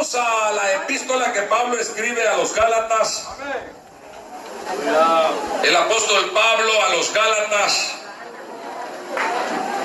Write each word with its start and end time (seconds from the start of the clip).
Vamos 0.00 0.14
a 0.14 0.52
la 0.52 0.72
epístola 0.76 1.30
que 1.30 1.42
Pablo 1.42 1.78
escribe 1.78 2.26
a 2.26 2.38
los 2.38 2.54
Gálatas. 2.54 3.28
El 5.62 5.76
apóstol 5.76 6.30
Pablo 6.32 6.72
a 6.82 6.88
los 6.96 7.12
Gálatas, 7.12 7.92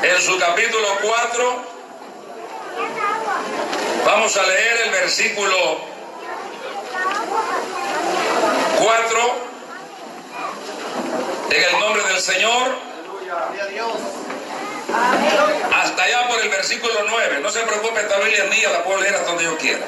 en 0.04 0.21
su 0.21 0.39
capítulo 0.39 0.88
4, 1.01 1.63
vamos 4.05 4.38
a 4.38 4.43
leer 4.43 4.81
el 4.86 4.91
versículo 4.91 5.58
4, 8.79 9.20
en 11.52 11.62
el 11.62 11.79
nombre 11.82 12.04
del 12.04 12.22
Señor, 12.22 12.72
hasta 15.73 16.03
allá 16.03 16.27
por 16.27 16.39
el 16.41 16.49
versículo 16.49 16.93
9. 17.07 17.39
No 17.41 17.49
se 17.49 17.62
preocupe, 17.62 17.99
esta 17.99 18.17
Biblia 18.20 18.44
es 18.44 18.49
mía, 18.49 18.70
la 18.71 18.84
puedo 18.84 19.02
leer 19.02 19.16
hasta 19.16 19.27
donde 19.27 19.44
yo 19.44 19.57
quiera. 19.57 19.80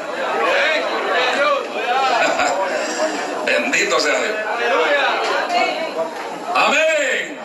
Bendito 3.46 4.00
sea 4.00 4.20
Dios. 4.20 4.36
Amén. 6.56 7.40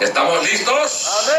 ¿Estamos 0.00 0.42
listos? 0.44 1.32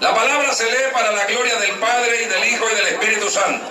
La 0.00 0.14
palabra 0.14 0.52
se 0.52 0.64
lee 0.64 0.92
para 0.92 1.12
la 1.12 1.24
gloria 1.26 1.56
del 1.56 1.72
Padre 1.72 2.22
y 2.22 2.26
del 2.26 2.52
Hijo 2.52 2.64
y 2.70 2.74
del 2.74 2.86
Espíritu 2.88 3.30
Santo. 3.30 3.64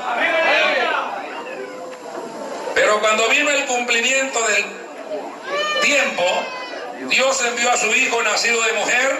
Pero 2.73 3.00
cuando 3.00 3.27
vino 3.30 3.50
el 3.52 3.66
cumplimiento 3.66 4.41
del 4.48 4.66
tiempo, 5.81 6.23
Dios 7.02 7.44
envió 7.45 7.72
a 7.72 7.77
su 7.77 7.94
Hijo 7.94 8.22
nacido 8.23 8.62
de 8.63 8.73
mujer 8.73 9.20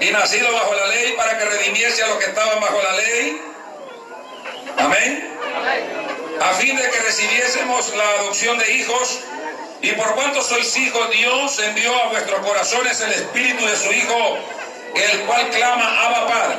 y 0.00 0.10
nacido 0.10 0.52
bajo 0.52 0.74
la 0.74 0.86
ley 0.86 1.14
para 1.16 1.38
que 1.38 1.44
redimiese 1.44 2.02
a 2.02 2.08
los 2.08 2.18
que 2.18 2.26
estaban 2.26 2.60
bajo 2.60 2.80
la 2.82 2.92
ley. 2.96 3.42
Amén. 4.78 5.38
A 6.40 6.54
fin 6.54 6.76
de 6.76 6.90
que 6.90 7.00
recibiésemos 7.00 7.94
la 7.94 8.08
adopción 8.20 8.58
de 8.58 8.72
hijos. 8.72 9.20
Y 9.80 9.92
por 9.92 10.14
cuanto 10.14 10.42
sois 10.42 10.76
hijos, 10.76 11.10
Dios 11.10 11.58
envió 11.60 11.94
a 12.02 12.08
vuestros 12.08 12.44
corazones 12.44 13.00
el 13.00 13.12
espíritu 13.12 13.64
de 13.64 13.76
su 13.76 13.92
Hijo, 13.92 14.38
el 14.94 15.20
cual 15.20 15.48
clama 15.50 16.04
Abba 16.04 16.26
Padre. 16.26 16.58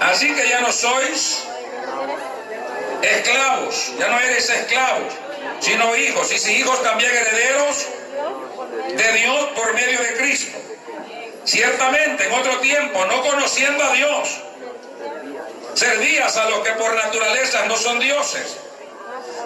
Así 0.00 0.34
que 0.34 0.48
ya 0.48 0.60
no 0.60 0.72
sois 0.72 1.44
esclavos, 3.02 3.92
ya 3.98 4.08
no 4.08 4.18
eres 4.18 4.48
esclavos, 4.48 5.12
sino 5.60 5.94
hijos. 5.96 6.32
Y 6.32 6.38
si 6.38 6.56
hijos 6.56 6.82
también 6.82 7.14
herederos 7.14 7.86
de 8.96 9.12
Dios 9.12 9.48
por 9.54 9.74
medio 9.74 10.00
de 10.02 10.16
Cristo. 10.16 10.58
Ciertamente, 11.44 12.26
en 12.26 12.32
otro 12.34 12.58
tiempo, 12.58 13.04
no 13.06 13.22
conociendo 13.22 13.82
a 13.82 13.92
Dios, 13.92 14.28
servías 15.74 16.36
a 16.36 16.48
los 16.50 16.60
que 16.60 16.72
por 16.72 16.94
naturaleza 16.94 17.64
no 17.66 17.76
son 17.76 17.98
dioses. 17.98 18.56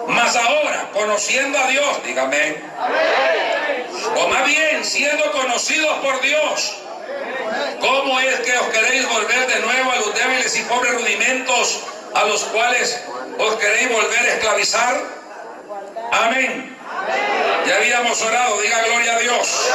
Mas 0.07 0.35
ahora, 0.35 0.89
conociendo 0.93 1.57
a 1.57 1.67
Dios, 1.67 2.03
dígame, 2.03 2.57
o 4.15 4.27
más 4.27 4.45
bien 4.45 4.83
siendo 4.83 5.31
conocidos 5.31 5.97
por 5.99 6.21
Dios, 6.21 6.75
¿cómo 7.79 8.19
es 8.19 8.39
que 8.41 8.57
os 8.57 8.67
queréis 8.67 9.07
volver 9.09 9.47
de 9.47 9.59
nuevo 9.61 9.91
a 9.91 9.95
los 9.95 10.13
débiles 10.13 10.55
y 10.57 10.63
pobres 10.63 10.93
rudimentos 10.93 11.83
a 12.13 12.23
los 12.25 12.43
cuales 12.45 13.01
os 13.39 13.55
queréis 13.55 13.89
volver 13.91 14.19
a 14.19 14.33
esclavizar? 14.33 15.01
Amén. 16.11 16.74
Ya 17.65 17.75
habíamos 17.77 18.21
orado, 18.21 18.61
diga 18.61 18.81
gloria 18.83 19.15
a 19.15 19.19
Dios. 19.19 19.71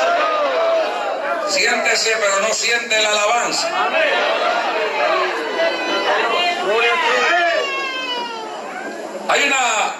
Siéntese, 1.49 2.17
pero 2.21 2.41
no 2.41 2.55
siente 2.55 3.03
la 3.03 3.09
alabanza. 3.11 3.69
Hay 9.29 9.43
una 9.45 9.95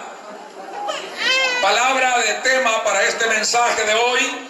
palabra 1.63 2.19
de 2.19 2.35
tema 2.35 2.83
para 2.85 3.03
este 3.03 3.27
mensaje 3.27 3.85
de 3.85 3.95
hoy. 3.95 4.49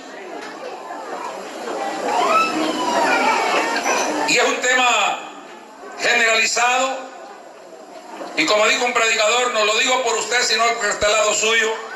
Y 4.29 4.37
es 4.37 4.45
un 4.45 4.61
tema 4.61 5.21
generalizado. 6.01 6.99
Y 8.37 8.47
como 8.47 8.67
dijo 8.69 8.85
un 8.85 8.93
predicador, 8.93 9.53
no 9.53 9.65
lo 9.65 9.79
digo 9.79 10.03
por 10.03 10.17
usted, 10.17 10.43
sino 10.43 10.65
por 10.75 10.87
este 10.87 11.09
lado 11.09 11.35
suyo. 11.35 11.90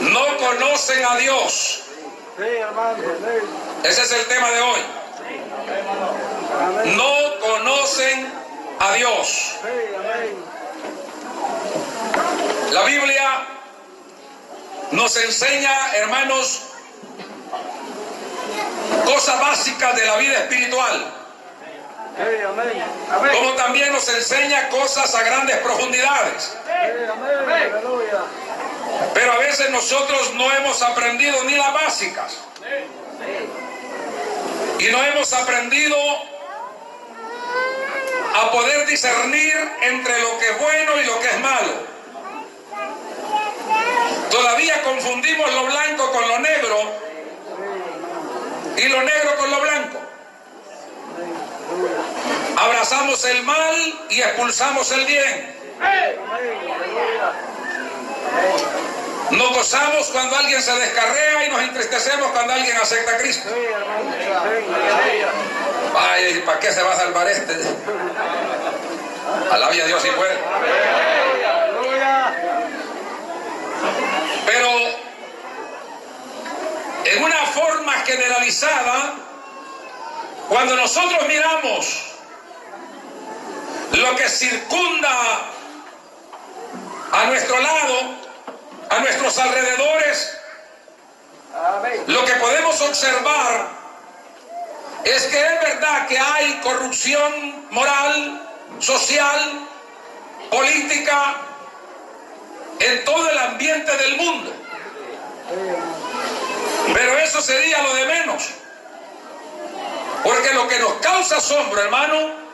No 0.00 0.36
conocen 0.38 1.04
a 1.04 1.16
Dios. 1.16 1.82
Ese 3.84 4.02
es 4.02 4.12
el 4.12 4.26
tema 4.26 4.50
de 4.50 4.60
hoy. 4.60 4.80
No 6.96 7.40
conocen 7.40 8.32
a 8.80 8.92
Dios. 8.94 9.54
La 12.72 12.82
Biblia 12.84 13.46
nos 14.92 15.16
enseña, 15.16 15.92
hermanos, 15.94 16.62
cosas 19.04 19.40
básicas 19.40 19.96
de 19.96 20.06
la 20.06 20.16
vida 20.16 20.38
espiritual. 20.38 21.17
Como 23.32 23.52
también 23.54 23.92
nos 23.92 24.08
enseña 24.08 24.68
cosas 24.70 25.14
a 25.14 25.22
grandes 25.22 25.56
profundidades. 25.58 26.56
Pero 29.14 29.32
a 29.32 29.38
veces 29.38 29.70
nosotros 29.70 30.34
no 30.34 30.52
hemos 30.52 30.82
aprendido 30.82 31.44
ni 31.44 31.54
las 31.54 31.72
básicas. 31.72 32.38
Y 34.78 34.86
no 34.90 35.04
hemos 35.04 35.32
aprendido 35.32 35.96
a 38.34 38.50
poder 38.52 38.86
discernir 38.86 39.54
entre 39.82 40.20
lo 40.20 40.38
que 40.38 40.50
es 40.50 40.58
bueno 40.58 41.00
y 41.00 41.06
lo 41.06 41.20
que 41.20 41.28
es 41.28 41.40
malo. 41.40 41.88
Todavía 44.30 44.82
confundimos 44.82 45.52
lo 45.52 45.66
blanco 45.66 46.12
con 46.12 46.28
lo 46.28 46.38
negro 46.38 46.78
y 48.76 48.88
lo 48.88 49.02
negro 49.02 49.36
con 49.38 49.50
lo 49.50 49.60
blanco. 49.60 49.97
Abrazamos 52.56 53.24
el 53.24 53.42
mal 53.42 53.76
y 54.10 54.20
expulsamos 54.20 54.90
el 54.92 55.06
bien. 55.06 55.56
Nos 59.30 59.54
gozamos 59.54 60.06
cuando 60.08 60.36
alguien 60.36 60.62
se 60.62 60.72
descarrea 60.72 61.46
y 61.46 61.50
nos 61.50 61.62
entristecemos 61.62 62.30
cuando 62.32 62.54
alguien 62.54 62.76
acepta 62.76 63.12
a 63.12 63.18
Cristo. 63.18 63.48
Ay, 65.96 66.42
¿para 66.46 66.60
qué 66.60 66.72
se 66.72 66.82
va 66.82 66.92
a 66.92 66.96
salvar 66.96 67.28
este? 67.28 67.54
Alabia 69.50 69.84
a 69.84 69.86
Dios 69.86 70.02
si 70.02 70.08
puede. 70.10 70.38
Pero 74.46 74.68
en 77.04 77.22
una 77.22 77.46
forma 77.46 77.92
generalizada, 78.06 79.14
cuando 80.48 80.76
nosotros 80.76 81.26
miramos 81.28 82.04
lo 83.92 84.16
que 84.16 84.28
circunda 84.28 85.10
a 87.12 87.24
nuestro 87.26 87.60
lado, 87.60 87.94
a 88.90 88.98
nuestros 89.00 89.38
alrededores, 89.38 90.38
lo 92.06 92.24
que 92.24 92.32
podemos 92.34 92.80
observar 92.80 93.68
es 95.04 95.22
que 95.26 95.40
es 95.40 95.60
verdad 95.60 96.06
que 96.06 96.18
hay 96.18 96.60
corrupción 96.62 97.66
moral, 97.70 98.48
social, 98.78 99.68
política, 100.50 101.36
en 102.78 103.04
todo 103.04 103.30
el 103.30 103.38
ambiente 103.38 103.96
del 103.96 104.16
mundo. 104.16 104.52
Pero 106.94 107.18
eso 107.18 107.40
sería 107.40 107.82
lo 107.82 107.94
de 107.94 108.06
menos. 108.06 108.57
Porque 110.22 110.52
lo 110.52 110.68
que 110.68 110.78
nos 110.78 110.92
causa 110.94 111.36
asombro, 111.36 111.80
hermano, 111.82 112.48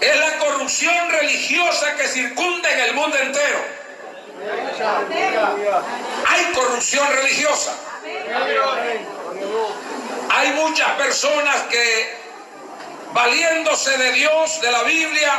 es 0.00 0.20
la 0.20 0.38
corrupción 0.38 1.10
religiosa 1.10 1.94
que 1.96 2.06
circunda 2.08 2.70
en 2.70 2.80
el 2.80 2.94
mundo 2.94 3.16
entero. 3.16 3.58
Hay 6.26 6.44
corrupción 6.52 7.06
religiosa. 7.12 7.72
Hay 10.30 10.52
muchas 10.52 10.90
personas 10.92 11.56
que, 11.70 12.18
valiéndose 13.12 13.96
de 13.96 14.12
Dios, 14.12 14.60
de 14.60 14.70
la 14.70 14.82
Biblia, 14.82 15.32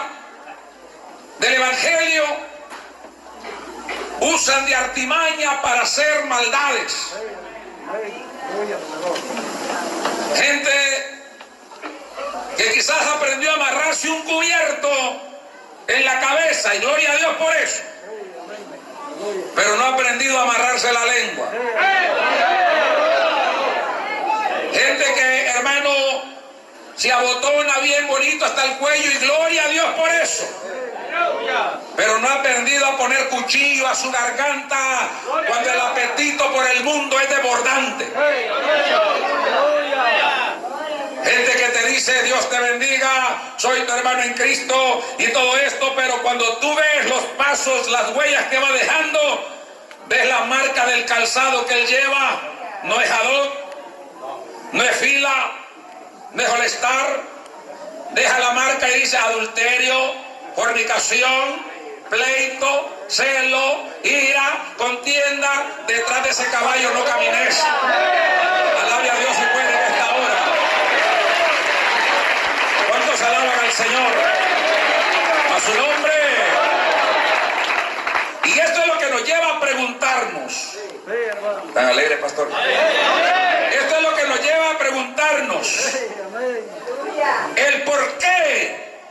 del 1.39 1.53
Evangelio, 1.53 2.23
usan 4.21 4.65
de 4.65 4.75
artimaña 4.75 5.61
para 5.61 5.81
hacer 5.81 6.25
maldades. 6.25 7.13
Gente 10.35 11.16
que 12.57 12.71
quizás 12.71 13.05
aprendió 13.07 13.51
a 13.51 13.53
amarrarse 13.53 14.09
un 14.09 14.23
cubierto 14.23 14.89
en 15.87 16.05
la 16.05 16.19
cabeza 16.19 16.75
y 16.75 16.79
gloria 16.79 17.11
a 17.11 17.17
Dios 17.17 17.35
por 17.35 17.55
eso. 17.55 17.83
Pero 19.55 19.75
no 19.77 19.83
ha 19.85 19.93
aprendido 19.93 20.37
a 20.37 20.43
amarrarse 20.43 20.91
la 20.91 21.05
lengua. 21.05 21.49
Gente 24.73 25.05
que, 25.15 25.47
hermano, 25.47 25.89
se 26.95 27.11
abotona 27.11 27.79
bien 27.79 28.07
bonito 28.07 28.45
hasta 28.45 28.65
el 28.65 28.77
cuello 28.77 29.11
y 29.11 29.17
gloria 29.17 29.63
a 29.63 29.67
Dios 29.69 29.85
por 29.95 30.09
eso. 30.09 30.47
Pero 31.95 32.19
no 32.19 32.27
ha 32.27 32.33
aprendido 32.33 32.85
a 32.85 32.97
poner 32.97 33.29
cuchillo 33.29 33.87
a 33.87 33.95
su 33.95 34.11
garganta 34.11 35.09
cuando 35.47 35.71
el 35.71 35.79
apetito 35.79 36.51
por 36.51 36.67
el 36.67 36.83
mundo 36.83 37.19
es 37.19 37.29
desbordante. 37.29 38.05
Gente 41.23 41.56
dice 41.97 42.21
Dios 42.21 42.47
te 42.47 42.59
bendiga, 42.59 43.55
soy 43.57 43.81
tu 43.81 43.91
hermano 43.91 44.21
en 44.21 44.33
Cristo 44.33 45.03
y 45.17 45.29
todo 45.29 45.57
esto, 45.57 45.93
pero 45.95 46.21
cuando 46.21 46.45
tú 46.57 46.75
ves 46.75 47.09
los 47.09 47.23
pasos, 47.39 47.89
las 47.89 48.15
huellas 48.15 48.45
que 48.51 48.59
va 48.59 48.71
dejando, 48.71 49.49
ves 50.07 50.27
la 50.27 50.41
marca 50.41 50.85
del 50.85 51.05
calzado 51.05 51.65
que 51.65 51.73
él 51.73 51.87
lleva, 51.87 52.39
no 52.83 53.01
es 53.01 53.09
jadón, 53.09 53.49
no 54.73 54.83
es 54.83 54.95
fila, 54.95 55.51
no 56.33 56.43
es 56.43 56.49
molestar, 56.49 57.23
deja 58.11 58.39
la 58.39 58.51
marca 58.51 58.87
y 58.89 58.99
dice 58.99 59.17
adulterio, 59.17 60.13
fornicación, 60.55 61.65
pleito, 62.11 62.95
celo, 63.07 63.85
ira, 64.03 64.65
contienda, 64.77 65.65
detrás 65.87 66.23
de 66.25 66.29
ese 66.29 66.45
caballo 66.51 66.91
no 66.93 67.03
camines. 67.05 67.59
Alabe 68.83 69.09
a 69.09 69.15
Dios 69.15 69.35
y 69.35 69.53
puede 69.53 69.69
en 69.69 69.93
esta 69.93 70.05
hora. 70.15 70.57
¿Cuántos 72.89 73.21
alaban 73.21 73.49
Señor? 73.71 74.11
A 75.55 75.59
su 75.59 75.73
nombre. 75.75 76.13
Y 78.45 78.59
esto 78.59 78.81
es 78.81 78.87
lo 78.87 78.97
que 78.97 79.09
nos 79.09 79.23
lleva 79.23 79.57
a 79.57 79.59
preguntarnos. 79.59 80.77
¿Tan 81.73 81.85
alegre, 81.85 82.17
pastor? 82.17 82.49
Esto 83.71 83.95
es 83.95 84.01
lo 84.01 84.15
que 84.15 84.23
nos 84.25 84.41
lleva 84.41 84.71
a 84.71 84.77
preguntarnos. 84.77 85.95
El 87.55 87.83
por 87.83 88.17
qué. 88.17 89.01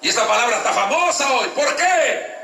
Y 0.00 0.08
esta 0.08 0.26
palabra 0.26 0.56
está 0.56 0.72
famosa 0.72 1.32
hoy. 1.32 1.48
¿Por 1.48 1.76
qué? 1.76 2.38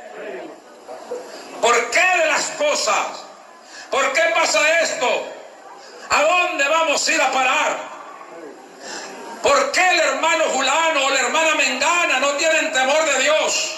¿Por 1.60 1.90
qué 1.90 2.18
de 2.18 2.26
las 2.26 2.50
cosas? 2.50 3.24
¿Por 3.90 4.12
qué 4.12 4.22
pasa 4.34 4.80
esto? 4.80 5.28
¿A 6.10 6.22
dónde 6.22 6.68
vamos 6.68 7.08
a 7.08 7.12
ir 7.12 7.22
a 7.22 7.30
parar? 7.30 7.93
¿Por 9.44 9.72
qué 9.72 9.86
el 9.90 10.00
hermano 10.00 10.44
Julano 10.54 11.04
o 11.04 11.10
la 11.10 11.20
hermana 11.20 11.54
Mengana 11.54 12.18
no 12.18 12.30
tienen 12.32 12.72
temor 12.72 13.04
de 13.04 13.22
Dios? 13.24 13.74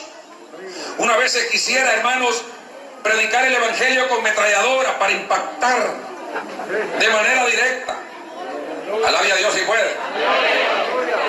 Una 0.99 1.17
vez 1.17 1.33
se 1.33 1.49
quisiera, 1.49 1.93
hermanos, 1.93 2.41
predicar 3.03 3.45
el 3.47 3.57
Evangelio 3.57 4.09
con 4.09 4.23
metralladora 4.23 4.97
para 4.97 5.11
impactar 5.11 5.91
de 7.01 7.09
manera 7.09 7.47
directa. 7.47 7.97
Alabia 9.09 9.35
a 9.35 9.37
Dios 9.39 9.59
y 9.59 9.63
puede. 9.63 9.91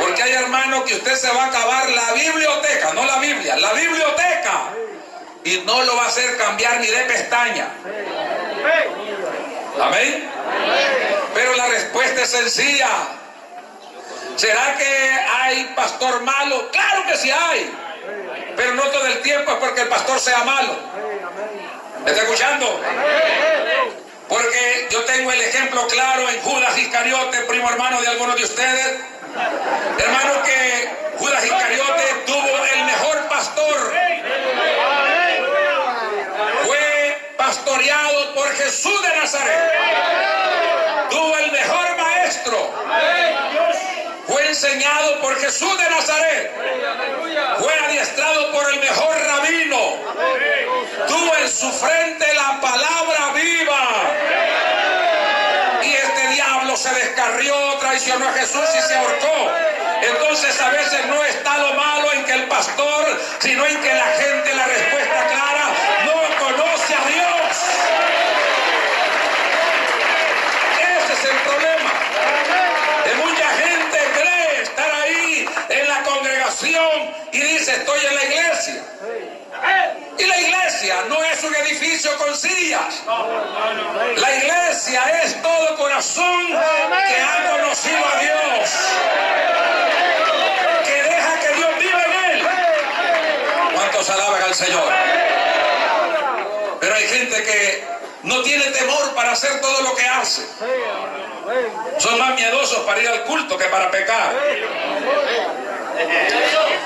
Porque 0.01 0.21
hay 0.21 0.33
hermanos 0.33 0.83
que 0.83 0.93
usted 0.93 1.15
se 1.15 1.31
va 1.31 1.45
a 1.45 1.47
acabar 1.47 1.89
la 1.89 2.13
biblioteca, 2.13 2.93
no 2.93 3.05
la 3.05 3.17
Biblia, 3.17 3.55
la 3.55 3.73
biblioteca. 3.73 4.61
Y 5.45 5.63
no 5.65 5.81
lo 5.81 5.95
va 5.95 6.03
a 6.03 6.07
hacer 6.09 6.37
cambiar 6.37 6.79
ni 6.79 6.85
de 6.85 7.03
pestaña. 7.05 7.69
Amén. 9.81 10.29
Pero 11.33 11.55
la 11.55 11.67
respuesta 11.69 12.21
es 12.21 12.29
sencilla. 12.29 13.16
¿Será 14.37 14.77
que 14.77 15.19
hay 15.41 15.63
pastor 15.75 16.21
malo? 16.21 16.69
Claro 16.71 17.03
que 17.07 17.17
sí 17.17 17.31
hay. 17.31 17.73
Pero 18.55 18.75
no 18.75 18.83
todo 18.83 19.07
el 19.07 19.19
tiempo 19.23 19.51
es 19.51 19.57
porque 19.57 19.81
el 19.81 19.87
pastor 19.87 20.19
sea 20.19 20.43
malo. 20.43 20.75
¿Me 22.05 22.11
está 22.11 22.21
escuchando? 22.21 22.79
Porque 24.29 24.87
yo 24.91 25.03
tengo 25.05 25.31
el 25.31 25.41
ejemplo 25.41 25.87
claro 25.87 26.29
en 26.29 26.39
Judas 26.41 26.77
Iscariote, 26.77 27.39
primo 27.41 27.67
hermano 27.67 27.99
de 27.99 28.09
algunos 28.09 28.35
de 28.35 28.43
ustedes. 28.43 29.01
Hermano 29.97 30.43
que 30.43 30.89
Judas 31.17 31.43
Iscariote 31.43 32.03
tuvo 32.27 32.65
el 32.75 32.85
mejor 32.85 33.27
pastor. 33.29 33.93
Fue 36.63 37.33
pastoreado 37.37 38.35
por 38.35 38.47
Jesús 38.55 39.01
de 39.01 39.17
Nazaret. 39.17 39.71
Tuvo 41.09 41.37
el 41.37 41.51
mejor. 41.51 41.86
Fue 44.27 44.47
enseñado 44.47 45.21
por 45.21 45.39
Jesús 45.39 45.77
de 45.77 45.89
Nazaret. 45.89 46.51
Fue 47.59 47.73
adiestrado 47.85 48.51
por 48.51 48.73
el 48.73 48.79
mejor 48.79 49.17
rabino. 49.25 49.77
Tuvo 51.07 51.35
en 51.37 51.49
su 51.49 51.71
frente 51.71 52.33
la 52.33 52.59
palabra 52.59 53.33
viva. 53.33 53.87
Y 55.83 55.93
este 55.93 56.27
diablo 56.33 56.75
se 56.75 56.93
descarrió, 56.93 57.55
traicionó 57.79 58.27
a 58.27 58.33
Jesús 58.33 58.65
y 58.77 58.81
se 58.87 58.95
ahorcó. 58.97 59.51
Entonces 60.01 60.61
a 60.61 60.69
veces 60.69 61.05
no 61.07 61.23
está 61.23 61.57
lo 61.57 61.73
malo 61.73 62.13
en 62.13 62.25
que 62.25 62.33
el 62.33 62.47
pastor, 62.47 63.21
sino 63.39 63.65
en 63.65 63.81
que 63.81 63.93
la 63.93 64.05
gente, 64.05 64.53
la 64.53 64.65
respuesta 64.67 65.27
clara, 65.27 65.69
no 66.05 66.45
conoce 66.45 66.93
a 66.93 67.07
Dios. 67.07 67.57
Ese 70.79 71.13
es 71.13 71.31
el 71.31 71.37
problema. 71.37 71.91
De 73.05 73.15
mucha 73.15 73.49
gente 73.49 73.97
cree 74.13 74.61
estar 74.61 74.91
ahí 74.91 75.49
en 75.69 75.87
la 75.87 76.03
congregación 76.03 77.15
y 77.31 77.39
dice 77.39 77.71
estoy 77.71 77.99
en 78.05 78.15
la 78.15 78.23
iglesia. 78.23 78.83
Y 80.19 80.25
la 80.25 80.39
iglesia 80.39 80.95
no 81.09 81.23
es 81.23 81.43
un 81.43 81.55
La 84.17 84.35
iglesia 84.35 85.23
es 85.23 85.41
todo 85.41 85.75
corazón 85.75 86.45
que 86.47 87.21
ha 87.21 87.51
conocido 87.51 87.97
a 87.97 88.19
Dios. 88.19 88.69
Que 90.85 91.03
deja 91.03 91.39
que 91.39 91.53
Dios 91.55 91.69
viva 91.79 92.03
en 92.03 92.31
él. 92.31 92.47
¿Cuántos 93.73 94.09
alaban 94.11 94.43
al 94.43 94.53
Señor? 94.53 94.93
Pero 96.79 96.93
hay 96.95 97.07
gente 97.07 97.43
que 97.43 97.87
no 98.21 98.43
tiene 98.43 98.65
temor 98.65 99.15
para 99.15 99.31
hacer 99.31 99.59
todo 99.59 99.81
lo 99.81 99.95
que 99.95 100.05
hace. 100.07 100.43
Son 101.97 102.19
más 102.19 102.35
miedosos 102.35 102.85
para 102.85 103.01
ir 103.01 103.07
al 103.07 103.23
culto 103.23 103.57
que 103.57 103.65
para 103.65 103.89
pecar. 103.89 104.35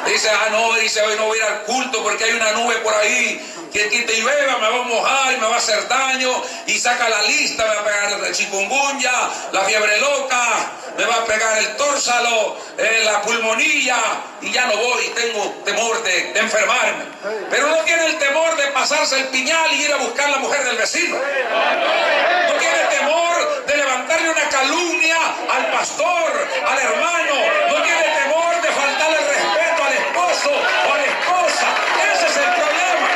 Dice, 0.06 0.30
ah, 0.30 0.47
no, 0.50 0.75
dice, 0.75 1.01
hoy 1.01 1.18
no 1.18 1.25
voy 1.25 1.39
a 1.39 1.42
ir 1.42 1.47
al 1.47 1.63
culto 1.63 2.04
porque 2.04 2.24
hay 2.24 2.31
una 2.36 2.51
nube 2.54 2.75
por 2.77 2.94
ahí 2.94 3.45
que 3.71 3.89
quite 3.89 4.13
y 4.13 4.21
beba, 4.21 4.57
me 4.57 4.69
va 4.69 4.79
a 4.79 4.83
mojar 4.83 5.33
y 5.33 5.38
me 5.38 5.47
va 5.47 5.56
a 5.56 5.57
hacer 5.57 5.88
daño. 5.88 6.44
Y 6.68 6.79
saca 6.79 7.09
la 7.09 7.21
lista, 7.23 7.63
me 7.65 7.75
va 7.75 7.81
a 7.81 7.83
pegar 7.83 8.25
el 8.25 8.35
chikungunya, 8.35 9.12
la 9.51 9.63
fiebre 9.63 10.00
loca, 10.00 10.71
me 10.97 11.06
va 11.06 11.15
a 11.15 11.25
pegar 11.25 11.57
el 11.57 11.75
tórsalo, 11.77 12.57
eh, 12.77 13.01
la 13.06 13.21
pulmonía 13.21 13.97
y 14.41 14.51
ya 14.51 14.65
no 14.65 14.75
voy, 14.75 15.07
tengo 15.16 15.61
temor 15.63 16.04
de, 16.04 16.40
enfermarme. 16.40 17.06
Pero 17.49 17.68
no 17.69 17.78
tiene 17.83 18.07
el 18.07 18.18
temor 18.18 18.56
de 18.56 18.68
pasarse 18.68 19.19
el 19.19 19.28
piñal 19.28 19.71
y 19.73 19.83
ir 19.83 19.94
a 19.94 19.97
buscar 19.97 20.30
la 20.30 20.37
mujer 20.37 20.63
del 20.63 20.78
vecino. 20.78 21.16
No 21.16 22.54
tiene 22.54 22.83
temor 22.97 23.66
de 23.66 23.78
levantarle 23.78 24.30
una 24.31 24.49
calumnia 24.49 25.18
al 25.49 25.71
pastor, 25.71 26.47
al 26.68 26.80
hermano. 26.80 27.35
No 27.69 27.83
tiene 27.83 28.01
temor 28.01 28.61
de 28.61 28.69
faltarle 28.69 29.18
respeto 29.18 29.83
al 29.83 29.94
esposo 29.94 30.49
o 30.49 30.94
a 30.94 30.97
la 30.97 31.06
esposa. 31.06 31.68
Ese 32.13 32.25
es 32.25 32.37
el 32.37 32.54
problema. 32.56 33.07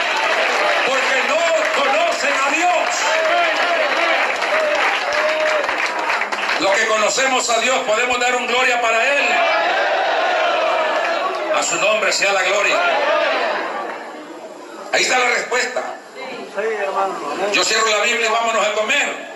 Porque 0.85 1.17
no 1.27 1.41
conocen 1.83 2.33
a 2.33 2.49
Dios. 2.51 2.85
Los 6.65 6.73
que 6.73 6.87
conocemos 6.87 7.47
a 7.51 7.59
Dios 7.59 7.77
podemos 7.85 8.19
dar 8.19 8.35
un 8.35 8.47
gloria 8.47 8.81
para 8.81 8.97
Él. 9.03 9.25
A 11.55 11.61
su 11.61 11.75
nombre 11.75 12.11
sea 12.11 12.33
la 12.33 12.41
gloria. 12.41 12.75
Ahí 14.91 15.03
está 15.03 15.19
la 15.19 15.29
respuesta. 15.29 15.83
Yo 17.53 17.63
cierro 17.63 17.87
la 17.87 18.03
Biblia 18.05 18.27
y 18.27 18.31
vámonos 18.31 18.65
a 18.65 18.73
comer. 18.73 19.35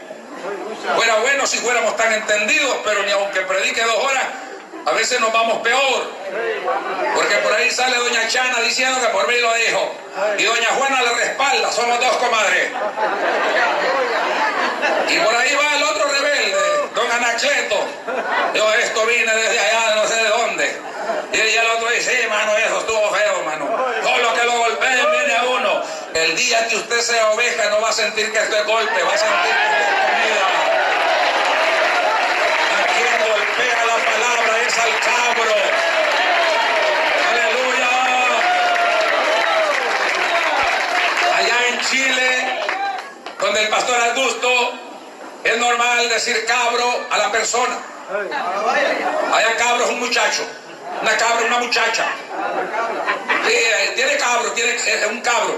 Fuera 0.96 1.16
bueno 1.18 1.46
si 1.46 1.60
fuéramos 1.60 1.96
tan 1.98 2.14
entendidos, 2.14 2.78
pero 2.84 3.04
ni 3.04 3.12
aunque 3.12 3.42
predique 3.42 3.84
dos 3.84 4.06
horas, 4.06 4.24
a 4.88 4.92
veces 4.94 5.20
nos 5.20 5.32
vamos 5.32 5.60
peor. 5.60 6.12
Porque 7.14 7.36
por 7.36 7.54
ahí 7.54 7.70
sale 7.70 7.96
doña 7.98 8.28
Chana 8.28 8.60
diciendo 8.62 9.00
que 9.00 9.08
por 9.10 9.28
mí 9.28 9.38
lo 9.38 9.54
dijo. 9.54 9.94
Y 10.36 10.44
doña 10.46 10.68
Juana 10.80 11.04
le 11.04 11.14
respalda, 11.14 11.72
somos 11.72 12.00
dos 12.00 12.18
comadres. 12.18 12.72
Y 15.10 15.20
por 15.20 15.36
ahí 15.36 15.56
va 15.56 15.78
el 15.78 15.84
otro 15.84 16.08
rebelde, 16.08 16.79
don 17.00 17.12
Anacleto. 17.12 17.88
Yo 18.54 18.74
esto 18.74 19.06
vine 19.06 19.34
desde 19.34 19.60
allá, 19.60 19.96
no 19.96 20.08
sé 20.08 20.16
de 20.16 20.30
dónde. 20.30 20.82
Y 21.32 21.38
el 21.40 21.68
otro 21.68 21.90
dice, 21.90 22.22
sí, 22.22 22.28
mano, 22.28 22.58
eso 22.58 22.80
estuvo 22.80 23.12
feo, 23.12 23.44
mano. 23.46 23.66
Todo 24.04 24.18
lo 24.18 24.34
que 24.34 24.44
lo 24.44 24.58
golpeen 24.58 25.12
viene 25.12 25.36
a 25.36 25.44
uno. 25.44 25.82
El 26.14 26.36
día 26.36 26.68
que 26.68 26.76
usted 26.76 27.00
sea 27.00 27.32
oveja 27.32 27.70
no 27.70 27.82
va 27.82 27.90
a 27.90 27.94
sentir 27.94 28.32
que 28.32 28.40
esto 28.40 28.58
es 28.58 28.66
golpe, 28.66 29.04
va 29.04 29.14
a 29.14 29.18
sentir 29.18 29.52
que 29.52 29.72
esto 29.72 29.78
es 29.80 30.00
comida. 30.10 30.46
A 32.76 32.84
quien 32.96 33.18
golpea 33.32 33.86
la 33.86 33.98
palabra 34.12 34.54
es 34.68 34.78
al 34.78 35.00
cabro. 35.00 35.56
Aleluya. 37.32 37.90
Allá 41.38 41.68
en 41.70 41.80
Chile, 41.82 42.60
donde 43.40 43.62
el 43.62 43.70
pastor 43.70 44.02
Augusto 44.02 44.89
es 45.44 45.58
normal 45.58 46.10
decir 46.10 46.46
cabro 46.46 47.08
a 47.10 47.18
la 47.18 47.32
persona. 47.32 47.78
Hay 49.34 49.46
cabro 49.58 49.86
es 49.86 49.92
un 49.92 50.00
muchacho. 50.00 50.46
Una 51.02 51.16
cabra, 51.18 51.46
una 51.46 51.60
muchacha. 51.60 52.06
Eh, 53.48 53.94
tiene 53.96 54.18
cabro, 54.18 54.52
tiene 54.52 54.76
un 55.08 55.22
cabro. 55.22 55.58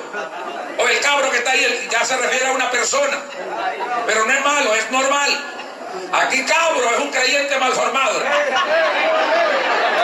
O 0.78 0.88
el 0.88 1.00
cabro 1.00 1.32
que 1.32 1.38
está 1.38 1.52
ahí 1.52 1.88
ya 1.90 2.06
se 2.06 2.18
refiere 2.18 2.48
a 2.48 2.52
una 2.52 2.70
persona. 2.70 3.18
Pero 4.06 4.26
no 4.26 4.34
es 4.34 4.46
malo, 4.46 4.76
es 4.76 4.92
normal. 4.92 5.46
Aquí 6.14 6.46
cabro 6.46 6.90
es 6.94 7.00
un 7.00 7.10
creyente 7.12 7.58
mal 7.58 7.74
formado. 7.74 8.20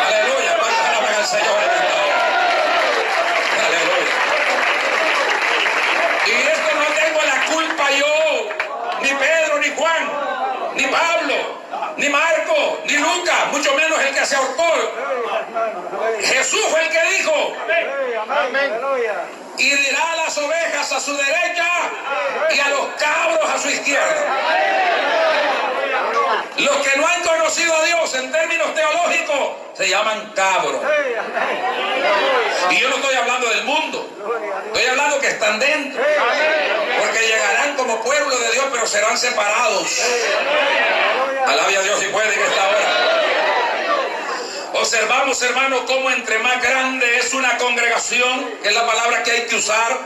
Aleluya, 0.07 0.57
Señor. 1.25 1.59
Aleluya. 3.67 4.15
Y 6.25 6.31
esto 6.31 6.69
no 6.75 6.85
tengo 6.95 7.21
la 7.23 7.45
culpa 7.45 7.91
yo, 7.91 8.49
ni 9.01 9.09
Pedro, 9.09 9.59
ni 9.59 9.66
Juan, 9.77 10.73
ni 10.75 10.83
Pablo 10.87 11.57
ni 11.97 12.09
Marco, 12.09 12.79
ni 12.85 12.95
Lucas, 12.95 13.51
mucho 13.51 13.73
menos 13.73 13.99
el 13.99 14.13
que 14.13 14.25
se 14.25 14.35
ahorcó. 14.35 14.71
Jesús 16.21 16.61
fue 16.69 16.81
el 16.81 16.89
que 16.89 17.17
dijo. 17.17 17.53
Y 19.57 19.69
dirá 19.69 20.11
a 20.11 20.15
las 20.17 20.37
ovejas 20.37 20.91
a 20.91 20.99
su 20.99 21.17
derecha 21.17 21.67
y 22.51 22.59
a 22.59 22.69
los 22.69 22.85
cabros 22.97 23.49
a 23.49 23.57
su 23.57 23.69
izquierda. 23.69 24.37
Los 26.57 26.75
que 26.77 26.97
no 26.97 27.07
han 27.07 27.21
conocido 27.23 27.75
a 27.75 27.83
Dios 27.83 28.15
en 28.15 28.31
términos 28.31 28.73
teológicos 28.75 29.51
se 29.73 29.89
llaman 29.89 30.33
cabros. 30.35 30.81
Y 32.69 32.79
yo 32.79 32.89
no 32.89 32.95
estoy 32.97 33.15
hablando 33.15 33.49
del 33.49 33.63
mundo, 33.63 34.09
estoy 34.67 34.85
hablando 34.85 35.19
que 35.19 35.27
están 35.27 35.59
dentro. 35.59 36.03
Porque 36.99 37.27
llegarán 37.27 37.56
como 37.77 38.01
pueblo 38.03 38.37
de 38.37 38.51
Dios, 38.51 38.65
pero 38.71 38.87
serán 38.87 39.17
separados. 39.17 39.87
Alabia 41.45 41.81
Dios 41.81 42.03
y 42.03 42.07
puede 42.07 42.33
en 42.33 42.41
esta 42.41 42.67
hora. 42.67 43.07
Observamos, 44.73 45.41
hermanos, 45.41 45.81
cómo 45.87 46.11
entre 46.11 46.39
más 46.39 46.61
grande 46.61 47.17
es 47.17 47.33
una 47.33 47.57
congregación, 47.57 48.53
que 48.61 48.69
es 48.69 48.75
la 48.75 48.85
palabra 48.85 49.23
que 49.23 49.31
hay 49.31 49.41
que 49.47 49.55
usar, 49.55 49.97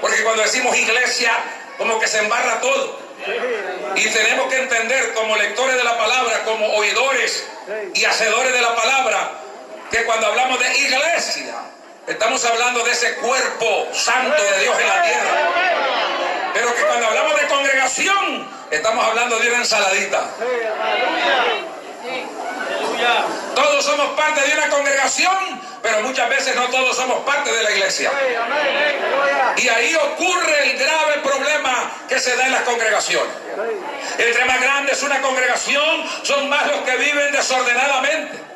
porque 0.00 0.22
cuando 0.24 0.42
decimos 0.42 0.76
iglesia, 0.76 1.32
como 1.76 2.00
que 2.00 2.08
se 2.08 2.18
embarra 2.18 2.60
todo. 2.60 2.98
Y 3.94 4.08
tenemos 4.08 4.48
que 4.52 4.58
entender 4.58 5.14
como 5.14 5.36
lectores 5.36 5.76
de 5.76 5.84
la 5.84 5.96
palabra, 5.96 6.44
como 6.44 6.66
oidores 6.74 7.46
y 7.94 8.04
hacedores 8.04 8.52
de 8.52 8.60
la 8.60 8.74
palabra, 8.74 9.32
que 9.90 10.04
cuando 10.04 10.26
hablamos 10.26 10.58
de 10.58 10.76
iglesia, 10.76 11.54
estamos 12.06 12.44
hablando 12.44 12.82
de 12.84 12.92
ese 12.92 13.14
cuerpo 13.16 13.88
santo 13.92 14.42
de 14.42 14.60
Dios 14.60 14.78
en 14.80 14.88
la 14.88 15.02
tierra. 15.02 16.33
Pero 16.54 16.74
que 16.74 16.82
cuando 16.82 17.06
hablamos 17.06 17.40
de 17.40 17.46
congregación, 17.48 18.54
Estamos 18.74 19.04
hablando 19.06 19.38
de 19.38 19.48
una 19.48 19.58
ensaladita. 19.58 20.24
Todos 23.54 23.84
somos 23.84 24.08
parte 24.16 24.40
de 24.40 24.52
una 24.52 24.68
congregación, 24.68 25.60
pero 25.80 26.00
muchas 26.00 26.28
veces 26.28 26.56
no 26.56 26.66
todos 26.68 26.96
somos 26.96 27.24
parte 27.24 27.52
de 27.52 27.62
la 27.62 27.70
iglesia. 27.70 28.10
Y 29.56 29.68
ahí 29.68 29.94
ocurre 29.94 30.70
el 30.70 30.78
grave 30.78 31.18
problema 31.22 31.92
que 32.08 32.18
se 32.18 32.36
da 32.36 32.46
en 32.46 32.52
las 32.52 32.62
congregaciones. 32.62 33.32
Entre 34.18 34.44
más 34.44 34.60
grande 34.60 34.92
es 34.92 35.02
una 35.04 35.20
congregación, 35.22 36.04
son 36.24 36.48
más 36.48 36.66
los 36.66 36.80
que 36.80 36.96
viven 36.96 37.30
desordenadamente. 37.30 38.53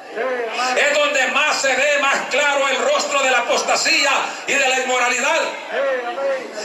Es 0.76 0.94
donde 0.94 1.26
más 1.28 1.60
se 1.60 1.74
ve 1.74 1.98
más 2.00 2.16
claro 2.30 2.68
el 2.68 2.78
rostro 2.78 3.22
de 3.22 3.30
la 3.30 3.38
apostasía 3.38 4.10
y 4.46 4.54
de 4.54 4.68
la 4.68 4.80
inmoralidad. 4.80 5.40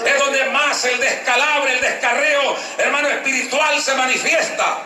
Es 0.05 0.19
donde 0.19 0.45
más 0.45 0.83
el 0.86 1.00
descalabre, 1.00 1.74
el 1.74 1.81
descarreo, 1.81 2.55
hermano, 2.77 3.10
espiritual 3.10 3.81
se 3.81 3.93
manifiesta. 3.95 4.77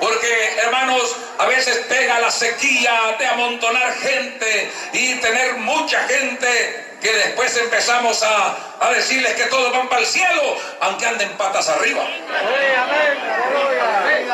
Porque, 0.00 0.56
hermanos, 0.62 1.16
a 1.38 1.46
veces 1.46 1.78
pega 1.88 2.20
la 2.20 2.30
sequía 2.30 3.16
de 3.18 3.26
amontonar 3.26 3.94
gente 3.94 4.70
y 4.92 5.14
tener 5.16 5.54
mucha 5.54 6.06
gente 6.06 6.85
que 7.06 7.12
después 7.18 7.56
empezamos 7.56 8.20
a, 8.24 8.56
decirles 8.92 9.34
que 9.34 9.44
todos 9.44 9.72
van 9.72 9.88
para 9.88 10.00
el 10.00 10.06
cielo, 10.06 10.56
aunque 10.80 11.06
anden 11.06 11.30
patas 11.36 11.68
arriba. 11.68 12.02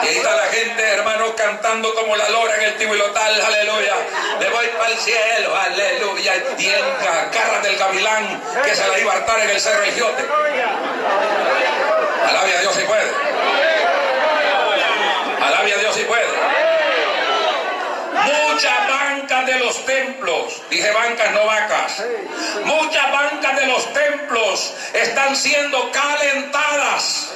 Y 0.02 0.06
ahí 0.06 0.16
está 0.16 0.34
la 0.34 0.44
gente, 0.44 0.82
hermano, 0.82 1.34
cantando 1.36 1.94
como 1.94 2.16
la 2.16 2.28
lora 2.30 2.56
en 2.56 2.62
el 2.62 2.76
tibulotal, 2.76 3.40
aleluya. 3.40 3.94
Le 4.40 4.48
voy 4.50 4.66
para 4.78 4.90
el 4.90 4.98
cielo, 4.98 5.54
aleluya. 5.54 6.32
Y 6.58 6.66
en 6.66 6.84
garras 7.32 7.62
del 7.62 7.76
gavilán 7.76 8.42
que 8.64 8.74
se 8.74 8.88
la 8.88 8.98
iba 8.98 9.12
a 9.12 9.16
hartar 9.16 9.40
en 9.40 9.50
el 9.50 9.60
cerro 9.60 9.84
Giote. 9.92 10.24
Alabia 12.28 12.58
a 12.58 12.60
Dios 12.60 12.74
si 12.74 12.82
puede. 12.84 13.10
Alabia 15.44 15.74
a 15.74 15.78
Dios 15.78 15.94
si 15.94 16.04
puede. 16.04 16.26
Muchas 18.24 18.86
de 18.86 19.21
los 19.72 19.86
templos, 19.86 20.60
dije 20.68 20.90
bancas, 20.90 21.32
no 21.32 21.46
vacas, 21.46 22.04
muchas 22.64 23.10
bancas 23.10 23.56
de 23.56 23.66
los 23.66 23.92
templos 23.94 24.74
están 24.92 25.34
siendo 25.34 25.90
calentadas. 25.90 27.32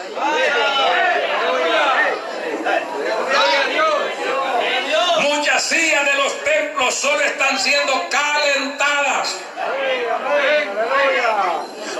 Muchas 5.20 5.62
sillas 5.62 6.04
de 6.04 6.14
los 6.14 6.44
templos 6.44 6.94
solo 6.94 7.20
están 7.22 7.58
siendo 7.58 8.06
calentadas. 8.10 9.36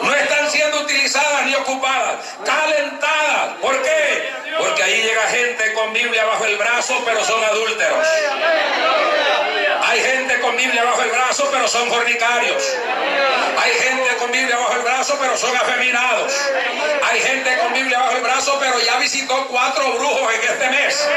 No 0.03 0.15
están 0.15 0.51
siendo 0.51 0.81
utilizadas 0.81 1.47
ni 1.47 1.55
ocupadas, 1.55 2.17
calentadas. 2.45 3.55
¿Por 3.63 3.83
qué? 3.83 4.33
Porque 4.59 4.83
ahí 4.83 5.03
llega 5.03 5.23
gente 5.29 5.73
con 5.73 5.93
Biblia 5.95 6.27
bajo 6.27 6.45
el 6.45 6.57
brazo, 6.57 7.01
pero 7.07 7.25
son 7.25 7.43
adúlteros. 7.43 8.07
Con 10.47 10.57
Biblia 10.57 10.85
bajo 10.85 11.03
el 11.03 11.11
brazo, 11.11 11.49
pero 11.51 11.67
son 11.67 11.89
fornicarios. 11.89 12.63
Hay 13.59 13.73
gente 13.73 14.17
con 14.17 14.31
Biblia 14.31 14.57
bajo 14.57 14.75
el 14.75 14.83
brazo, 14.83 15.19
pero 15.21 15.37
son 15.37 15.57
afeminados. 15.57 16.33
Hay 17.03 17.21
gente 17.21 17.59
con 17.59 17.73
Biblia 17.73 17.99
bajo 17.99 18.13
el 18.13 18.23
brazo, 18.23 18.57
pero 18.61 18.79
ya 18.79 18.97
visitó 18.99 19.49
cuatro 19.49 19.95
brujos 19.95 20.33
en 20.35 20.41
este 20.43 20.71
mes. 20.71 21.09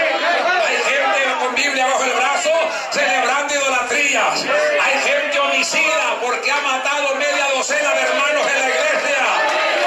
Hay 0.68 0.78
gente 0.78 1.46
con 1.46 1.54
Biblia 1.54 1.86
bajo 1.86 2.04
el 2.06 2.14
brazo 2.14 2.50
celebrando 2.90 3.54
idolatrías. 3.54 4.46
Hay 4.84 5.00
gente 5.00 5.40
homicida 5.40 6.18
porque 6.24 6.52
ha 6.52 6.62
matado 6.62 7.14
media 7.14 7.50
docena 7.54 7.94
de 7.94 8.02
hermanos 8.02 8.48
en 8.48 8.60
la 8.62 8.68
iglesia 8.68 9.26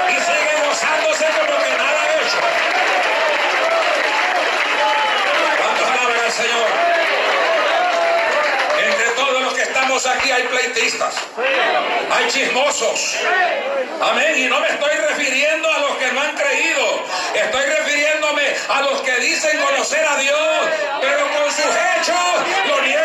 y 0.07 0.13
sigue 0.13 0.67
gozándose 0.69 1.25
como 1.25 1.59
que 1.61 1.69
nada 1.77 2.01
ha 2.01 2.13
hecho. 2.15 2.39
¿Cuántos 5.57 5.85
alaban 5.91 6.19
al 6.23 6.31
Señor? 6.31 6.93
Aquí 10.05 10.31
hay 10.31 10.43
pleitistas, 10.43 11.15
hay 12.11 12.27
chismosos. 12.29 13.17
Amén. 14.01 14.37
Y 14.37 14.47
no 14.47 14.59
me 14.59 14.67
estoy 14.67 14.95
refiriendo 15.09 15.71
a 15.71 15.79
los 15.79 15.97
que 15.97 16.11
no 16.11 16.21
han 16.21 16.35
creído. 16.35 17.05
Estoy 17.33 17.65
refiriéndome 17.65 18.55
a 18.69 18.81
los 18.81 19.01
que 19.01 19.15
dicen 19.17 19.61
conocer 19.61 20.05
a 20.05 20.17
Dios, 20.17 20.69
pero 21.01 21.27
con 21.31 21.51
sus 21.51 21.65
hechos 21.65 22.15
lo 22.67 22.81
niegan. 22.81 23.03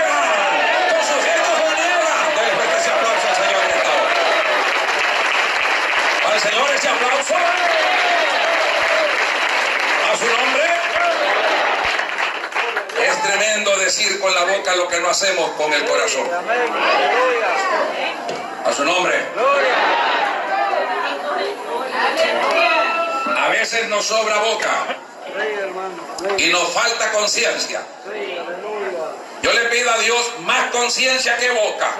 Con 0.90 1.00
sus 1.00 1.24
hechos 1.24 1.58
lo 1.60 1.70
niegan. 1.76 2.34
Denle 2.36 2.64
ese 2.78 2.90
aplauso 2.90 3.28
al 3.28 3.36
Señor 3.36 3.62
en 3.64 3.70
esta. 3.78 3.94
Al 6.32 6.40
Señor 6.40 6.70
ese 6.74 6.88
aplauso. 6.88 7.34
A 10.10 10.16
su 10.16 10.26
nombre. 10.26 10.67
Tremendo 13.28 13.76
decir 13.76 14.18
con 14.20 14.34
la 14.34 14.42
boca 14.44 14.74
lo 14.74 14.88
que 14.88 14.98
no 15.00 15.10
hacemos 15.10 15.50
con 15.50 15.70
el 15.70 15.84
corazón. 15.84 16.26
A 18.64 18.72
su 18.72 18.84
nombre. 18.86 19.22
A 23.36 23.48
veces 23.50 23.86
nos 23.88 24.06
sobra 24.06 24.38
boca 24.38 24.96
y 26.38 26.46
nos 26.46 26.72
falta 26.72 27.12
conciencia. 27.12 27.82
Yo 29.42 29.52
le 29.52 29.64
pido 29.66 29.90
a 29.90 29.98
Dios 29.98 30.32
más 30.40 30.70
conciencia 30.70 31.36
que 31.36 31.50
boca. 31.50 31.96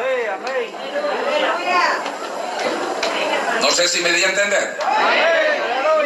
No 3.60 3.70
sé 3.70 3.86
si 3.86 4.00
me 4.00 4.12
di 4.12 4.24
a 4.24 4.28
entender. 4.28 4.78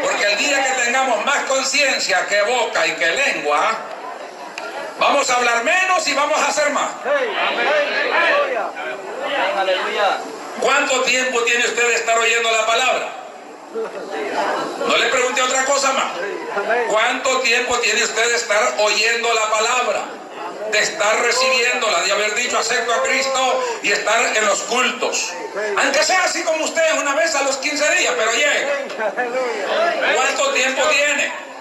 Porque 0.03 0.25
el 0.25 0.37
día 0.39 0.65
que 0.65 0.83
tengamos 0.83 1.25
más 1.25 1.45
conciencia 1.45 2.27
que 2.27 2.43
boca 2.43 2.85
y 2.89 2.93
que 2.97 3.07
lengua, 3.07 3.92
Vamos 5.03 5.29
a 5.31 5.35
hablar 5.35 5.65
menos 5.65 6.07
y 6.07 6.15
vamos 6.15 6.39
a 6.39 6.47
hacer 6.47 6.71
más. 6.71 6.91
¿Cuánto 10.61 11.01
tiempo 11.03 11.43
tiene 11.43 11.65
usted 11.65 11.89
de 11.89 11.95
estar 11.97 12.17
oyendo 12.17 12.53
la 12.53 12.65
palabra? 12.65 13.09
No 14.87 14.97
le 14.97 15.07
pregunte 15.09 15.43
otra 15.43 15.65
cosa 15.65 15.93
más. 15.93 16.13
¿Cuánto 16.89 17.41
tiempo 17.41 17.79
tiene 17.79 18.05
usted 18.05 18.29
de 18.29 18.37
estar 18.37 18.75
oyendo 18.79 19.35
la 19.35 19.51
palabra? 19.51 20.05
De 20.71 20.79
estar 20.79 21.21
recibiéndola, 21.21 22.03
de 22.03 22.13
haber 22.13 22.37
dicho 22.37 22.57
acepto 22.57 22.95
a 22.95 23.03
Cristo 23.03 23.65
y 23.83 23.91
estar 23.91 24.37
en 24.37 24.47
los 24.47 24.61
cultos. 24.63 25.33
Aunque 25.79 26.05
sea 26.05 26.23
así 26.25 26.45
como 26.45 26.65
usted, 26.65 27.01
una 27.01 27.17
vez 27.17 27.35
a 27.35 27.43
los 27.43 27.57
15 27.57 27.97
días, 27.97 28.15
pero 28.17 28.33
llegue. 28.33 28.69
¿Cuánto 30.15 30.53
tiempo 30.53 30.83
tiene? 30.91 31.52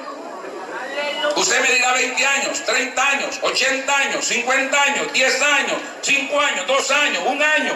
Usted 1.36 1.62
me 1.62 1.71
dirá 1.71 1.93
20 1.93 2.25
años, 2.25 2.63
30 2.65 3.07
años, 3.07 3.39
80 3.41 3.98
años, 3.98 4.25
50 4.25 4.83
años, 4.83 5.13
10 5.13 5.41
años, 5.41 5.77
5 6.01 6.39
años, 6.39 6.67
2 6.67 6.91
años, 6.91 7.24
1 7.25 7.45
año. 7.45 7.74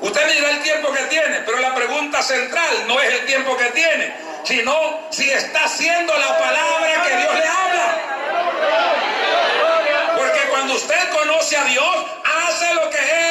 Usted 0.00 0.26
me 0.26 0.32
dirá 0.32 0.50
el 0.50 0.62
tiempo 0.62 0.92
que 0.92 1.02
tiene, 1.04 1.40
pero 1.44 1.58
la 1.58 1.74
pregunta 1.74 2.22
central 2.22 2.84
no 2.86 3.00
es 3.00 3.12
el 3.14 3.26
tiempo 3.26 3.56
que 3.56 3.66
tiene, 3.66 4.14
sino 4.44 5.00
si 5.10 5.28
está 5.30 5.64
haciendo 5.64 6.16
la 6.16 6.38
palabra 6.38 7.02
que 7.04 7.16
Dios 7.16 7.34
le 7.34 7.48
habla. 7.48 7.96
Porque 10.16 10.40
cuando 10.50 10.74
usted 10.74 11.08
conoce 11.10 11.56
a 11.56 11.64
Dios, 11.64 12.06
hace 12.24 12.74
lo 12.74 12.90
que 12.90 12.98
usted 12.98 13.27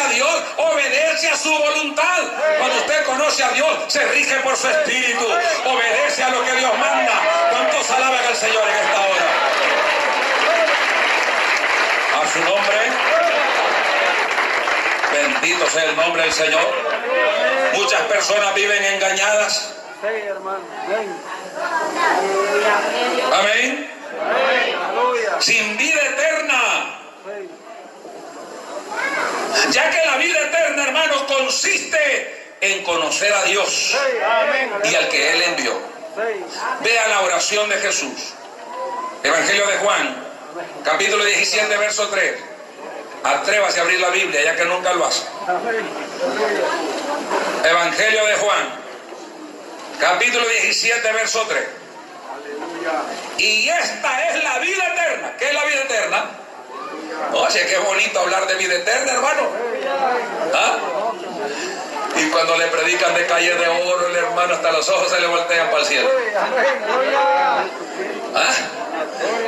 a 0.00 0.08
Dios, 0.08 0.42
obedece 0.56 1.28
a 1.28 1.36
su 1.36 1.50
voluntad. 1.50 2.18
Cuando 2.58 2.76
usted 2.76 3.04
conoce 3.04 3.44
a 3.44 3.50
Dios, 3.50 3.68
se 3.88 4.04
rige 4.06 4.36
por 4.40 4.56
su 4.56 4.68
espíritu, 4.68 5.24
obedece 5.64 6.22
a 6.22 6.30
lo 6.30 6.44
que 6.44 6.52
Dios 6.52 6.78
manda. 6.78 7.12
¿Cuántos 7.50 7.90
alaban 7.90 8.24
al 8.26 8.36
Señor 8.36 8.62
en 8.68 8.76
esta 8.76 9.00
hora? 9.00 9.24
A 12.22 12.32
su 12.32 12.38
nombre. 12.40 12.76
Bendito 15.12 15.70
sea 15.70 15.84
el 15.84 15.96
nombre 15.96 16.22
del 16.22 16.32
Señor. 16.32 16.66
Muchas 17.74 18.00
personas 18.02 18.54
viven 18.54 18.84
engañadas. 18.84 19.74
Amén. 23.32 23.90
Sin 25.40 25.76
vida 25.76 26.00
eterna. 26.02 26.98
Ya 29.70 29.90
que 29.90 30.06
la 30.06 30.16
vida 30.16 30.38
eterna, 30.40 30.84
hermanos, 30.84 31.22
consiste 31.22 32.56
en 32.60 32.82
conocer 32.84 33.32
a 33.32 33.44
Dios 33.44 33.96
y 34.84 34.94
al 34.94 35.08
que 35.08 35.32
Él 35.32 35.42
envió. 35.42 35.78
Vea 36.82 37.08
la 37.08 37.20
oración 37.22 37.68
de 37.68 37.76
Jesús. 37.76 38.34
Evangelio 39.22 39.66
de 39.66 39.76
Juan, 39.78 40.16
capítulo 40.84 41.24
17, 41.24 41.76
verso 41.76 42.08
3. 42.08 42.34
Atrévase 43.24 43.78
a 43.78 43.82
abrir 43.82 44.00
la 44.00 44.10
Biblia, 44.10 44.42
ya 44.42 44.56
que 44.56 44.64
nunca 44.64 44.92
lo 44.94 45.06
hace. 45.06 45.22
Evangelio 47.64 48.26
de 48.26 48.34
Juan, 48.34 48.68
capítulo 50.00 50.46
17, 50.48 51.12
verso 51.12 51.46
3. 51.48 51.64
Y 53.38 53.68
esta 53.68 54.28
es 54.28 54.42
la 54.42 54.58
vida 54.58 54.84
eterna. 54.92 55.36
¿Qué 55.38 55.46
es 55.46 55.54
la 55.54 55.64
vida 55.64 55.82
eterna? 55.82 56.41
Oye, 57.32 57.66
qué 57.66 57.78
bonito 57.78 58.20
hablar 58.20 58.46
de 58.46 58.54
vida 58.54 58.74
eterna, 58.74 59.12
hermano. 59.12 59.42
¿Ah? 60.54 60.76
Y 62.16 62.30
cuando 62.30 62.56
le 62.56 62.66
predican 62.66 63.14
de 63.14 63.26
calle 63.26 63.54
de 63.54 63.68
oro, 63.68 64.06
el 64.06 64.16
hermano 64.16 64.54
hasta 64.54 64.72
los 64.72 64.88
ojos 64.88 65.10
se 65.10 65.20
le 65.20 65.26
voltean 65.26 65.68
para 65.70 65.80
el 65.80 65.86
cielo. 65.86 66.08
¿Ah? 68.34 68.54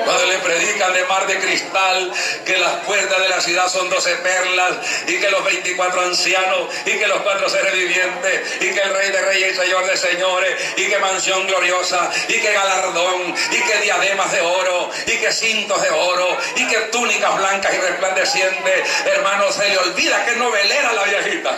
Cuando 0.05 0.27
le 0.27 0.39
predican 0.39 0.93
de 0.93 1.05
mar 1.05 1.27
de 1.27 1.39
cristal, 1.39 2.13
que 2.45 2.59
las 2.59 2.73
puertas 2.85 3.21
de 3.21 3.29
la 3.29 3.41
ciudad 3.41 3.69
son 3.69 3.89
doce 3.89 4.15
perlas, 4.17 4.73
y 5.07 5.19
que 5.19 5.31
los 5.31 5.45
24 5.45 6.01
ancianos, 6.03 6.69
y 6.85 6.91
que 6.91 7.07
los 7.07 7.21
cuatro 7.23 7.49
seres 7.49 7.73
vivientes, 7.73 8.57
y 8.61 8.73
que 8.73 8.81
el 8.81 8.95
rey 8.95 9.11
de 9.11 9.23
reyes 9.23 9.53
y 9.53 9.57
señor 9.57 9.87
de 9.87 9.97
señores, 9.97 10.63
y 10.77 10.89
que 10.89 10.99
mansión 10.99 11.47
gloriosa, 11.47 12.11
y 12.29 12.35
que 12.35 12.53
galardón, 12.53 13.35
y 13.51 13.57
que 13.57 13.79
diademas 13.83 14.31
de 14.33 14.41
oro, 14.41 14.91
y 15.07 15.13
que 15.13 15.33
cintos 15.33 15.81
de 15.83 15.91
oro, 15.91 16.37
y 16.57 16.67
que 16.67 16.79
túnicas 16.93 17.37
blancas 17.37 17.75
y 17.75 17.79
resplandecientes. 17.79 19.07
Hermano, 19.07 19.51
se 19.53 19.69
le 19.69 19.79
olvida 19.79 20.25
que 20.25 20.31
es 20.33 20.37
novelera 20.37 20.93
la 20.93 21.05
viejita. 21.05 21.57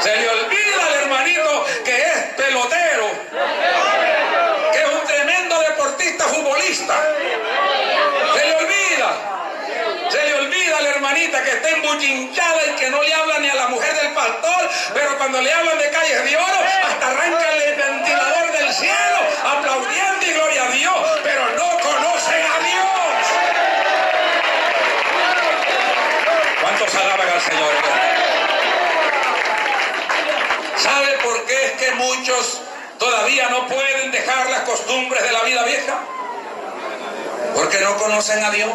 Se 0.00 0.16
le 0.16 0.28
olvida 0.28 0.86
al 0.86 0.94
hermanito 0.94 1.66
que 1.84 1.96
es 1.96 2.18
pelotero 2.36 3.93
Se 6.72 8.46
le 8.46 8.56
olvida. 8.56 10.10
Se 10.10 10.24
le 10.24 10.34
olvida 10.34 10.78
a 10.78 10.80
la 10.80 10.88
hermanita 10.90 11.42
que 11.42 11.50
está 11.50 11.68
embuchinchada 11.68 12.66
y 12.66 12.76
que 12.76 12.88
no 12.88 13.02
le 13.02 13.12
habla 13.12 13.38
ni 13.40 13.50
a 13.50 13.54
la 13.54 13.68
mujer 13.68 13.94
del 13.94 14.12
pastor, 14.14 14.70
pero 14.94 15.18
cuando 15.18 15.42
le 15.42 15.52
hablan 15.52 15.78
de 15.78 15.90
calles 15.90 16.24
de 16.24 16.36
oro, 16.36 16.60
hasta 16.88 17.06
arranca 17.06 17.50
el 17.50 17.76
ventilador 17.76 18.52
del 18.52 18.72
cielo, 18.72 19.18
aplaudiendo 19.44 20.26
y 20.26 20.32
gloria 20.32 20.64
a 20.64 20.70
Dios, 20.70 20.94
pero 21.22 21.42
no 21.50 21.68
conocen 21.80 22.42
a 22.46 22.58
Dios. 22.64 23.26
¿Cuántos 26.62 26.94
alaban 26.94 27.28
al 27.28 27.40
Señor? 27.42 27.74
¿Sabe 30.78 31.18
por 31.22 31.44
qué 31.44 31.66
es 31.66 31.72
que 31.72 31.90
muchos 31.92 32.62
todavía 32.98 33.50
no 33.50 33.66
pueden 33.68 34.10
dejar 34.10 34.48
las 34.48 34.60
costumbres 34.60 35.22
de 35.22 35.32
la 35.32 35.42
vida 35.42 35.62
vieja? 35.64 36.13
Porque 37.54 37.78
no 37.80 37.96
conocen 37.96 38.42
a 38.44 38.50
Dios. 38.50 38.70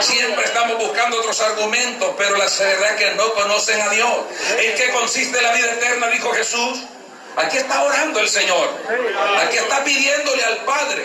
Siempre 0.00 0.44
estamos 0.44 0.78
buscando 0.78 1.18
otros 1.18 1.40
argumentos, 1.40 2.14
pero 2.16 2.36
la 2.36 2.44
verdad 2.44 2.90
es 2.90 2.96
que 2.96 3.14
no 3.14 3.32
conocen 3.34 3.80
a 3.80 3.88
Dios. 3.90 4.16
¿En 4.58 4.74
qué 4.74 4.90
consiste 4.90 5.40
la 5.40 5.52
vida 5.52 5.72
eterna? 5.72 6.08
Dijo 6.08 6.32
Jesús. 6.32 6.80
Aquí 7.36 7.56
está 7.58 7.82
orando 7.82 8.20
el 8.20 8.28
Señor. 8.28 8.70
Aquí 9.42 9.56
está 9.56 9.82
pidiéndole 9.84 10.44
al 10.44 10.56
Padre. 10.58 11.04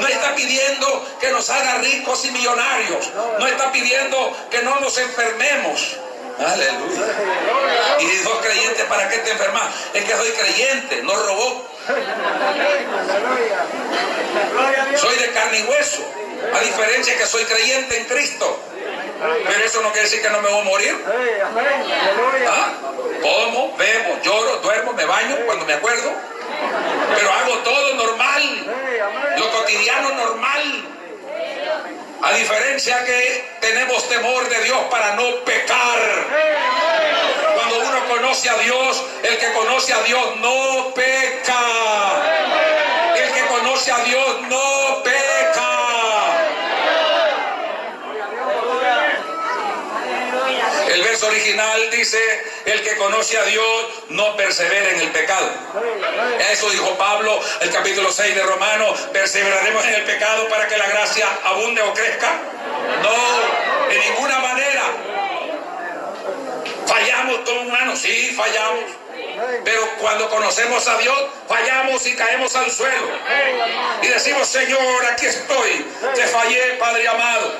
No 0.00 0.06
está 0.06 0.34
pidiendo 0.34 1.08
que 1.20 1.30
nos 1.30 1.48
haga 1.50 1.78
ricos 1.78 2.24
y 2.24 2.30
millonarios. 2.30 3.10
No 3.38 3.46
está 3.46 3.72
pidiendo 3.72 4.36
que 4.50 4.62
no 4.62 4.78
nos 4.80 4.96
enfermemos. 4.98 5.96
Aleluya. 6.38 7.06
Y 8.00 8.16
dos 8.18 8.38
creyentes, 8.42 8.84
¿para 8.86 9.08
qué 9.08 9.18
te 9.18 9.30
enfermas? 9.30 9.72
Es 9.94 10.04
que 10.04 10.12
soy 10.12 10.30
creyente, 10.30 11.02
no 11.02 11.14
robó. 11.14 11.66
Soy 14.96 15.16
de 15.18 15.30
carne 15.32 15.58
y 15.58 15.62
hueso. 15.64 16.02
A 16.54 16.60
diferencia 16.60 17.16
que 17.18 17.26
soy 17.26 17.44
creyente 17.44 17.98
en 17.98 18.04
Cristo. 18.04 18.60
Pero 19.46 19.64
eso 19.64 19.82
no 19.82 19.90
quiere 19.92 20.04
decir 20.08 20.22
que 20.22 20.30
no 20.30 20.40
me 20.40 20.48
voy 20.48 20.60
a 20.60 20.64
morir. 20.64 21.04
¿Ah? 22.48 22.72
Como, 23.22 23.76
bebo, 23.76 24.18
lloro, 24.22 24.56
duermo, 24.58 24.92
me 24.92 25.04
baño 25.04 25.36
cuando 25.46 25.64
me 25.64 25.74
acuerdo. 25.74 26.12
Pero 27.14 27.32
hago 27.32 27.58
todo 27.58 27.94
normal. 27.94 28.42
Lo 29.36 29.50
cotidiano 29.50 30.10
normal. 30.10 30.88
A 32.22 32.32
diferencia 32.32 33.04
que 33.04 33.44
tenemos 33.60 34.08
temor 34.08 34.48
de 34.48 34.62
Dios 34.64 34.78
para 34.90 35.14
no 35.16 35.44
pecar. 35.44 35.98
Conoce 38.08 38.48
a 38.48 38.58
Dios, 38.58 39.02
el 39.22 39.38
que 39.38 39.52
conoce 39.52 39.92
a 39.92 40.02
Dios 40.02 40.36
no 40.36 40.92
peca. 40.94 41.60
El 43.16 43.32
que 43.32 43.46
conoce 43.46 43.90
a 43.92 43.98
Dios 43.98 44.40
no 44.48 45.02
peca. 45.02 45.34
El 50.88 51.02
verso 51.02 51.26
original 51.26 51.90
dice, 51.90 52.18
el 52.66 52.82
que 52.82 52.96
conoce 52.96 53.38
a 53.38 53.44
Dios 53.44 53.86
no 54.10 54.36
persevera 54.36 54.90
en 54.90 55.00
el 55.00 55.08
pecado. 55.10 55.50
Eso 56.52 56.70
dijo 56.70 56.96
Pablo, 56.96 57.40
el 57.62 57.70
capítulo 57.70 58.12
6 58.12 58.34
de 58.34 58.42
Romanos, 58.42 59.00
perseveraremos 59.12 59.84
en 59.86 59.94
el 59.94 60.04
pecado 60.04 60.48
para 60.48 60.68
que 60.68 60.76
la 60.76 60.86
gracia 60.86 61.26
abunde 61.44 61.82
o 61.82 61.92
crezca. 61.94 62.32
No, 63.02 63.88
de 63.88 63.98
ninguna 63.98 64.38
manera. 64.38 65.13
Fallamos 66.86 67.38
como 67.44 67.62
humanos, 67.62 67.98
sí, 67.98 68.32
fallamos. 68.36 69.03
Pero 69.64 69.88
cuando 70.00 70.28
conocemos 70.28 70.86
a 70.86 70.98
Dios, 70.98 71.18
fallamos 71.48 72.06
y 72.06 72.14
caemos 72.14 72.54
al 72.56 72.70
suelo. 72.70 73.08
Y 74.02 74.06
decimos, 74.08 74.46
Señor, 74.48 75.06
aquí 75.12 75.26
estoy. 75.26 75.86
Te 76.14 76.26
fallé, 76.26 76.76
Padre 76.78 77.08
amado. 77.08 77.52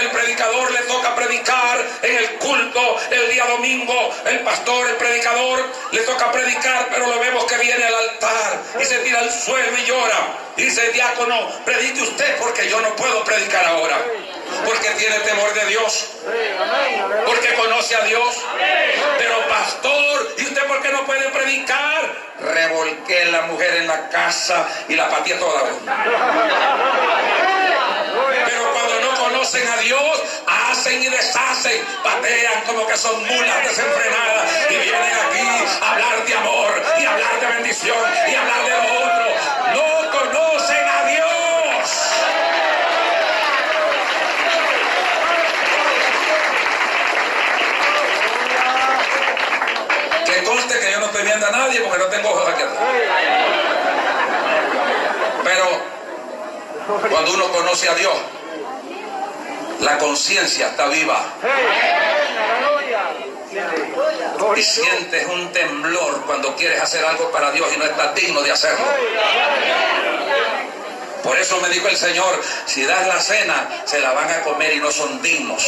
El 0.00 0.10
predicador 0.10 0.70
le 0.70 0.80
toca 0.80 1.14
predicar 1.14 1.84
en 2.02 2.16
el 2.16 2.30
culto 2.36 2.98
el 3.10 3.30
día 3.30 3.44
domingo. 3.46 4.14
El 4.26 4.40
pastor, 4.40 4.88
el 4.88 4.96
predicador, 4.96 5.64
le 5.92 6.00
toca 6.02 6.32
predicar, 6.32 6.88
pero 6.90 7.06
lo 7.06 7.18
vemos 7.20 7.44
que 7.44 7.56
viene 7.58 7.84
al 7.84 7.94
altar 7.94 8.62
y 8.80 8.84
se 8.84 8.98
tira 8.98 9.20
al 9.20 9.32
suelo 9.32 9.78
y 9.78 9.84
llora. 9.84 10.38
Y 10.56 10.64
dice 10.64 10.92
diácono, 10.92 11.48
predique 11.64 12.02
usted 12.02 12.36
porque 12.38 12.68
yo 12.68 12.80
no 12.80 12.94
puedo 12.96 13.24
predicar 13.24 13.64
ahora. 13.66 13.98
Porque 14.66 14.90
tiene 14.90 15.18
temor 15.20 15.54
de 15.54 15.66
Dios. 15.66 16.08
Porque 17.24 17.54
conoce 17.54 17.96
a 17.96 18.00
Dios. 18.02 18.36
Pero 19.18 19.48
pastor, 19.48 20.34
¿y 20.38 20.44
usted 20.44 20.66
por 20.66 20.82
qué 20.82 20.90
no 20.90 21.04
puede 21.06 21.11
predicar? 21.32 22.32
Revolqué 22.40 23.26
la 23.26 23.42
mujer 23.42 23.76
en 23.76 23.86
la 23.86 24.08
casa 24.08 24.66
y 24.88 24.96
la 24.96 25.08
pateé 25.08 25.34
toda. 25.34 25.62
Pero 28.44 28.72
cuando 28.72 29.00
no 29.00 29.14
conocen 29.22 29.68
a 29.68 29.76
Dios, 29.78 30.22
hacen 30.46 31.02
y 31.02 31.08
deshacen, 31.08 31.84
patean 32.02 32.62
como 32.66 32.86
que 32.86 32.96
son 32.96 33.18
mulas 33.20 33.64
desenfrenadas 33.64 34.50
y 34.70 34.74
vienen 34.74 35.12
aquí 35.26 35.64
a 35.80 35.92
hablar 35.92 36.24
de 36.24 36.34
amor 36.34 36.82
y 36.98 37.04
hablar 37.04 37.40
de 37.40 37.46
bendición 37.46 37.96
y 38.30 38.34
hablar 38.34 38.64
de 38.64 38.70
lo 38.70 38.82
otro. 39.04 39.24
No 39.74 40.01
vivienda 51.22 51.48
a 51.48 51.52
nadie 51.52 51.80
porque 51.80 51.98
no 51.98 52.06
tengo 52.06 52.30
ojos 52.30 52.48
aquí. 52.48 52.62
Pero 55.44 55.64
cuando 57.10 57.34
uno 57.34 57.48
conoce 57.48 57.88
a 57.88 57.94
Dios, 57.94 58.14
la 59.80 59.98
conciencia 59.98 60.68
está 60.68 60.86
viva. 60.88 61.24
Y 64.56 64.62
sientes 64.62 65.26
un 65.28 65.52
temblor 65.52 66.22
cuando 66.26 66.54
quieres 66.56 66.80
hacer 66.80 67.04
algo 67.04 67.30
para 67.30 67.50
Dios 67.52 67.68
y 67.74 67.78
no 67.78 67.84
estás 67.84 68.14
digno 68.14 68.42
de 68.42 68.52
hacerlo. 68.52 68.84
Por 71.22 71.38
eso 71.38 71.60
me 71.60 71.68
dijo 71.68 71.88
el 71.88 71.96
Señor, 71.96 72.40
si 72.66 72.84
das 72.84 73.06
la 73.06 73.20
cena, 73.20 73.68
se 73.84 74.00
la 74.00 74.12
van 74.12 74.30
a 74.30 74.40
comer 74.42 74.74
y 74.74 74.80
no 74.80 74.90
son 74.90 75.22
dignos. 75.22 75.62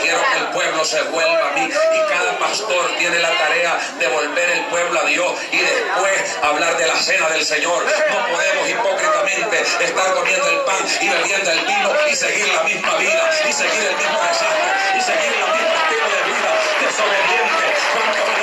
Quiero 0.00 0.20
que 0.32 0.38
el 0.38 0.46
pueblo 0.52 0.84
se 0.84 1.02
vuelva 1.02 1.48
a 1.48 1.52
mí 1.52 1.64
y 1.64 2.12
cada 2.12 2.38
pastor 2.38 2.96
tiene 2.98 3.18
la 3.18 3.30
tarea 3.30 3.78
de 3.98 4.06
volver 4.08 4.50
el 4.50 4.64
pueblo 4.66 5.00
a 5.00 5.04
Dios 5.04 5.32
y 5.52 5.58
después 5.58 6.36
hablar 6.42 6.76
de 6.76 6.86
la 6.86 6.96
cena 6.96 7.28
del 7.30 7.44
Señor. 7.44 7.84
No 7.84 8.36
podemos 8.36 8.68
hipócritamente 8.68 9.60
estar 9.84 10.14
comiendo 10.14 10.48
el 10.48 10.60
pan 10.60 10.84
y 11.00 11.08
bebiendo 11.08 11.50
el 11.50 11.60
vino 11.60 11.90
y 12.10 12.14
seguir 12.14 12.48
la 12.54 12.62
misma 12.62 12.96
vida 12.96 13.30
y 13.48 13.52
seguir 13.52 13.82
el 13.82 13.96
mismo 13.96 14.18
desastre 14.18 14.72
y 14.96 15.00
seguir 15.00 15.32
el 15.32 15.52
mismo 15.52 15.74
estilo 15.82 16.06
de 16.14 16.20
vida 16.30 16.52
desobediente. 16.80 17.64
Cuanto 17.92 18.20
me 18.26 18.36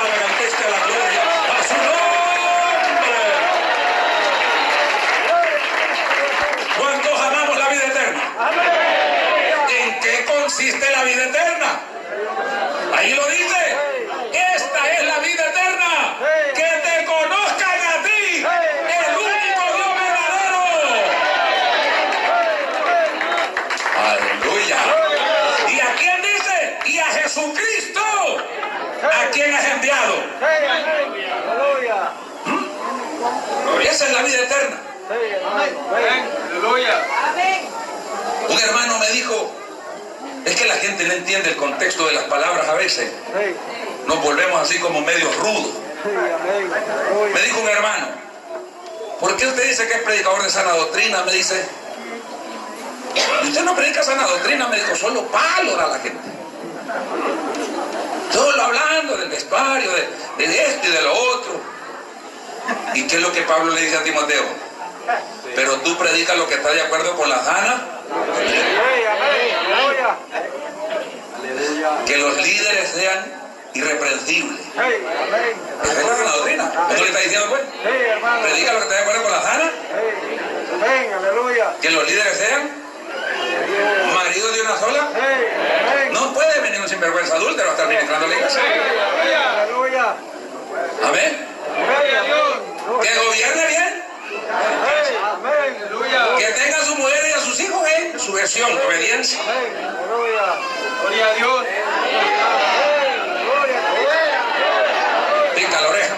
la 0.69 0.79
gloria 0.85 1.21
a 1.47 1.63
su 1.67 1.73
nombre. 1.73 2.13
¿Cuántos 6.77 7.19
amamos 7.19 7.57
la 7.57 7.69
vida 7.69 7.85
eterna? 7.87 8.23
¿En 9.69 9.99
consiste 10.55 10.91
la 10.91 11.03
vida 11.03 11.25
eterna? 11.25 11.79
Ahí 12.95 13.13
lo 13.15 13.25
dice. 13.27 13.75
Esta 14.55 14.93
es 14.93 15.03
la 15.07 15.17
vida 15.17 15.45
eterna. 15.49 16.17
Que 16.53 16.61
te 16.61 17.05
conozcan 17.05 17.79
a 17.81 18.03
ti, 18.03 18.45
el 18.45 19.17
único 19.17 19.63
Dios 19.75 19.91
verdadero. 20.03 20.61
Aleluya. 24.11 24.77
¿Y 25.69 25.79
a 25.79 25.95
quién 25.95 26.21
dice? 26.21 26.77
Y 26.85 26.99
a 26.99 27.05
Jesucristo. 27.05 28.01
¿A 29.11 29.31
quién 29.31 29.53
has 29.55 29.65
enviado? 29.65 30.15
¿Mm? 32.45 33.81
Esa 33.81 34.05
es 34.05 34.11
la 34.11 34.21
vida 34.21 34.43
eterna. 34.43 34.77
Un 38.49 38.59
hermano 38.59 38.99
me 38.99 39.09
dijo, 39.09 39.62
es 40.45 40.55
que 40.55 40.65
la 40.65 40.75
gente 40.75 41.03
no 41.05 41.13
entiende 41.13 41.49
el 41.49 41.55
contexto 41.55 42.05
de 42.07 42.13
las 42.13 42.23
palabras 42.25 42.67
a 42.67 42.73
veces. 42.73 43.11
Nos 44.07 44.21
volvemos 44.21 44.61
así 44.61 44.77
como 44.79 45.01
medio 45.01 45.31
rudos. 45.39 45.73
Me 47.33 47.41
dijo 47.41 47.61
un 47.61 47.69
hermano, 47.69 48.07
¿por 49.19 49.37
qué 49.37 49.47
usted 49.47 49.69
dice 49.69 49.87
que 49.87 49.93
es 49.95 50.01
predicador 50.01 50.43
de 50.43 50.49
sana 50.49 50.73
doctrina? 50.73 51.23
Me 51.23 51.33
dice, 51.33 51.65
usted 53.43 53.63
no 53.63 53.75
predica 53.75 54.03
sana 54.03 54.27
doctrina, 54.27 54.67
me 54.67 54.77
dijo, 54.77 54.95
solo 54.95 55.25
palo 55.27 55.79
a 55.79 55.87
la 55.87 55.99
gente. 55.99 56.29
Solo 58.31 58.63
hablando 58.63 59.17
del 59.17 59.29
vestuario, 59.29 59.91
de, 59.91 60.47
de 60.47 60.63
esto 60.65 60.87
y 60.87 60.91
de 60.91 61.01
lo 61.01 61.13
otro. 61.13 61.61
¿Y 62.95 63.07
qué 63.07 63.15
es 63.15 63.21
lo 63.21 63.31
que 63.31 63.41
Pablo 63.43 63.73
le 63.73 63.81
dice 63.81 63.97
a 63.97 64.03
Timoteo? 64.03 64.43
Pero 65.55 65.77
tú 65.77 65.97
predicas 65.97 66.37
lo 66.37 66.47
que 66.47 66.55
está 66.55 66.71
de 66.71 66.81
acuerdo 66.81 67.15
con 67.15 67.29
la 67.29 67.43
sana. 67.43 67.92
Que 72.05 72.17
los 72.17 72.37
líderes 72.37 72.89
sean 72.89 73.43
irreprensibles. 73.73 74.59
Esa 75.83 76.01
es 76.01 76.19
la 76.25 76.31
doctrina. 76.31 76.71
¿Qué 76.89 77.01
le 77.01 77.07
está 77.07 77.19
diciendo 77.19 77.47
pues? 77.49 77.61
Predica 78.43 78.73
lo 78.73 78.79
que 78.79 78.83
está 78.85 78.95
de 78.95 79.01
acuerdo 79.01 79.23
con 79.23 79.31
la 79.31 79.41
sana. 79.41 79.71
Que 81.81 81.89
los 81.91 82.05
líderes 82.07 82.37
sean 82.37 82.69
maridos 84.13 84.55
de 84.55 84.61
una 84.61 84.77
sola. 84.77 85.09
No 86.11 86.33
puede 86.33 86.59
venir 86.61 86.81
un 86.81 86.89
sinvergüenza 86.89 87.35
adúltero 87.35 87.69
a 87.69 87.71
estar 87.71 87.87
ministrando 87.87 88.27
la 88.27 88.35
iglesia. 88.35 88.61
Amén. 91.03 91.47
Que 93.01 93.15
gobierne 93.25 93.65
bien. 93.67 94.03
Que 96.37 96.45
tenga 96.45 96.77
a 96.77 96.83
su 96.83 96.95
mujer 96.95 97.23
y 97.29 97.31
a 97.31 97.39
sus 97.39 97.59
hijos 97.59 97.87
en 97.97 98.19
sujeción, 98.19 98.71
obediencia. 98.85 99.39
Gloria 101.01 101.27
a 101.27 101.33
Dios. 101.35 101.65
Pica 105.55 105.81
la 105.81 105.87
oreja. 105.89 106.15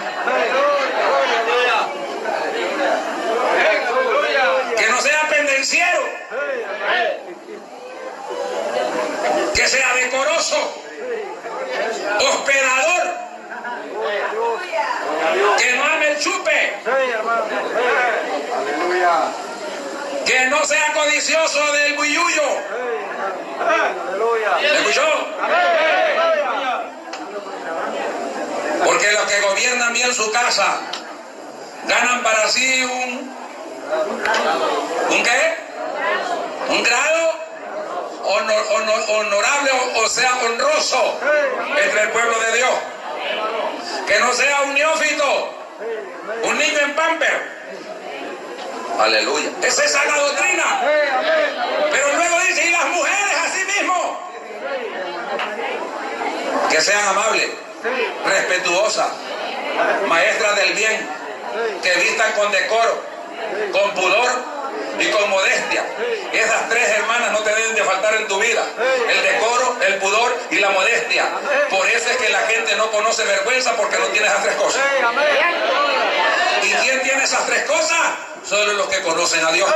Que 4.76 4.88
no 4.88 5.00
sea 5.00 5.28
pendenciero. 5.28 6.02
Que 9.54 9.68
sea 9.68 9.94
decoroso. 9.94 10.82
Hospedador. 12.20 13.16
Que 15.58 15.72
no 15.76 15.84
ame 15.84 16.08
el 16.10 16.18
chupe. 16.18 16.56
Que 20.46 20.50
no 20.50 20.64
sea 20.64 20.92
codicioso 20.92 21.72
del 21.72 21.94
buyuyo. 21.94 22.42
¿Me 24.62 24.78
escuchó? 24.78 25.02
Porque 28.84 29.10
los 29.10 29.22
que 29.22 29.40
gobiernan 29.40 29.92
bien 29.92 30.14
su 30.14 30.30
casa 30.30 30.78
ganan 31.88 32.22
para 32.22 32.46
sí 32.48 32.84
un. 32.84 33.36
¿Un 35.10 35.22
qué? 35.24 35.56
Un 36.68 36.82
grado 36.84 37.32
honor- 38.22 38.66
honor- 38.70 39.04
honorable, 39.08 39.70
o, 39.96 40.04
o 40.04 40.08
sea, 40.08 40.32
honroso 40.44 41.18
entre 41.84 42.02
el 42.02 42.08
pueblo 42.10 42.38
de 42.38 42.52
Dios. 42.56 42.74
Que 44.06 44.20
no 44.20 44.32
sea 44.32 44.62
un 44.62 44.74
neófito, 44.74 45.54
un 46.44 46.56
niño 46.56 46.78
en 46.84 46.94
pamper. 46.94 47.55
Aleluya. 48.98 49.50
Esa 49.62 49.84
es 49.84 49.94
la 49.94 50.16
doctrina. 50.16 50.80
Pero 51.90 52.16
luego 52.16 52.38
dice, 52.40 52.66
y 52.66 52.70
las 52.70 52.86
mujeres 52.86 53.36
así 53.44 53.64
mismo. 53.64 54.30
Que 56.70 56.80
sean 56.80 57.06
amables, 57.08 57.50
respetuosas, 58.24 59.08
maestras 60.08 60.56
del 60.56 60.72
bien, 60.74 61.08
que 61.82 61.94
vistan 62.00 62.32
con 62.32 62.50
decoro, 62.50 63.02
con 63.72 63.90
pudor 63.94 64.55
y 64.98 65.10
con 65.10 65.30
modestia. 65.30 65.84
Esas 66.32 66.68
tres 66.68 66.88
hermanas 66.88 67.32
no 67.32 67.38
te 67.40 67.54
deben 67.54 67.74
de 67.74 67.84
faltar 67.84 68.14
en 68.14 68.26
tu 68.26 68.38
vida. 68.38 68.64
El 69.08 69.22
decoro, 69.22 69.76
el 69.86 69.96
pudor 69.96 70.36
y 70.50 70.56
la 70.56 70.70
modestia. 70.70 71.28
Por 71.70 71.86
eso 71.86 72.10
es 72.10 72.16
que 72.16 72.28
la 72.28 72.40
gente 72.40 72.74
no 72.76 72.90
conoce 72.90 73.24
vergüenza 73.24 73.76
porque 73.76 73.98
no 73.98 74.06
tiene 74.06 74.26
esas 74.26 74.42
tres 74.42 74.54
cosas. 74.56 74.82
¿Y 76.62 76.72
quién 76.72 77.02
tiene 77.02 77.24
esas 77.24 77.46
tres 77.46 77.64
cosas? 77.64 77.98
Solo 78.48 78.72
los 78.74 78.88
que 78.88 79.02
conocen 79.02 79.44
a 79.44 79.52
Dios. 79.52 79.68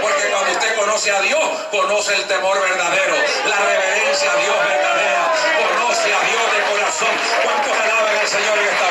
Porque 0.00 0.28
cuando 0.28 0.52
usted 0.52 0.76
conoce 0.76 1.10
a 1.10 1.20
Dios, 1.20 1.42
conoce 1.70 2.14
el 2.14 2.24
temor 2.24 2.60
verdadero, 2.60 3.14
la 3.46 3.56
reverencia 3.56 4.32
a 4.32 4.36
Dios 4.36 4.56
verdadera, 4.68 5.32
conoce 5.58 6.14
a 6.14 6.20
Dios 6.20 6.52
de 6.52 6.60
corazón. 6.72 7.08
¿Cuántos 7.42 7.72
alaban 7.72 8.16
al 8.16 8.28
Señor 8.28 8.58
en 8.58 8.64
esta? 8.64 8.88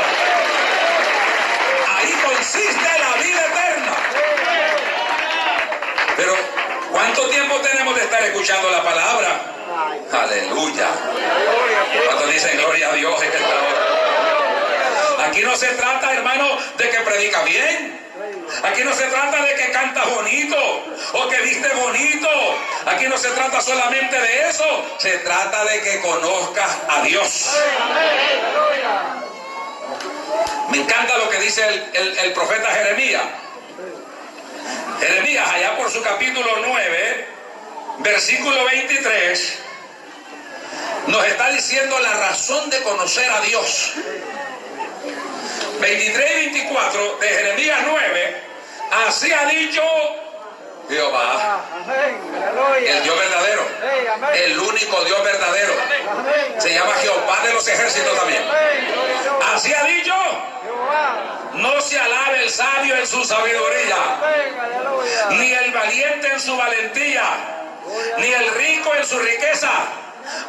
Ahí 1.97 2.13
consiste 2.25 2.99
la 2.99 3.23
vida 3.23 3.45
eterna. 3.45 3.76
Pero, 6.17 6.35
¿cuánto 6.91 7.29
tiempo 7.29 7.55
tenemos 7.61 7.95
de 7.95 8.01
estar 8.01 8.23
escuchando 8.23 8.71
la 8.71 8.83
palabra? 8.83 9.39
Aleluya. 10.11 10.87
¿Cuántos 12.05 12.33
dicen 12.33 12.57
gloria 12.57 12.89
a 12.89 12.93
Dios 12.93 13.21
en 13.21 13.31
esta 13.31 13.47
hora? 13.47 15.27
Aquí 15.27 15.41
no 15.41 15.55
se 15.55 15.67
trata, 15.67 16.13
hermano, 16.13 16.57
de 16.75 16.89
que 16.89 16.97
predica 17.01 17.43
bien. 17.43 18.01
Aquí 18.63 18.83
no 18.83 18.93
se 18.95 19.05
trata 19.05 19.43
de 19.43 19.55
que 19.55 19.71
cantas 19.71 20.09
bonito 20.09 20.57
o 21.13 21.29
que 21.29 21.37
viste 21.41 21.69
bonito. 21.75 22.29
Aquí 22.87 23.07
no 23.07 23.17
se 23.17 23.29
trata 23.29 23.61
solamente 23.61 24.19
de 24.19 24.49
eso. 24.49 24.85
Se 24.97 25.19
trata 25.19 25.65
de 25.65 25.81
que 25.81 25.99
conozcas 26.01 26.77
a 26.89 27.01
Dios. 27.03 27.55
Me 30.69 30.79
encanta 30.79 31.17
lo 31.19 31.29
que 31.29 31.39
dice 31.41 31.63
el 31.93 32.33
profeta 32.33 32.69
Jeremías. 32.71 33.23
Jeremías, 34.99 35.47
allá 35.47 35.77
por 35.77 35.91
su 35.91 36.01
capítulo 36.01 36.49
9, 36.65 37.27
versículo 37.99 38.65
23, 38.65 39.59
nos 41.07 41.25
está 41.25 41.51
diciendo 41.51 41.99
la 41.99 42.13
razón 42.13 42.69
de 42.69 42.81
conocer 42.81 43.29
a 43.29 43.41
Dios. 43.41 43.93
23 45.79 46.31
y 46.31 46.35
24 46.49 47.17
de 47.17 47.27
Jeremías 47.27 47.79
9, 47.85 48.41
así 49.07 49.31
ha 49.31 49.45
dicho 49.45 49.81
Jehová, 50.89 51.59
el 52.79 53.03
Dios 53.03 53.19
verdadero, 53.19 53.67
el 54.35 54.59
único 54.59 55.03
Dios 55.03 55.23
verdadero. 55.23 55.73
Se 56.59 56.73
llama 56.73 56.93
Jehová 57.01 57.39
de 57.43 57.53
los 57.53 57.67
ejércitos 57.67 58.17
también. 58.17 58.43
Así 59.53 59.73
ha 59.73 59.83
dicho, 59.83 60.13
Jehová. 60.63 61.41
no 61.55 61.81
se 61.81 61.99
alabe 61.99 62.43
el 62.43 62.49
sabio 62.49 62.95
en 62.95 63.05
su 63.05 63.23
sabiduría, 63.25 63.97
ni 65.31 65.51
el 65.51 65.71
valiente 65.71 66.27
en 66.27 66.39
su 66.39 66.55
valentía, 66.55 67.23
ni 68.19 68.27
el 68.27 68.53
rico 68.55 68.95
en 68.95 69.05
su 69.05 69.19
riqueza, 69.19 69.71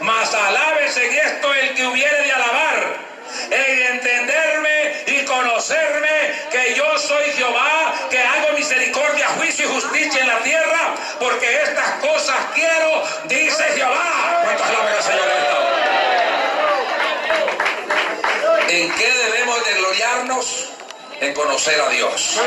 mas 0.00 0.32
alábese 0.34 1.04
en 1.04 1.14
esto 1.14 1.52
el 1.54 1.74
que 1.74 1.86
hubiere 1.86 2.22
de 2.22 2.32
alabar, 2.32 2.96
en 3.50 3.82
entenderme 3.94 5.04
y 5.06 5.24
conocerme 5.24 6.32
que 6.50 6.74
yo 6.74 6.98
soy 6.98 7.32
Jehová, 7.32 7.94
que 8.10 8.18
hago 8.18 8.56
misericordia, 8.56 9.28
juicio 9.36 9.68
y 9.68 9.72
justicia 9.74 9.97
porque 11.28 11.62
estas 11.62 11.90
cosas 12.00 12.36
quiero, 12.54 13.02
dice 13.24 13.62
Jehová. 13.74 14.42
¿Cuántos 14.44 14.66
alaban 14.66 14.94
al 14.94 15.02
Señor 15.02 15.28
en 18.70 18.92
qué 18.92 19.10
debemos 19.10 19.64
de 19.64 19.74
gloriarnos? 19.74 20.64
En 21.20 21.34
conocer 21.34 21.80
a 21.80 21.88
Dios. 21.88 22.38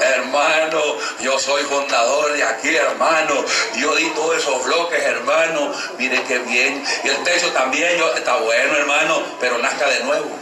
Hermano, 0.00 0.82
yo 1.20 1.38
soy 1.38 1.62
fundador 1.62 2.32
de 2.32 2.42
aquí, 2.42 2.74
hermano. 2.74 3.44
Yo 3.76 3.94
di 3.94 4.10
todos 4.10 4.38
esos 4.38 4.64
bloques, 4.64 5.00
hermano. 5.00 5.72
Mire 5.98 6.20
qué 6.24 6.40
bien. 6.40 6.84
Y 7.04 7.08
el 7.08 7.22
techo 7.22 7.52
también, 7.52 7.96
yo, 7.96 8.12
está 8.12 8.38
bueno, 8.38 8.76
hermano, 8.76 9.22
pero 9.38 9.58
nazca 9.58 9.88
de 9.88 10.00
nuevo. 10.00 10.36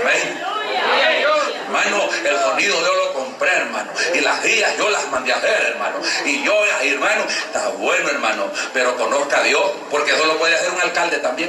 Amén. 0.00 1.19
Hermano, 1.70 2.08
el 2.24 2.36
sonido 2.36 2.80
yo 2.84 2.94
lo 2.94 3.12
compré, 3.12 3.52
hermano. 3.52 3.92
Y 4.12 4.20
las 4.20 4.42
guías 4.42 4.76
yo 4.76 4.90
las 4.90 5.08
mandé 5.12 5.32
a 5.32 5.36
hacer, 5.36 5.66
hermano. 5.70 6.00
Y 6.24 6.42
yo, 6.42 6.52
hermano, 6.82 7.24
está 7.28 7.68
bueno, 7.78 8.08
hermano. 8.10 8.50
Pero 8.72 8.96
conozca 8.96 9.38
a 9.38 9.42
Dios, 9.44 9.70
porque 9.88 10.10
eso 10.12 10.26
lo 10.26 10.36
puede 10.36 10.56
hacer 10.56 10.68
un 10.72 10.80
alcalde 10.80 11.18
también. 11.18 11.48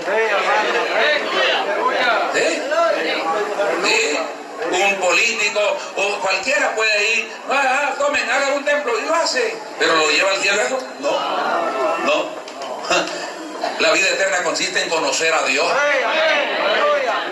Un 4.72 4.96
político 4.98 5.60
o 5.96 6.20
cualquiera 6.20 6.76
puede 6.76 7.14
ir, 7.16 7.32
ah, 7.50 7.90
ah, 7.90 7.96
tomen, 7.98 8.30
hagan 8.30 8.54
un 8.54 8.64
templo 8.64 8.94
y 9.00 9.02
lo 9.02 9.16
hace. 9.16 9.58
Pero 9.80 9.96
lo 9.96 10.08
lleva 10.12 10.30
al 10.30 10.38
cielo 10.38 10.62
eso? 10.62 10.78
No, 11.00 11.12
no. 12.06 12.30
La 13.80 13.92
vida 13.92 14.10
eterna 14.10 14.44
consiste 14.44 14.84
en 14.84 14.90
conocer 14.90 15.34
a 15.34 15.42
Dios. 15.46 15.66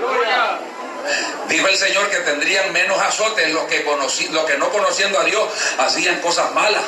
Aleluya. 0.02 0.60
Dijo 1.48 1.68
el 1.68 1.76
Señor 1.76 2.10
que 2.10 2.18
tendrían 2.18 2.72
menos 2.72 3.00
azotes 3.02 3.50
los 3.52 3.64
que, 3.66 3.84
conocí, 3.84 4.28
los 4.30 4.46
que 4.46 4.58
no 4.58 4.70
conociendo 4.70 5.20
a 5.20 5.24
Dios 5.24 5.48
hacían 5.78 6.20
cosas 6.22 6.52
malas, 6.52 6.84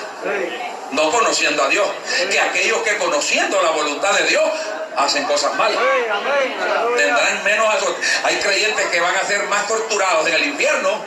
no 0.91 1.11
conociendo 1.11 1.63
a 1.63 1.69
Dios, 1.69 1.87
que 2.29 2.39
aquellos 2.39 2.81
que 2.83 2.97
conociendo 2.97 3.61
la 3.61 3.71
voluntad 3.71 4.13
de 4.13 4.25
Dios 4.25 4.43
hacen 4.97 5.23
cosas 5.25 5.53
malas. 5.55 5.79
Tendrán 6.97 7.43
menos 7.43 7.73
azotes. 7.73 8.07
Hay 8.23 8.35
creyentes 8.37 8.85
que 8.87 8.99
van 8.99 9.15
a 9.15 9.25
ser 9.25 9.43
más 9.47 9.67
torturados 9.67 10.27
en 10.27 10.33
el 10.33 10.43
infierno 10.45 11.01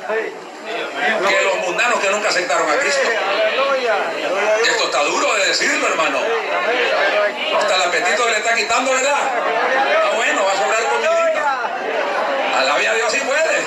que 1.29 1.42
los 1.42 1.57
mundanos 1.66 2.00
que 2.00 2.11
nunca 2.11 2.29
aceptaron 2.29 2.70
a 2.70 2.77
Cristo. 2.77 3.09
Esto 4.66 4.85
está 4.85 5.05
duro 5.05 5.35
de 5.35 5.46
decirlo, 5.46 5.87
hermano. 5.88 6.18
Hasta 7.59 7.77
el 7.77 7.83
apetito 7.83 8.29
le 8.29 8.38
está 8.38 8.55
quitando, 8.55 8.92
¿verdad? 8.92 9.14
Ah, 9.14 10.12
bueno, 10.16 10.44
va 10.44 10.53
a 10.53 10.57
sobrar 10.57 10.83
comidita. 10.85 11.12
Aleluya. 11.14 12.61
Alabia 12.61 12.90
a 12.90 12.94
Dios 12.94 13.12
si 13.12 13.20
puede. 13.20 13.66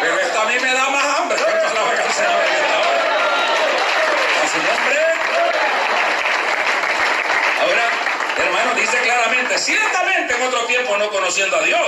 Pero 0.00 0.20
esto 0.20 0.40
a 0.40 0.44
mí 0.46 0.54
me 0.60 0.72
da 0.72 0.88
más 0.90 1.04
hambre. 1.18 1.38
Alaba 1.42 1.90
al 1.90 2.12
Señor 2.12 2.42
en 2.46 2.54
esta 2.54 2.78
hora. 2.78 3.02
A 4.42 4.46
su 4.48 4.58
nombre. 4.58 4.98
Ahora, 7.62 7.90
hermano, 8.38 8.74
dice 8.74 8.96
claramente, 8.98 9.51
ciertamente 9.62 10.34
en 10.34 10.42
otro 10.42 10.60
tiempo 10.66 10.96
no 10.96 11.10
conociendo 11.10 11.56
a 11.56 11.62
Dios, 11.62 11.80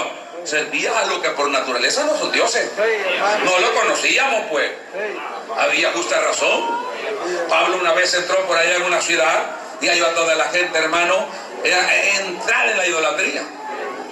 servía 0.45 0.99
a 0.99 1.07
lo 1.07 1.21
que 1.21 1.31
por 1.31 1.49
naturaleza 1.51 2.05
no 2.05 2.17
son 2.17 2.31
dioses. 2.33 2.71
No 3.45 3.59
lo 3.59 3.75
conocíamos, 3.75 4.47
pues. 4.51 4.71
Había 5.57 5.93
justa 5.93 6.21
razón. 6.21 6.85
Pablo 7.49 7.79
una 7.81 7.93
vez 7.93 8.15
entró 8.15 8.47
por 8.47 8.57
allá 8.57 8.77
en 8.77 8.83
una 8.83 9.01
ciudad 9.01 9.57
y 9.81 9.89
halló 9.89 10.07
a 10.07 10.15
toda 10.15 10.35
la 10.35 10.45
gente, 10.45 10.79
hermano, 10.79 11.27
era 11.63 12.19
entrar 12.19 12.69
en 12.69 12.79
la 12.79 12.87
idolatría. 12.87 13.43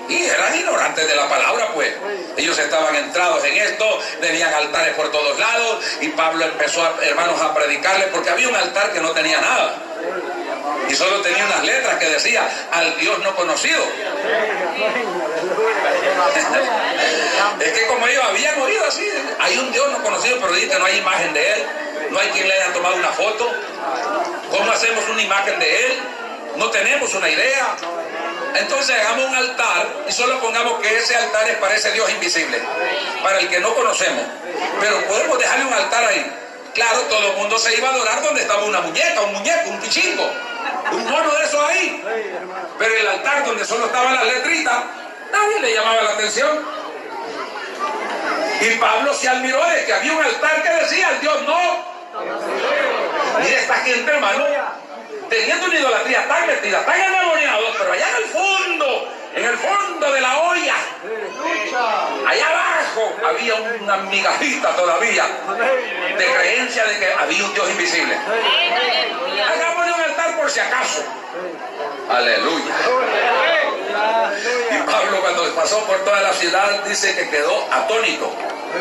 Y 0.08 0.24
eran 0.24 0.54
ignorantes 0.54 1.06
de 1.06 1.14
la 1.16 1.28
palabra, 1.28 1.68
pues. 1.74 1.92
Ellos 2.36 2.58
estaban 2.58 2.94
entrados 2.96 3.44
en 3.44 3.56
esto, 3.56 4.00
tenían 4.20 4.52
altares 4.52 4.94
por 4.94 5.10
todos 5.10 5.38
lados 5.38 5.84
y 6.00 6.08
Pablo 6.08 6.44
empezó, 6.44 6.82
a, 6.82 6.94
hermanos, 7.02 7.40
a 7.40 7.54
predicarles 7.54 8.08
porque 8.08 8.30
había 8.30 8.48
un 8.48 8.56
altar 8.56 8.92
que 8.92 9.00
no 9.00 9.12
tenía 9.12 9.40
nada. 9.40 9.74
Y 10.88 10.94
solo 10.94 11.20
tenía 11.22 11.46
unas 11.46 11.64
letras 11.64 11.96
que 11.98 12.06
decía 12.10 12.48
al 12.72 12.98
Dios 12.98 13.18
no 13.20 13.34
conocido. 13.34 13.82
Es 17.60 17.72
que 17.72 17.86
como 17.86 18.06
ellos 18.06 18.24
habían 18.28 18.60
oído 18.60 18.84
así, 18.86 19.08
hay 19.38 19.58
un 19.58 19.72
Dios 19.72 19.90
no 19.92 20.02
conocido, 20.02 20.38
pero 20.40 20.52
dice 20.52 20.78
no 20.78 20.84
hay 20.84 20.98
imagen 20.98 21.32
de 21.32 21.52
Él, 21.52 21.66
no 22.10 22.18
hay 22.18 22.28
quien 22.28 22.48
le 22.48 22.54
haya 22.54 22.72
tomado 22.72 22.96
una 22.96 23.10
foto. 23.10 23.50
¿Cómo 24.50 24.70
hacemos 24.70 25.08
una 25.08 25.22
imagen 25.22 25.58
de 25.58 25.86
Él? 25.86 25.92
No 26.56 26.70
tenemos 26.70 27.14
una 27.14 27.28
idea. 27.28 27.76
Entonces 28.54 28.96
hagamos 28.98 29.26
un 29.26 29.34
altar 29.34 29.86
y 30.08 30.12
solo 30.12 30.38
pongamos 30.40 30.80
que 30.80 30.96
ese 30.96 31.16
altar 31.16 31.48
es 31.48 31.56
para 31.56 31.74
ese 31.74 31.90
Dios 31.92 32.10
invisible, 32.10 32.60
para 33.22 33.38
el 33.40 33.48
que 33.48 33.60
no 33.60 33.74
conocemos. 33.74 34.24
Pero 34.80 35.00
podemos 35.06 35.38
dejarle 35.38 35.64
un 35.64 35.72
altar 35.72 36.04
ahí. 36.04 36.38
Claro, 36.74 37.00
todo 37.02 37.32
el 37.32 37.36
mundo 37.36 37.58
se 37.58 37.76
iba 37.76 37.88
a 37.88 37.92
adorar 37.92 38.22
donde 38.22 38.42
estaba 38.42 38.64
una 38.64 38.80
muñeca, 38.80 39.20
un 39.22 39.34
muñeco, 39.34 39.70
un 39.70 39.80
pichingo, 39.80 40.30
un 40.92 41.04
mono 41.04 41.30
de 41.34 41.44
esos 41.44 41.64
ahí. 41.68 42.04
Pero 42.78 42.94
el 42.94 43.08
altar 43.08 43.44
donde 43.44 43.64
solo 43.64 43.86
estaban 43.86 44.14
las 44.14 44.24
letritas, 44.24 44.84
nadie 45.30 45.60
le 45.60 45.74
llamaba 45.74 46.02
la 46.02 46.10
atención. 46.10 46.82
Y 48.60 48.70
Pablo 48.76 49.12
se 49.12 49.28
admiró 49.28 49.64
de 49.66 49.84
que 49.84 49.92
había 49.92 50.12
un 50.12 50.22
altar 50.22 50.62
que 50.62 50.70
decía 50.70 51.08
al 51.08 51.20
Dios 51.20 51.42
no. 51.42 51.92
Mira 53.42 53.58
esta 53.58 53.74
gente, 53.76 54.10
hermano, 54.10 54.44
teniendo 55.32 55.66
una 55.66 55.78
idolatría 55.78 56.28
tan 56.28 56.46
metida, 56.46 56.84
tan 56.84 57.00
endemoniados, 57.00 57.74
pero 57.78 57.92
allá 57.92 58.06
en 58.10 58.16
el 58.16 58.24
fondo, 58.24 59.08
en 59.34 59.44
el 59.46 59.56
fondo 59.56 60.12
de 60.12 60.20
la 60.20 60.38
olla, 60.40 60.74
allá 62.26 62.48
abajo 62.48 63.16
había 63.26 63.54
una 63.54 63.96
migajita 63.96 64.76
todavía 64.76 65.24
de 66.18 66.26
creencia 66.26 66.84
de 66.84 66.98
que 66.98 67.12
había 67.18 67.44
un 67.44 67.54
Dios 67.54 67.70
invisible. 67.70 68.14
Hagámosle 68.14 69.92
un 69.92 70.00
altar 70.02 70.36
por 70.36 70.50
si 70.50 70.60
acaso. 70.60 71.02
Aleluya. 72.10 72.74
Y 74.70 74.90
Pablo 74.90 75.20
cuando 75.22 75.54
pasó 75.54 75.82
por 75.86 75.96
toda 76.04 76.20
la 76.20 76.32
ciudad 76.34 76.84
dice 76.84 77.14
que 77.14 77.30
quedó 77.30 77.66
atónito, 77.72 78.30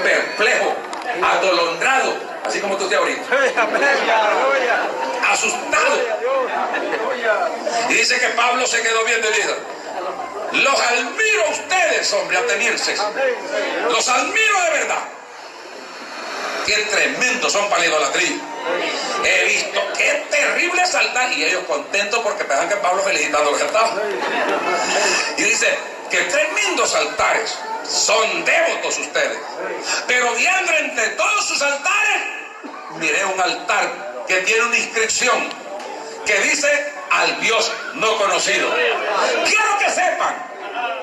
perplejo, 0.03 0.75
atolondrado, 1.23 2.30
así 2.45 2.59
como 2.59 2.77
tú 2.77 2.87
te 2.87 2.95
ahorita, 2.95 3.21
asustado. 5.31 5.97
Y 7.89 7.93
dice 7.93 8.19
que 8.19 8.27
Pablo 8.29 8.65
se 8.67 8.81
quedó 8.81 9.03
viendo 9.05 9.29
y 9.29 9.33
dijo, 9.33 9.53
los 10.53 10.81
admiro 10.81 11.45
a 11.45 11.51
ustedes, 11.51 12.13
hombre, 12.13 12.37
atenienses. 12.37 12.99
Los 13.89 14.07
admiro 14.09 14.61
de 14.63 14.71
verdad. 14.71 15.03
Qué 16.65 16.75
tremendos 16.91 17.51
son 17.51 17.69
para 17.69 17.81
la 17.81 17.87
idolatría. 17.87 18.37
He 19.23 19.45
visto 19.45 19.81
qué 19.97 20.25
terrible 20.29 20.85
saltar 20.85 21.31
y 21.33 21.43
ellos 21.43 21.63
contentos 21.67 22.19
porque 22.19 22.43
pensaban 22.43 22.69
que 22.69 22.75
Pablo 22.77 23.01
felicitando 23.03 23.49
a 23.49 23.51
los 23.51 23.59
que 23.59 23.65
estaban. 23.65 23.99
Y 25.37 25.43
dice 25.43 25.77
que 26.09 26.17
tremendos 26.23 26.95
altares 26.95 27.57
son 27.91 28.45
devotos 28.45 28.97
ustedes. 28.97 29.37
Pero 30.07 30.33
viendo 30.35 30.73
entre 30.73 31.07
todos 31.09 31.45
sus 31.47 31.61
altares, 31.61 32.23
miré 32.97 33.25
un 33.25 33.39
altar 33.39 34.23
que 34.27 34.37
tiene 34.41 34.63
una 34.63 34.77
inscripción 34.77 35.49
que 36.25 36.39
dice 36.39 36.93
al 37.09 37.39
Dios 37.41 37.71
no 37.95 38.17
conocido. 38.17 38.73
Quiero 39.45 39.77
que 39.79 39.89
sepan 39.89 40.35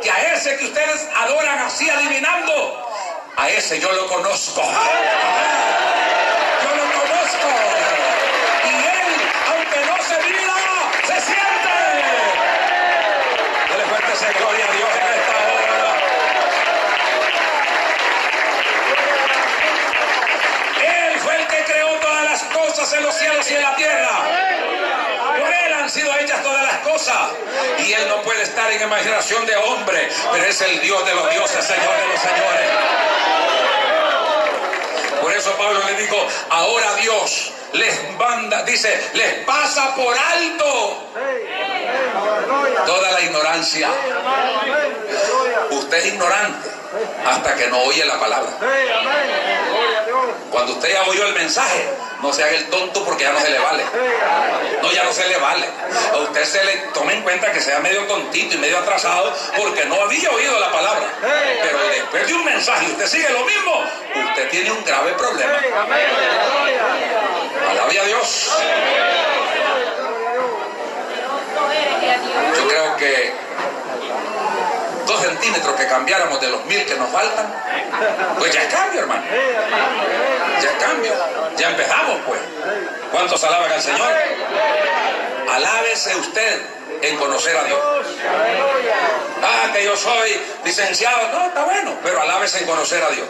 que 0.03 0.11
a 0.11 0.35
ese 0.35 0.57
que 0.57 0.65
ustedes 0.65 1.09
adoran 1.15 1.59
así 1.59 1.89
adivinando, 1.91 2.87
a 3.37 3.49
ese 3.51 3.79
yo 3.81 3.93
lo 3.93 4.07
conozco. 4.07 4.63
Yo 6.63 6.75
lo 6.75 6.85
conozco. 6.85 7.49
Y 8.65 8.69
él, 8.69 9.15
aunque 9.49 9.81
no 9.87 9.97
se 10.03 10.19
mira, 10.25 10.55
se 11.07 11.21
siente. 11.21 11.77
Dale 13.71 13.85
fuerte 13.85 14.13
esa 14.13 14.33
gloria 14.39 14.65
a 14.65 14.73
Dios 14.73 14.98
cosas 22.67 22.93
en 22.93 23.03
los 23.03 23.15
cielos 23.15 23.51
y 23.51 23.55
en 23.55 23.63
la 23.63 23.77
tierra. 23.77 24.19
Por 25.39 25.53
él 25.53 25.73
han 25.73 25.91
sido 25.91 26.15
hechas 26.19 26.43
todas 26.43 26.63
las 26.63 26.79
cosas. 26.79 27.31
Y 27.79 27.93
él 27.93 28.09
no 28.09 28.23
puede 28.23 28.43
estar 28.43 28.71
en 28.71 28.83
imaginación 28.83 29.47
de 29.47 29.57
hombre, 29.57 30.09
pero 30.33 30.45
es 30.45 30.61
el 30.61 30.81
Dios 30.81 31.05
de 31.07 31.15
los 31.15 31.31
dioses, 31.31 31.65
Señor 31.65 31.97
de 31.97 32.07
los 32.09 32.21
señores. 32.21 32.69
Por 35.21 35.33
eso 35.33 35.53
Pablo 35.57 35.81
dijo, 35.99 36.27
ahora 36.51 36.95
Dios 36.97 37.53
les 37.73 38.17
manda, 38.17 38.63
dice, 38.63 39.11
les 39.15 39.45
pasa 39.45 39.95
por 39.95 40.17
alto 40.17 41.08
toda 42.87 43.13
la 43.13 43.21
ignorancia. 43.21 43.89
Usted 45.71 45.99
es 45.99 46.07
ignorante 46.07 46.69
hasta 47.27 47.55
que 47.55 47.67
no 47.69 47.79
oye 47.83 48.05
la 48.05 48.19
palabra. 48.19 48.51
Cuando 50.51 50.73
usted 50.73 50.93
ya 50.93 51.03
oyó 51.03 51.27
el 51.27 51.35
mensaje, 51.35 51.89
no 52.23 52.33
se 52.33 52.43
haga 52.43 52.57
el 52.57 52.71
tonto 52.71 53.05
porque 53.05 53.25
ya 53.25 53.33
no 53.33 53.41
se 53.41 53.51
le 53.51 53.59
vale. 53.59 53.85
No, 54.83 54.93
ya 54.93 55.05
no 55.05 55.13
se 55.13 55.29
le 55.29 55.37
vale. 55.37 55.69
A 56.13 56.17
usted 56.19 56.45
se 56.45 56.65
le 56.65 56.73
tome 56.95 57.15
en 57.15 57.23
cuenta 57.23 57.53
que 57.53 57.61
sea 57.61 57.81
medio 57.81 58.07
tontito 58.07 58.57
y 58.57 58.59
medio 58.59 58.79
atrasado 58.79 59.33
porque 59.57 59.85
no 59.85 60.01
había 60.03 60.31
oído 60.31 60.59
la 60.59 60.73
palabra. 60.73 61.07
Pero 61.63 61.79
después 61.89 62.27
de 62.27 62.35
un 62.35 62.45
mensaje 62.45 62.87
y 62.87 62.93
usted 62.93 63.07
sigue 63.07 63.31
lo 63.31 63.45
mismo, 63.45 63.85
usted 64.31 64.51
tiene 64.51 64.73
un 64.73 64.85
grave 64.85 65.13
problema. 65.13 65.59
Alabe 67.71 68.01
a 68.01 68.05
Dios. 68.05 68.51
Yo 72.57 72.69
creo 72.69 72.97
que 72.97 73.33
dos 75.07 75.21
centímetros 75.21 75.75
que 75.77 75.87
cambiáramos 75.87 76.41
de 76.41 76.49
los 76.51 76.65
mil 76.67 76.85
que 76.85 76.95
nos 76.97 77.11
faltan, 77.11 77.53
pues 78.39 78.53
ya 78.53 78.63
es 78.63 78.75
cambio, 78.75 79.01
hermano. 79.01 79.23
Ya 80.63 80.71
es 80.71 80.85
cambio. 80.85 81.13
Ya 81.57 81.71
empezamos, 81.71 82.21
pues. 82.27 82.41
¿Cuántos 83.11 83.43
alaban 83.45 83.73
al 83.73 83.81
Señor? 83.81 84.09
Alábese 85.55 86.17
usted 86.17 86.61
en 87.03 87.17
conocer 87.17 87.57
a 87.57 87.65
Dios. 87.65 87.81
Ah, 89.43 89.71
que 89.73 89.85
yo 89.85 89.97
soy 89.97 90.41
licenciado. 90.65 91.29
No, 91.29 91.47
está 91.47 91.65
bueno, 91.65 91.97
pero 92.03 92.21
alábese 92.21 92.59
en 92.59 92.67
conocer 92.67 93.03
a 93.03 93.09
Dios. 93.11 93.27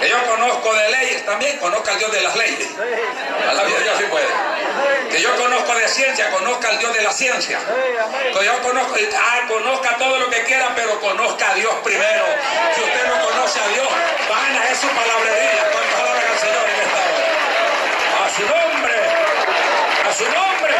Que 0.00 0.08
yo 0.08 0.24
conozco 0.26 0.72
de 0.74 0.90
leyes 0.90 1.26
también, 1.26 1.58
conozca 1.58 1.92
al 1.92 1.98
Dios 1.98 2.12
de 2.12 2.20
las 2.20 2.36
leyes. 2.36 2.68
Alabe 3.48 3.76
a 3.76 3.80
Dios 3.80 3.98
si 3.98 4.04
puede. 4.04 4.26
Que 5.10 5.20
yo 5.20 5.34
conozco 5.36 5.74
de 5.74 5.88
ciencia, 5.88 6.30
conozca 6.30 6.68
al 6.68 6.78
Dios 6.78 6.92
de 6.94 7.02
la 7.02 7.12
ciencia. 7.12 7.58
Que 8.32 8.44
yo 8.44 8.62
conozco, 8.62 8.94
ah, 9.16 9.40
conozca 9.48 9.96
todo 9.96 10.18
lo 10.18 10.30
que 10.30 10.42
quiera, 10.44 10.72
pero 10.74 11.00
conozca 11.00 11.50
a 11.50 11.54
Dios 11.54 11.74
primero. 11.82 12.24
Si 12.74 12.80
usted 12.80 13.06
no 13.06 13.24
conoce 13.24 13.60
a 13.60 13.68
Dios, 13.68 13.88
vana 14.28 14.70
es 14.70 14.78
su 14.78 14.88
palabrería. 14.88 15.70
¿Cuántas 15.72 16.00
al 16.00 16.38
Señor 16.38 16.64
en 16.68 16.80
esta 16.80 17.00
hora? 17.04 18.24
A 18.24 18.28
su 18.34 18.42
nombre, 18.42 18.94
a 20.08 20.12
su 20.14 20.24
nombre. 20.24 20.74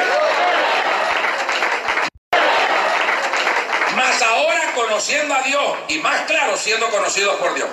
Más 3.96 4.22
ahora 4.22 4.64
conociendo 4.94 5.35
a 5.35 5.42
Dios 5.42 5.76
y 5.88 5.98
más 5.98 6.20
claro 6.20 6.57
siendo 6.57 6.88
conocidos 6.88 7.35
por 7.40 7.52
Dios. 7.52 7.68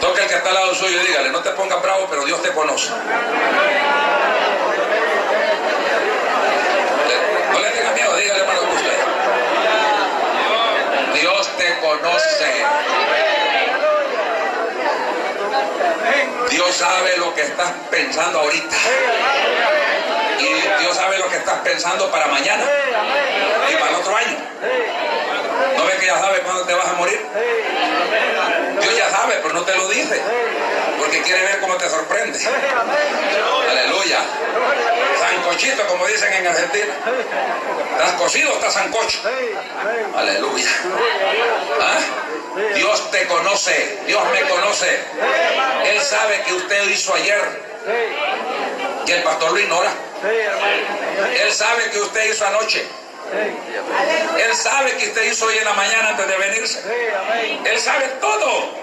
Toque 0.00 0.22
el 0.22 0.28
que 0.28 0.36
está 0.36 0.50
al 0.50 0.54
lado 0.54 0.72
suyo 0.76 1.02
y 1.02 1.06
dígale, 1.08 1.30
no 1.30 1.40
te 1.40 1.50
pongas 1.50 1.82
bravo, 1.82 2.06
pero 2.08 2.24
Dios 2.24 2.40
te 2.40 2.52
conoce. 2.52 2.90
No 7.52 7.58
le 7.58 7.94
miedo, 7.94 8.16
dígale 8.16 8.42
usted. 8.42 8.98
Dios 11.20 11.48
te 11.56 11.78
conoce. 11.80 12.64
Dios 16.48 16.76
sabe 16.76 17.16
lo 17.16 17.34
que 17.34 17.42
estás 17.42 17.72
pensando 17.90 18.38
ahorita. 18.38 18.76
Y 20.42 20.82
Dios 20.82 20.96
sabe 20.96 21.18
lo 21.18 21.28
que 21.28 21.36
estás 21.36 21.60
pensando 21.60 22.10
para 22.10 22.26
mañana 22.26 22.64
y 23.70 23.74
para 23.74 23.90
el 23.90 23.96
otro 23.96 24.16
año. 24.16 24.38
¿No 25.76 25.84
ves 25.86 25.96
que 26.00 26.06
ya 26.06 26.18
sabe 26.18 26.40
cuándo 26.40 26.64
te 26.64 26.74
vas 26.74 26.88
a 26.88 26.92
morir? 26.94 27.20
Dios 28.80 28.96
ya 28.96 29.10
sabe, 29.10 29.38
pero 29.42 29.54
no 29.54 29.62
te 29.62 29.76
lo 29.76 29.88
dice. 29.88 30.20
Porque 30.98 31.22
quiere 31.22 31.42
ver 31.42 31.60
cómo 31.60 31.76
te 31.76 31.88
sorprende. 31.88 32.38
Aleluya. 33.70 34.18
Sancochito, 35.20 35.86
como 35.86 36.06
dicen 36.06 36.32
en 36.32 36.46
Argentina. 36.46 36.94
¿Estás 37.92 38.12
cocido 38.12 38.50
o 38.50 38.54
estás 38.54 38.74
sancocho? 38.74 39.20
Aleluya. 40.16 40.70
¿Ah? 41.80 42.00
Dios 42.74 43.10
te 43.10 43.26
conoce. 43.26 44.00
Dios 44.06 44.22
me 44.32 44.40
conoce. 44.48 44.98
Él 45.84 46.00
sabe 46.00 46.42
que 46.42 46.54
usted 46.54 46.88
hizo 46.88 47.14
ayer. 47.14 47.72
Que 49.06 49.16
el 49.16 49.22
pastor 49.22 49.52
lo 49.52 49.58
ignora. 49.58 49.92
Él 50.22 51.52
sabe 51.52 51.90
que 51.90 52.00
usted 52.00 52.32
hizo 52.32 52.46
anoche. 52.46 52.86
Él 54.38 54.54
sabe 54.54 54.96
que 54.96 55.08
usted 55.08 55.22
hizo 55.24 55.46
hoy 55.46 55.58
en 55.58 55.64
la 55.64 55.72
mañana 55.74 56.10
antes 56.10 56.28
de 56.28 56.36
venirse. 56.36 56.82
Él 57.64 57.80
sabe 57.80 58.06
todo. 58.20 58.82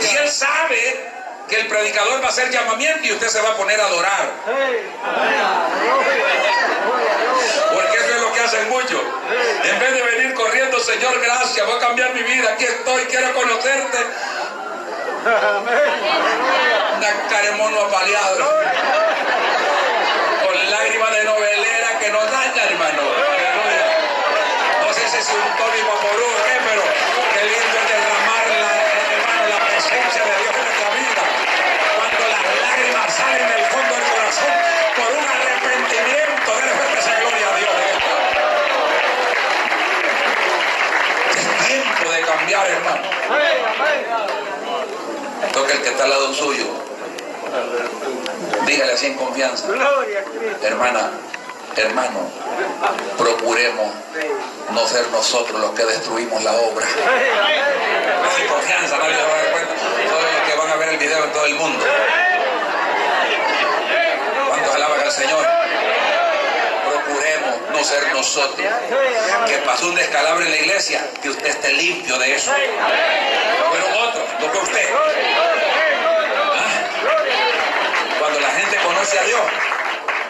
Y 0.00 0.16
él 0.16 0.28
sabe 0.28 1.10
que 1.48 1.60
el 1.60 1.68
predicador 1.68 2.20
va 2.20 2.26
a 2.26 2.30
hacer 2.30 2.50
llamamiento 2.50 3.06
y 3.06 3.12
usted 3.12 3.28
se 3.28 3.40
va 3.40 3.50
a 3.50 3.56
poner 3.56 3.80
a 3.80 3.86
adorar. 3.86 4.30
Porque 7.72 7.96
eso 7.98 8.14
es 8.14 8.20
lo 8.20 8.32
que 8.32 8.40
hacen 8.40 8.68
muchos. 8.68 9.00
En 9.64 9.78
vez 9.78 9.92
de 9.92 10.02
venir 10.02 10.34
corriendo, 10.34 10.80
Señor, 10.80 11.20
gracias, 11.20 11.66
voy 11.66 11.76
a 11.76 11.80
cambiar 11.80 12.14
mi 12.14 12.22
vida, 12.22 12.52
aquí 12.52 12.64
estoy, 12.64 13.04
quiero 13.04 13.32
conocerte. 13.34 13.98
Una 16.96 17.28
caremono 17.28 17.80
apaleado. 17.82 18.50
Con 20.44 20.70
lágrimas 20.70 21.10
de 21.12 21.24
novelera 21.24 21.98
que 21.98 22.10
nos 22.10 22.30
daña, 22.30 22.64
hermano. 22.64 23.02
Aleluya. 23.02 23.82
No 24.86 24.92
sé 24.94 25.08
si 25.10 25.15
es 25.26 25.32
un 25.34 25.56
Tony 25.58 25.82
o 25.82 25.96
qué, 26.46 26.54
pero 26.62 26.82
qué 27.34 27.42
lindo 27.50 27.76
es 27.82 27.86
derramar, 27.90 28.46
la, 28.62 28.72
hermano, 29.10 29.42
la 29.50 29.60
presencia 29.66 30.22
de 30.22 30.34
Dios 30.38 30.54
en 30.54 30.62
nuestra 30.62 30.88
vida. 30.94 31.22
Cuando 31.98 32.22
las 32.30 32.42
lágrimas 32.62 33.06
salen 33.10 33.48
del 33.48 33.64
fondo 33.66 33.92
del 33.96 34.06
corazón 34.06 34.54
por 34.94 35.10
un 35.18 35.26
arrepentimiento, 35.26 36.48
déle 36.54 36.72
fuerte 36.78 36.98
esa 37.00 37.14
gloria 37.18 37.46
a 37.46 37.56
Dios. 37.58 37.74
Es 41.34 41.66
tiempo 41.66 42.06
de 42.12 42.20
cambiar, 42.22 42.66
hermano. 42.70 43.02
Toca 45.52 45.72
el 45.72 45.82
que 45.82 45.88
está 45.88 46.04
al 46.04 46.10
lado 46.10 46.34
suyo. 46.34 46.66
Dígale 48.66 48.92
así 48.92 49.06
en 49.06 49.14
confianza. 49.14 49.66
Hermana, 50.62 51.10
hermano, 51.76 52.30
procuremos 53.18 53.90
no 54.76 54.86
ser 54.86 55.08
nosotros 55.08 55.58
los 55.58 55.70
que 55.70 55.84
destruimos 55.86 56.42
la 56.44 56.52
obra. 56.52 56.86
Sin 58.36 58.46
confianza, 58.46 58.98
nadie 58.98 59.16
se 59.16 59.22
va 59.22 59.32
a 59.32 59.36
dar 59.36 59.50
cuenta. 59.52 59.74
Todos 59.74 60.22
los 60.22 60.42
que 60.50 60.56
van 60.58 60.70
a 60.70 60.76
ver 60.76 60.88
el 60.90 60.98
video 60.98 61.24
en 61.24 61.32
todo 61.32 61.46
el 61.46 61.54
mundo. 61.54 61.84
¿Cuántos 64.48 64.74
alaban 64.74 65.00
al 65.00 65.12
Señor? 65.12 65.46
Procuremos 66.90 67.54
no 67.72 67.84
ser 67.84 68.12
nosotros. 68.12 68.66
Que 69.46 69.56
pasó 69.64 69.86
un 69.86 69.94
descalabro 69.94 70.44
en 70.44 70.50
la 70.50 70.56
iglesia, 70.58 71.00
que 71.22 71.30
usted 71.30 71.46
esté 71.46 71.72
limpio 71.72 72.18
de 72.18 72.34
eso. 72.34 72.52
Pero 72.52 73.98
otro, 74.02 74.26
no 74.40 74.52
que 74.52 74.58
usted. 74.58 74.88
Ah, 76.52 76.68
Cuando 78.20 78.40
la 78.40 78.50
gente 78.50 78.76
conoce 78.84 79.18
a 79.18 79.22
Dios, 79.22 79.40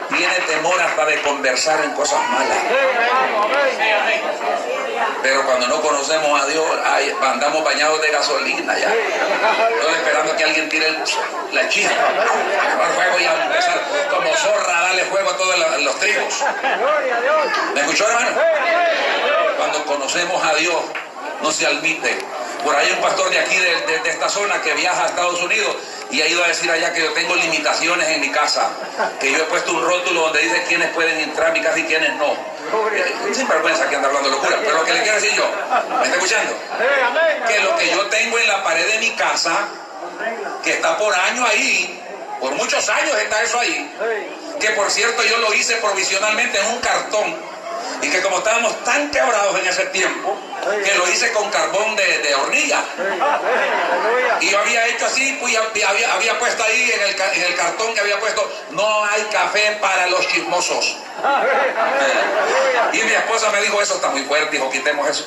tiene 0.08 0.34
temor 0.46 0.80
hasta 0.80 1.04
de 1.04 1.20
conversar 1.22 1.84
en 1.84 1.90
cosas 1.92 2.20
malas. 2.30 2.58
Pero 5.22 5.44
cuando 5.44 5.66
no 5.66 5.80
conocemos 5.82 6.40
a 6.40 6.46
Dios, 6.46 6.64
ay, 6.84 7.14
andamos 7.22 7.64
bañados 7.64 8.00
de 8.00 8.10
gasolina 8.10 8.78
ya. 8.78 8.88
Estoy 8.88 9.94
esperando 9.94 10.36
que 10.36 10.44
alguien 10.44 10.68
tire 10.68 10.86
el- 10.88 11.04
la 11.52 11.68
chispa, 11.68 11.94
agarrar 11.94 12.94
fuego 12.94 13.18
y 13.20 13.24
empezar 13.24 13.80
como 14.10 14.34
zorra 14.36 14.78
a 14.78 14.82
darle 14.82 15.04
fuego 15.04 15.30
a 15.30 15.36
todos 15.36 15.58
los, 15.58 15.80
los 15.82 15.98
trigos. 15.98 16.44
¿Me 17.74 17.80
escuchó, 17.80 18.08
hermano? 18.08 18.30
Cuando 19.58 19.84
conocemos 19.84 20.42
a 20.44 20.54
Dios, 20.54 20.76
no 21.42 21.50
se 21.52 21.66
admite. 21.66 22.18
Por 22.64 22.74
ahí 22.74 22.90
un 22.92 23.00
pastor 23.00 23.30
de 23.30 23.38
aquí, 23.38 23.56
de 23.56 24.00
esta 24.10 24.28
zona, 24.28 24.60
que 24.60 24.74
viaja 24.74 25.04
a 25.04 25.06
Estados 25.06 25.40
Unidos 25.42 25.76
y 26.10 26.22
ha 26.22 26.26
ido 26.28 26.42
a 26.44 26.48
decir 26.48 26.70
allá 26.70 26.92
que 26.92 27.00
yo 27.02 27.12
tengo 27.12 27.34
limitaciones 27.34 28.08
en 28.08 28.20
mi 28.20 28.30
casa, 28.30 28.68
que 29.20 29.32
yo 29.32 29.38
he 29.38 29.46
puesto 29.46 29.72
un 29.72 29.82
rótulo 29.84 30.22
donde 30.22 30.40
dice 30.40 30.64
quiénes 30.68 30.90
pueden 30.92 31.18
entrar 31.18 31.50
a 31.50 31.52
mi 31.52 31.60
casa 31.60 31.78
y 31.78 31.84
quiénes 31.84 32.14
no. 32.14 32.32
Eh, 32.32 33.34
Sin 33.34 33.48
vergüenza 33.48 33.88
que 33.88 33.96
anda 33.96 34.08
hablando 34.08 34.30
locura, 34.30 34.56
pero 34.64 34.78
lo 34.78 34.84
que 34.84 34.92
le 34.92 35.02
quiero 35.02 35.20
decir 35.20 35.32
yo, 35.34 35.48
¿me 35.98 36.04
está 36.04 36.16
escuchando? 36.16 36.52
Que 37.46 37.60
lo 37.60 37.76
que 37.76 37.90
yo 37.90 38.06
tengo 38.06 38.38
en 38.38 38.48
la 38.48 38.62
pared 38.62 38.86
de 38.86 38.98
mi 38.98 39.10
casa, 39.10 39.68
que 40.62 40.70
está 40.72 40.96
por 40.98 41.14
años 41.14 41.48
ahí, 41.50 42.00
por 42.40 42.52
muchos 42.52 42.88
años 42.88 43.16
está 43.18 43.42
eso 43.42 43.58
ahí, 43.58 43.92
que 44.60 44.70
por 44.70 44.90
cierto 44.90 45.22
yo 45.24 45.38
lo 45.38 45.52
hice 45.54 45.76
provisionalmente 45.76 46.58
en 46.60 46.66
un 46.66 46.78
cartón 46.80 47.34
y 48.02 48.10
que 48.10 48.20
como 48.22 48.38
estábamos 48.38 48.84
tan 48.84 49.10
quebrados 49.10 49.58
en 49.58 49.66
ese 49.66 49.86
tiempo, 49.86 50.36
que 50.84 50.94
lo 50.94 51.08
hice 51.08 51.32
con 51.32 51.50
carbón 51.50 51.96
de, 51.96 52.18
de 52.18 52.34
hornilla. 52.34 52.82
Y 54.40 54.50
yo 54.50 54.58
había 54.58 54.86
hecho 54.88 55.06
así, 55.06 55.36
pues, 55.40 55.56
había, 55.56 56.12
había- 56.12 56.38
puesto 56.38 56.62
ahí 56.64 56.90
en 56.92 57.00
el, 57.02 57.20
en 57.36 57.42
el 57.44 57.54
cartón 57.56 57.94
que 57.94 58.00
había 58.00 58.18
puesto, 58.20 58.50
no 58.70 59.04
hay 59.04 59.22
café 59.32 59.78
para 59.80 60.06
los 60.08 60.26
chismosos. 60.28 60.96
Y 62.92 62.98
mi 63.02 63.12
esposa 63.12 63.50
me 63.50 63.62
dijo, 63.62 63.80
eso 63.80 63.94
está 63.94 64.10
muy 64.10 64.22
fuerte, 64.24 64.56
hijo, 64.56 64.70
quitemos 64.70 65.08
eso. 65.08 65.26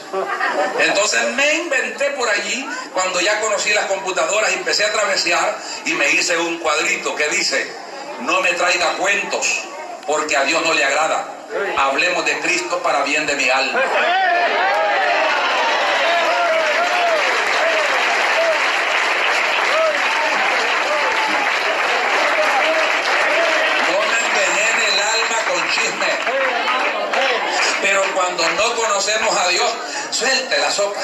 Entonces 0.80 1.24
me 1.36 1.54
inventé 1.56 2.12
por 2.12 2.30
allí, 2.30 2.68
cuando 2.94 3.20
ya 3.22 3.40
conocí 3.42 3.72
las 3.74 3.86
computadoras, 3.86 4.52
empecé 4.52 4.86
a 4.86 4.92
travesear 4.94 5.58
y 5.86 5.94
me 5.94 6.10
hice 6.12 6.38
un 6.38 6.60
cuadrito 6.60 7.16
que 7.16 7.28
dice, 7.30 7.72
no 8.22 8.42
me 8.42 8.54
traiga 8.54 8.94
cuentos, 8.98 9.48
porque 10.06 10.38
a 10.38 10.44
Dios 10.44 10.62
no 10.64 10.74
le 10.74 10.84
agrada. 10.86 11.36
Hablemos 11.78 12.24
de 12.26 12.40
Cristo 12.40 12.78
para 12.84 13.02
bien 13.04 13.26
de 13.26 13.36
mi 13.36 13.50
alma. 13.50 13.82
No 23.90 24.00
me 24.00 24.18
envenene 24.28 24.86
el 24.94 25.00
alma 25.00 25.38
con 25.50 25.70
chisme. 25.72 26.08
No 28.58 28.76
conocemos 28.76 29.38
a 29.38 29.48
Dios, 29.50 29.70
suelte 30.12 30.58
la 30.58 30.72
sopa. 30.72 31.00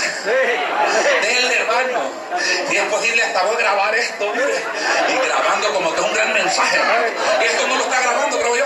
Denle 1.21 1.55
hermano. 1.55 2.11
Si 2.69 2.75
es 2.77 2.83
posible, 2.85 3.23
hasta 3.23 3.43
voy 3.43 3.55
a 3.55 3.59
grabar 3.59 3.95
esto. 3.95 4.31
mire. 4.35 4.55
Y 5.09 5.27
grabando 5.27 5.73
como 5.73 5.93
que 5.93 6.01
es 6.01 6.05
un 6.07 6.13
gran 6.13 6.33
mensaje. 6.33 6.77
Esto 7.43 7.67
no 7.67 7.75
lo 7.77 7.83
está 7.83 8.01
grabando, 8.01 8.39
creo 8.39 8.55
yo. 8.57 8.65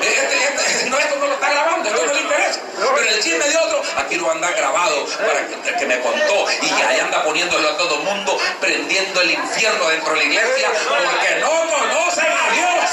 Este- 0.00 0.44
este- 0.44 0.90
no, 0.90 0.98
esto 0.98 1.16
no 1.16 1.26
lo 1.26 1.34
está 1.34 1.50
grabando, 1.50 1.88
esto 1.88 2.06
no 2.06 2.12
le 2.14 2.20
interesa. 2.20 2.60
Pero 2.80 3.08
el 3.08 3.22
chisme 3.22 3.44
de 3.48 3.56
otro, 3.56 3.82
aquí 3.98 4.16
lo 4.16 4.30
anda 4.30 4.50
grabado 4.52 5.04
para 5.06 5.46
que, 5.46 5.74
que 5.78 5.86
me 5.86 6.00
contó. 6.00 6.46
Y 6.62 6.68
que 6.68 6.82
ahí 6.84 7.00
anda 7.00 7.22
poniéndolo 7.22 7.68
a 7.68 7.76
todo 7.76 7.96
el 7.96 8.02
mundo, 8.02 8.38
prendiendo 8.60 9.20
el 9.20 9.30
infierno 9.32 9.88
dentro 9.88 10.12
de 10.14 10.18
la 10.18 10.24
iglesia, 10.24 10.68
porque 10.88 11.34
no 11.40 11.50
conocen 11.50 12.26
a 12.32 12.50
Dios. 12.52 12.90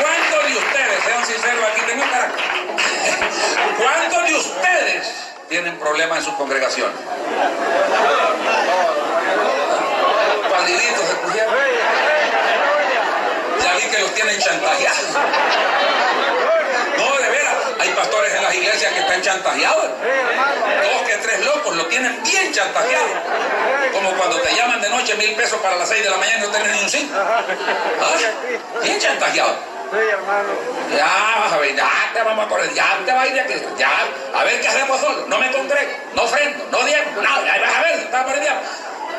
¿Cuántos 0.00 0.48
de 0.48 0.56
ustedes, 0.56 1.04
aquí 1.66 1.80
tengo 1.86 2.04
cara? 2.10 2.30
¿Cuántos 3.78 4.28
de 4.28 4.34
ustedes 4.34 5.08
tienen 5.48 5.78
problemas 5.78 6.18
en 6.18 6.24
su 6.24 6.36
congregación? 6.36 6.90
Paliditos 10.50 11.08
se 11.08 11.14
pusieron. 11.16 11.54
Ya 13.62 13.74
vi 13.74 13.82
que 13.82 13.98
los 13.98 14.14
tienen 14.14 14.38
chantajeados. 14.38 15.00
No, 16.96 17.16
de 17.22 17.30
veras, 17.30 17.54
hay 17.80 17.88
pastores 17.90 18.34
en 18.34 18.42
las 18.42 18.54
iglesias 18.54 18.92
que 18.92 19.00
están 19.00 19.22
chantajeados. 19.22 19.84
Dos 19.84 21.02
que 21.06 21.16
tres 21.16 21.44
locos 21.44 21.76
lo 21.76 21.86
tienen 21.86 22.22
bien 22.22 22.52
chantajeado. 22.52 23.06
Como 23.92 24.10
cuando 24.12 24.40
te 24.40 24.54
llaman 24.54 24.80
de 24.80 24.90
noche 24.90 25.14
mil 25.16 25.34
pesos 25.34 25.58
para 25.60 25.76
las 25.76 25.88
seis 25.88 26.04
de 26.04 26.10
la 26.10 26.16
mañana 26.16 26.38
y 26.38 26.42
no 26.42 26.48
tienen 26.48 26.72
ni 26.72 26.80
un 26.82 26.88
cinco. 26.88 27.14
¿Ah? 27.16 27.42
Bien 28.82 28.98
chantajeado. 28.98 29.73
Sí, 29.90 29.98
hermano. 30.10 30.48
Ya 30.96 31.40
vas 31.40 31.52
a 31.52 31.58
ver, 31.58 31.74
ya 31.76 31.90
te 32.12 32.22
vamos 32.22 32.46
a 32.46 32.48
correr, 32.48 32.72
ya 32.74 32.98
te 33.04 33.12
va 33.12 33.22
a 33.22 33.26
ir 33.26 33.34
de 33.34 33.40
aquí, 33.40 33.54
ya, 33.76 33.90
a 34.34 34.44
ver 34.44 34.60
qué 34.60 34.68
hacemos 34.68 35.00
solo, 35.00 35.26
no 35.26 35.38
me 35.38 35.50
congrego, 35.52 35.92
no 36.14 36.22
ofrendo, 36.22 36.66
no 36.70 36.82
diezmo, 36.84 37.22
nada, 37.22 37.44
ya 37.44 37.60
vas 37.60 37.76
a 37.76 37.82
ver, 37.82 37.94
está 38.00 38.24
por 38.24 38.34
el 38.34 38.40
diablo. 38.40 38.62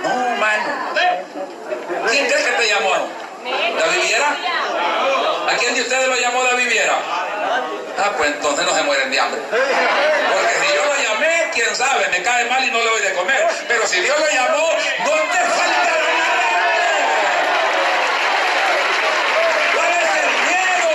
No, 0.03 0.35
mano. 0.37 0.63
¿Quién 2.09 2.25
crees 2.27 2.45
que 2.45 2.51
te 2.51 2.67
llamó? 2.67 2.91
¿David 3.79 4.01
Viera? 4.03 4.35
¿A 5.49 5.55
quién 5.57 5.75
de 5.75 5.81
ustedes 5.81 6.07
lo 6.07 6.15
llamó 6.15 6.43
David 6.43 6.67
Viera? 6.67 6.97
Ah, 7.97 8.11
pues 8.17 8.31
entonces 8.31 8.65
no 8.65 8.75
se 8.75 8.83
mueren 8.83 9.09
de 9.11 9.19
hambre. 9.19 9.41
Porque 9.49 10.55
si 10.61 10.75
yo 10.75 10.85
lo 10.85 10.95
llamé, 11.01 11.49
quién 11.53 11.75
sabe, 11.75 12.07
me 12.09 12.21
cae 12.23 12.45
mal 12.45 12.63
y 12.63 12.71
no 12.71 12.79
le 12.79 12.85
doy 12.89 13.01
de 13.01 13.13
comer. 13.13 13.47
Pero 13.67 13.87
si 13.87 14.01
Dios 14.01 14.19
lo 14.19 14.27
llamó, 14.27 14.67
no 15.05 15.11
te 15.11 15.37
faltará 15.37 15.95
nada. 16.17 16.43
¿Cuál 19.75 19.93
es 19.93 20.11
el 20.23 20.29
miedo? 20.49 20.89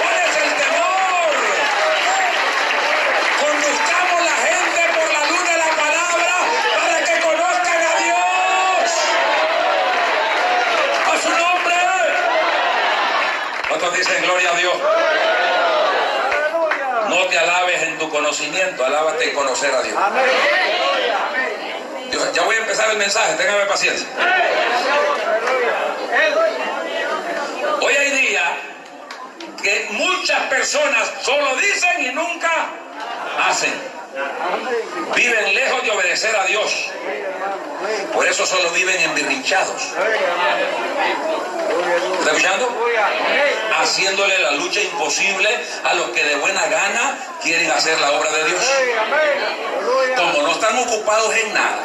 ¿Cuál 0.00 0.16
es 0.24 0.36
el 0.36 0.50
temor? 0.62 1.30
Conduzcamos 3.40 4.20
la 4.24 4.36
gente 4.48 4.80
por 4.94 5.08
la 5.12 5.22
luz 5.26 5.42
de 5.50 5.56
la 5.58 5.70
palabra 5.82 6.34
para 6.80 6.98
que 7.04 7.14
conozcan 7.20 7.80
a 7.82 7.94
Dios. 8.04 8.88
A 11.12 11.22
su 11.22 11.28
nombre. 11.28 11.76
¿Cuántos 13.68 13.92
dicen 13.98 14.17
gloria 14.28 14.50
a 14.52 14.56
Dios? 14.56 14.74
No 17.08 17.24
te 17.28 17.38
alabes 17.38 17.82
en 17.82 17.98
tu 17.98 18.08
conocimiento, 18.10 18.84
alábate 18.84 19.30
en 19.30 19.34
conocer 19.34 19.74
a 19.74 19.82
Dios. 19.82 19.96
Yo- 22.12 22.32
ya 22.32 22.42
voy 22.42 22.56
a 22.56 22.58
empezar 22.58 22.90
el 22.90 22.98
mensaje, 22.98 23.34
téngame 23.34 23.64
paciencia. 23.66 24.06
Hoy 27.80 27.94
hay 27.96 28.10
día 28.10 28.56
que 29.62 29.88
muchas 29.92 30.40
personas 30.44 31.10
solo 31.22 31.56
dicen 31.56 32.04
y 32.06 32.08
nunca 32.12 32.50
hacen. 33.48 33.87
Viven 35.14 35.54
lejos 35.54 35.82
de 35.82 35.90
obedecer 35.90 36.34
a 36.36 36.44
Dios. 36.46 36.72
Por 38.12 38.26
eso 38.26 38.46
solo 38.46 38.70
viven 38.70 39.00
embirrinchados. 39.00 39.82
¿Está 42.18 42.30
escuchando? 42.30 42.68
Haciéndole 43.80 44.38
la 44.40 44.50
lucha 44.52 44.80
imposible 44.80 45.48
a 45.84 45.94
los 45.94 46.10
que 46.10 46.24
de 46.24 46.36
buena 46.36 46.66
gana 46.66 47.18
quieren 47.42 47.70
hacer 47.70 48.00
la 48.00 48.12
obra 48.12 48.30
de 48.32 48.44
Dios. 48.44 48.62
Como 50.16 50.42
no 50.42 50.52
están 50.52 50.78
ocupados 50.78 51.34
en 51.36 51.54
nada. 51.54 51.78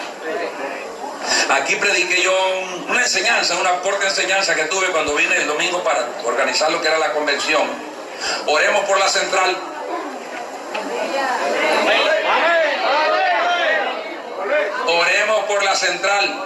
Aquí 1.51 1.76
prediqué 1.76 2.21
yo 2.21 2.34
un- 2.59 2.89
una 2.91 3.01
enseñanza, 3.01 3.55
una 3.55 3.80
corta 3.82 4.07
enseñanza 4.07 4.55
que 4.55 4.63
tuve 4.65 4.88
cuando 4.88 5.13
vine 5.15 5.36
el 5.38 5.47
domingo 5.47 5.84
para 5.84 6.07
organizar 6.24 6.71
lo 6.71 6.82
que 6.82 6.88
era 6.88 6.97
la 6.97 7.11
convención. 7.13 7.63
Oremos 8.47 8.86
por 8.86 8.97
la 8.99 9.07
central. 9.09 9.55
Oremos 14.88 15.45
por 15.45 15.63
la 15.63 15.75
central. 15.75 16.45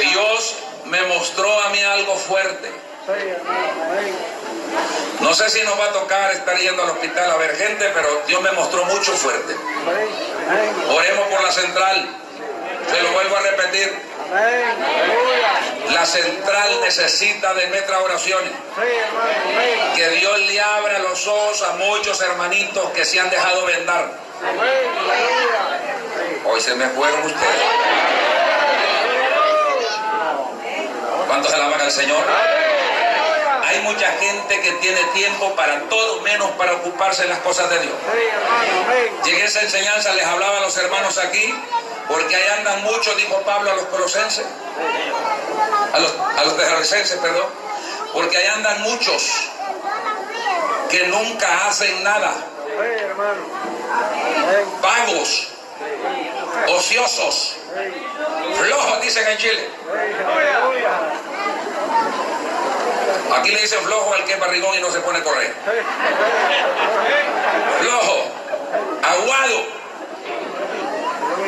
Dios 0.00 0.54
me 0.86 1.02
mostró 1.02 1.62
a 1.62 1.68
mí 1.70 1.82
algo 1.82 2.16
fuerte. 2.16 2.70
No 5.20 5.34
sé 5.34 5.50
si 5.50 5.62
nos 5.62 5.78
va 5.78 5.86
a 5.86 5.92
tocar 5.92 6.32
estar 6.32 6.56
yendo 6.58 6.82
al 6.82 6.90
hospital 6.90 7.30
a 7.30 7.36
ver 7.36 7.56
gente, 7.56 7.90
pero 7.94 8.22
Dios 8.26 8.40
me 8.42 8.52
mostró 8.52 8.84
mucho 8.84 9.12
fuerte. 9.12 9.54
Oremos 10.90 11.28
por 11.28 11.42
la 11.42 11.50
central. 11.50 12.08
Se 12.90 13.02
lo 13.02 13.12
vuelvo 13.12 13.36
a 13.36 13.40
repetir. 13.40 14.05
La 15.92 16.04
central 16.04 16.80
necesita 16.80 17.54
de 17.54 17.68
nuestras 17.68 18.00
oraciones. 18.00 18.52
Que 19.94 20.08
Dios 20.10 20.38
le 20.40 20.60
abra 20.60 20.98
los 20.98 21.26
ojos 21.26 21.62
a 21.62 21.72
muchos 21.74 22.20
hermanitos 22.20 22.90
que 22.90 23.04
se 23.04 23.20
han 23.20 23.30
dejado 23.30 23.64
vendar. 23.66 24.10
Hoy 26.44 26.60
se 26.60 26.74
me 26.74 26.88
fueron 26.88 27.22
ustedes. 27.22 27.62
¿Cuántos 31.26 31.52
alaban 31.54 31.80
al 31.80 31.90
Señor? 31.90 32.24
Hay 33.64 33.80
mucha 33.80 34.10
gente 34.12 34.60
que 34.60 34.72
tiene 34.72 35.02
tiempo 35.14 35.54
para 35.56 35.80
todo 35.88 36.20
menos 36.20 36.50
para 36.52 36.74
ocuparse 36.74 37.22
de 37.22 37.28
las 37.28 37.38
cosas 37.40 37.68
de 37.68 37.80
Dios. 37.80 37.94
Llegué 39.24 39.42
a 39.42 39.46
esa 39.46 39.60
enseñanza, 39.62 40.12
les 40.14 40.24
hablaba 40.24 40.58
a 40.58 40.60
los 40.60 40.76
hermanos 40.76 41.18
aquí, 41.18 41.52
porque 42.08 42.36
ahí 42.36 42.48
andan 42.58 42.82
muchos, 42.84 43.16
dijo 43.16 43.40
Pablo 43.42 43.70
a 43.70 43.74
los 43.74 43.84
colosenses, 43.86 44.46
a 45.92 45.98
los, 45.98 46.12
a 46.12 47.20
perdón, 47.22 47.46
porque 48.12 48.36
ahí 48.36 48.46
andan 48.46 48.82
muchos 48.82 49.50
que 50.90 51.06
nunca 51.08 51.68
hacen 51.68 52.02
nada, 52.02 52.34
vagos, 54.80 55.48
ociosos, 56.68 57.56
flojos, 58.56 59.00
dicen 59.02 59.28
en 59.28 59.38
Chile. 59.38 59.70
Aquí 63.34 63.50
le 63.50 63.60
dicen 63.60 63.80
flojo 63.84 64.14
al 64.14 64.24
que 64.24 64.32
es 64.32 64.40
barrigón 64.40 64.78
y 64.78 64.80
no 64.80 64.90
se 64.90 65.00
pone 65.00 65.18
a 65.18 65.22
correr. 65.22 65.54
Flojo, 67.80 68.24
aguado. 69.02 69.85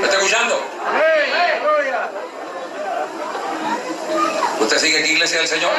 ¿Me 0.01 0.05
está 0.05 0.17
escuchando? 0.17 0.63
¿Usted 4.61 4.79
sigue 4.79 4.99
aquí, 5.01 5.13
iglesia 5.13 5.39
del 5.39 5.49
Señor? 5.49 5.73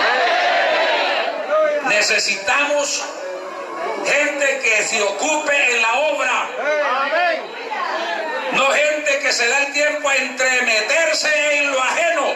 Necesitamos 1.87 3.05
gente 4.05 4.59
que 4.61 4.83
se 4.83 5.01
ocupe 5.01 5.75
en 5.75 5.81
la 5.81 5.93
obra, 5.99 6.47
no 8.53 8.71
gente 8.71 9.19
que 9.19 9.31
se 9.31 9.47
da 9.47 9.59
el 9.59 9.73
tiempo 9.73 10.09
a 10.09 10.15
entremeterse 10.15 11.57
en 11.57 11.71
lo 11.71 11.81
ajeno. 11.81 12.27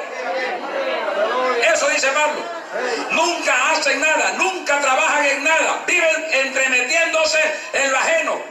Eso 1.74 1.90
dice 1.90 2.08
Pablo. 2.08 2.42
Nunca 3.12 3.72
hacen 3.72 4.00
nada, 4.00 4.34
nunca 4.38 4.80
trabajan 4.80 5.26
en 5.26 5.44
nada, 5.44 5.84
viven 5.86 6.28
entremetiéndose 6.32 7.40
en 7.74 7.92
lo 7.92 7.98
ajeno. 7.98 8.42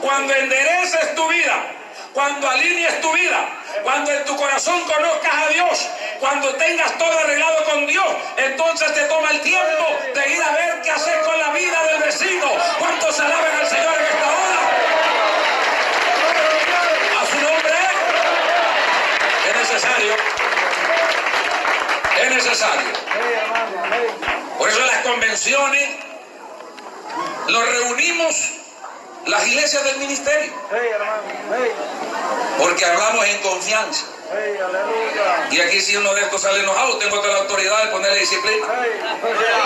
Cuando 0.00 0.34
endereces 0.34 1.14
tu 1.14 1.28
vida, 1.28 1.79
cuando 2.12 2.48
alinees 2.48 3.00
tu 3.00 3.12
vida, 3.12 3.48
cuando 3.82 4.10
en 4.10 4.24
tu 4.24 4.36
corazón 4.36 4.80
conozcas 4.84 5.34
a 5.34 5.48
Dios, 5.48 5.88
cuando 6.18 6.54
tengas 6.56 6.98
todo 6.98 7.18
arreglado 7.18 7.64
con 7.64 7.86
Dios, 7.86 8.06
entonces 8.36 8.92
te 8.94 9.02
toma 9.02 9.30
el 9.30 9.40
tiempo 9.40 9.86
de 10.14 10.32
ir 10.32 10.42
a 10.42 10.50
ver 10.52 10.82
qué 10.82 10.90
hacer 10.90 11.20
con 11.22 11.38
la 11.38 11.50
vida 11.52 11.82
del 11.84 12.02
vecino. 12.02 12.46
¿Cuántos 12.78 13.18
alaban 13.20 13.56
al 13.60 13.66
Señor 13.66 13.94
en 13.96 14.04
esta 14.04 14.26
hora? 14.26 14.60
A 17.20 17.26
su 17.26 17.40
nombre 17.40 17.74
es 19.48 19.56
necesario. 19.56 20.14
Es 22.22 22.30
necesario. 22.30 22.90
Por 24.58 24.68
eso 24.68 24.80
las 24.84 24.98
convenciones 24.98 25.88
nos 27.48 27.68
reunimos 27.68 28.60
las 29.26 29.46
iglesias 29.46 29.84
del 29.84 29.98
ministerio. 29.98 30.52
Porque 32.58 32.84
hablamos 32.84 33.26
en 33.26 33.38
confianza. 33.38 34.06
Y 35.50 35.60
aquí 35.60 35.80
si 35.80 35.96
uno 35.96 36.14
de 36.14 36.22
estos 36.22 36.42
sale 36.42 36.60
enojado, 36.60 36.96
tengo 36.98 37.20
toda 37.20 37.34
la 37.34 37.40
autoridad 37.40 37.84
de 37.84 37.90
ponerle 37.90 38.20
disciplina. 38.20 38.66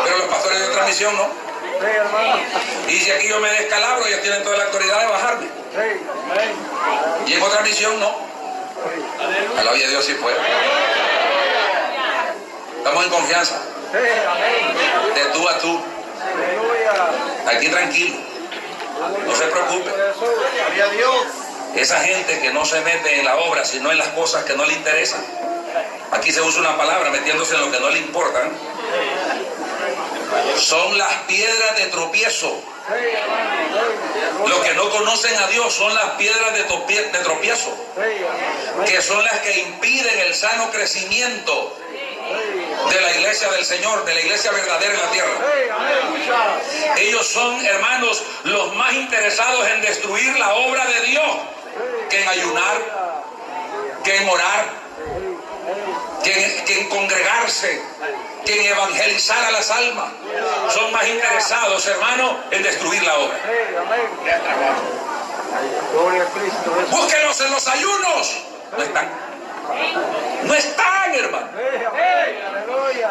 Pero 0.05 0.19
los 0.19 0.29
pastores 0.29 0.59
de 0.61 0.69
otra 0.69 0.87
misión 0.87 1.15
no. 1.17 1.29
Y 2.89 2.99
si 2.99 3.11
aquí 3.11 3.29
yo 3.29 3.41
me 3.41 3.51
descalabro, 3.51 4.07
ellos 4.07 4.23
tienen 4.23 4.43
toda 4.43 4.57
la 4.57 4.65
autoridad 4.65 5.01
de 5.01 5.07
bajarme. 5.07 5.47
Y 7.27 7.33
en 7.35 7.43
otra 7.43 7.61
misión 7.63 8.01
no. 8.01 8.09
A 9.59 9.73
Dios 9.75 10.05
si 10.05 10.15
puede. 10.15 10.37
Estamos 12.79 13.05
en 13.05 13.11
confianza. 13.11 13.61
De 15.15 15.25
tú 15.33 15.49
a 15.49 15.59
tú. 15.59 15.81
Aquí 17.47 17.69
tranquilo. 17.69 18.34
No 19.27 19.37
se 19.37 19.45
preocupe. 19.47 19.91
Esa 21.77 22.01
gente 22.01 22.41
que 22.41 22.53
no 22.53 22.65
se 22.65 22.81
mete 22.83 23.19
en 23.19 23.25
la 23.25 23.37
obra, 23.37 23.65
sino 23.65 23.91
en 23.91 23.99
las 23.99 24.09
cosas 24.09 24.45
que 24.45 24.57
no 24.57 24.65
le 24.65 24.75
interesan. 24.75 25.25
Aquí 26.13 26.31
se 26.31 26.41
usa 26.41 26.61
una 26.61 26.77
palabra 26.77 27.11
metiéndose 27.11 27.55
en 27.55 27.63
lo 27.63 27.71
que 27.73 27.81
no 27.81 27.91
le 27.91 27.99
importan. 27.99 28.51
Son 30.57 30.97
las 30.97 31.13
piedras 31.27 31.77
de 31.77 31.87
tropiezo. 31.87 32.63
Los 34.47 34.59
que 34.61 34.75
no 34.75 34.91
conocen 34.91 35.35
a 35.37 35.47
Dios 35.49 35.73
son 35.73 35.95
las 35.95 36.11
piedras 36.11 36.55
de 36.55 36.65
tropiezo, 36.65 37.75
que 38.87 39.03
son 39.03 39.25
las 39.25 39.41
que 39.41 39.59
impiden 39.61 40.19
el 40.21 40.35
sano 40.35 40.71
crecimiento 40.71 41.77
de 42.91 43.01
la 43.01 43.13
iglesia 43.13 43.51
del 43.51 43.65
Señor, 43.65 44.05
de 44.05 44.15
la 44.15 44.21
iglesia 44.21 44.51
verdadera 44.53 44.95
en 44.95 45.01
la 45.01 45.11
tierra. 45.11 45.35
Ellos 46.97 47.27
son, 47.27 47.65
hermanos, 47.65 48.23
los 48.45 48.75
más 48.75 48.93
interesados 48.93 49.67
en 49.69 49.83
destruir 49.83 50.39
la 50.39 50.55
obra 50.55 50.87
de 50.87 51.01
Dios 51.07 51.37
que 52.09 52.23
en 52.23 52.29
ayunar, 52.29 52.77
que 54.05 54.17
en 54.17 54.29
orar, 54.29 54.67
que 56.23 56.81
en, 56.81 56.89
congregarse, 56.89 57.83
que 58.45 58.61
en 58.61 58.73
evangelizar 58.73 59.45
a 59.45 59.51
las 59.51 59.71
almas. 59.71 60.13
Son 60.73 60.93
más 60.93 61.07
interesados, 61.07 61.87
hermanos, 61.87 62.37
en 62.51 62.63
destruir 62.63 63.03
la 63.03 63.19
obra. 63.19 63.39
Búsquenlos 66.91 67.41
en 67.41 67.51
los 67.51 67.69
ayunos. 67.69 68.37
No 68.77 68.83
están. 68.83 69.24
No 70.45 70.55
están, 70.55 71.15
hermano. 71.15 71.49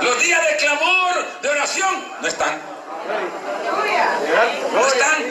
Los 0.02 0.22
días 0.22 0.48
de 0.48 0.56
clamor, 0.58 1.26
de 1.42 1.50
oración, 1.50 2.06
no 2.22 2.28
están. 2.28 2.62
No 4.74 4.88
están. 4.88 5.24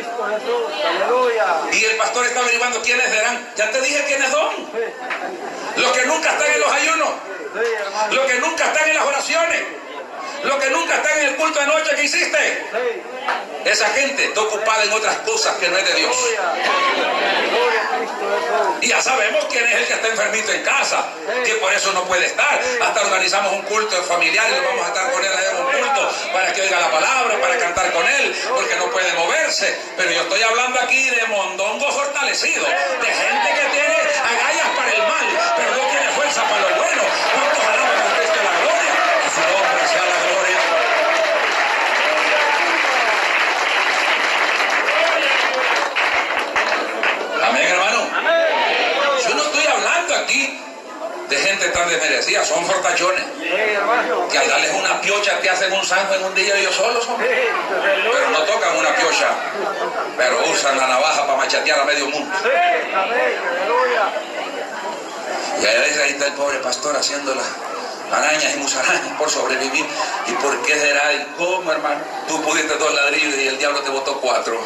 Y 1.73 1.85
el 1.85 1.97
pastor 1.97 2.27
está 2.27 2.41
averiguando 2.41 2.83
quiénes 2.83 3.11
serán. 3.11 3.49
Ya 3.57 3.71
te 3.71 3.81
dije 3.81 4.05
quiénes 4.07 4.31
son. 4.31 4.51
Los 5.77 5.93
que 5.93 6.07
nunca 6.07 6.33
están 6.33 6.51
en 6.53 6.61
los 6.61 6.73
ayunos. 6.73 7.09
Los 8.11 8.27
que 8.27 8.39
nunca 8.41 8.65
están 8.67 8.89
en 8.89 8.97
las 8.97 9.05
oraciones. 9.07 9.63
Los 10.45 10.57
que 10.57 10.71
nunca 10.71 10.97
están 10.97 11.19
en 11.19 11.27
el 11.29 11.37
culto 11.37 11.61
de 11.61 11.67
noche 11.67 11.95
que 11.95 12.05
hiciste. 12.05 12.67
Esa 13.65 13.89
gente 13.91 14.25
está 14.25 14.41
ocupada 14.41 14.85
en 14.85 14.93
otras 14.93 15.19
cosas 15.19 15.57
que 15.57 15.69
no 15.69 15.77
es 15.79 15.87
de 15.87 15.95
Dios. 15.95 16.17
Y 18.81 18.89
ya 18.89 19.01
sabemos 19.01 19.45
quién 19.51 19.65
es 19.65 19.75
el 19.75 19.87
que 19.87 19.93
está 19.95 20.09
enfermito 20.09 20.53
en 20.53 20.63
casa, 20.63 21.05
que 21.45 21.55
por 21.55 21.73
eso 21.73 21.93
no 21.93 22.05
puede 22.05 22.27
estar. 22.27 22.61
Hasta 22.81 23.01
organizamos 23.03 23.53
un 23.53 23.63
culto 23.63 24.03
familiar 24.03 24.47
y 24.51 24.65
vamos 24.67 24.85
a 24.85 24.89
estar 24.89 25.13
con 25.13 25.25
él 25.25 25.31
en 25.51 25.57
un 25.57 25.71
culto 25.71 26.11
para 26.33 26.53
que 26.53 26.63
oiga 26.63 26.81
la 26.81 26.91
palabra, 26.91 27.41
para 27.41 27.59
cantar 27.59 27.93
con 27.93 28.07
él, 28.09 28.35
porque 28.55 28.75
no 28.77 28.91
puede 28.91 29.13
moverse. 29.13 29.79
Pero 29.97 30.11
yo 30.11 30.23
estoy 30.23 30.43
hablando 30.43 30.81
aquí 30.81 31.11
de 31.11 31.25
mondongo 31.27 31.93
fortalecido, 31.93 32.67
de 32.67 33.07
gente 33.07 33.55
que 33.55 33.67
tiene 33.71 33.97
agallas 34.23 34.69
para 34.77 34.93
el 34.93 35.03
mal, 35.03 35.27
pero 35.57 35.71
no 35.77 35.89
tiene 35.89 36.09
fuerza 36.17 36.43
para 36.43 36.61
lo 36.69 36.77
bueno. 36.77 37.03
¿Cuántos 37.35 37.65
alaban 37.65 37.97
a 37.97 38.17
Cristo 38.17 38.41
la 38.43 38.53
gloria? 38.61 38.93
A 39.23 39.31
su 39.31 39.41
nombre 39.41 39.87
sea 39.89 40.05
la 40.13 40.19
gloria. 40.27 40.59
Amén, 47.49 47.67
hermano. 47.69 48.01
Yo 49.29 49.35
no 49.35 49.43
estoy 49.43 49.67
hablando 49.67 50.12
aquí 50.23 50.59
de 51.29 51.37
gente 51.39 51.69
tan 51.69 51.89
desmerecida, 51.89 52.45
son 52.45 52.65
fortachones. 52.67 53.25
Que 54.31 54.39
al 54.39 54.49
darles 54.49 54.73
una 54.75 55.01
piocha 55.01 55.39
te 55.41 55.49
hacen 55.49 55.73
un 55.73 55.85
santo 55.85 56.15
en 56.15 56.25
un 56.25 56.35
día 56.35 56.57
ellos 56.59 56.75
solos 56.75 57.05
son. 57.05 57.17
Pero 57.17 58.31
no 58.31 58.39
tocan 58.41 58.77
una 58.77 58.95
piocha, 58.95 59.29
pero 60.17 60.41
usan 60.53 60.77
la 60.77 60.87
navaja 60.87 61.27
para 61.27 61.39
machatear 61.39 61.81
a 61.81 61.85
medio 61.85 62.07
mundo. 62.09 62.35
Y 65.61 65.67
ahí 65.67 66.11
está 66.11 66.27
el 66.27 66.33
pobre 66.35 66.59
pastor 66.59 66.97
haciendo 66.97 67.35
las 67.35 67.47
arañas 68.13 68.55
y 68.55 68.59
musarañas 68.59 69.17
por 69.19 69.31
sobrevivir. 69.31 69.87
¿Y 70.27 70.33
por 70.33 70.61
qué 70.63 70.79
será? 70.79 71.13
¿Y 71.15 71.25
cómo, 71.39 71.73
hermano? 71.73 72.01
Tú 72.29 72.43
pudiste 72.43 72.75
dos 72.77 72.95
ladrillos 72.95 73.35
y 73.37 73.49
el 73.49 73.59
diablo 73.59 73.81
te 73.81 73.91
botó 73.91 74.21
cuatro. 74.21 74.59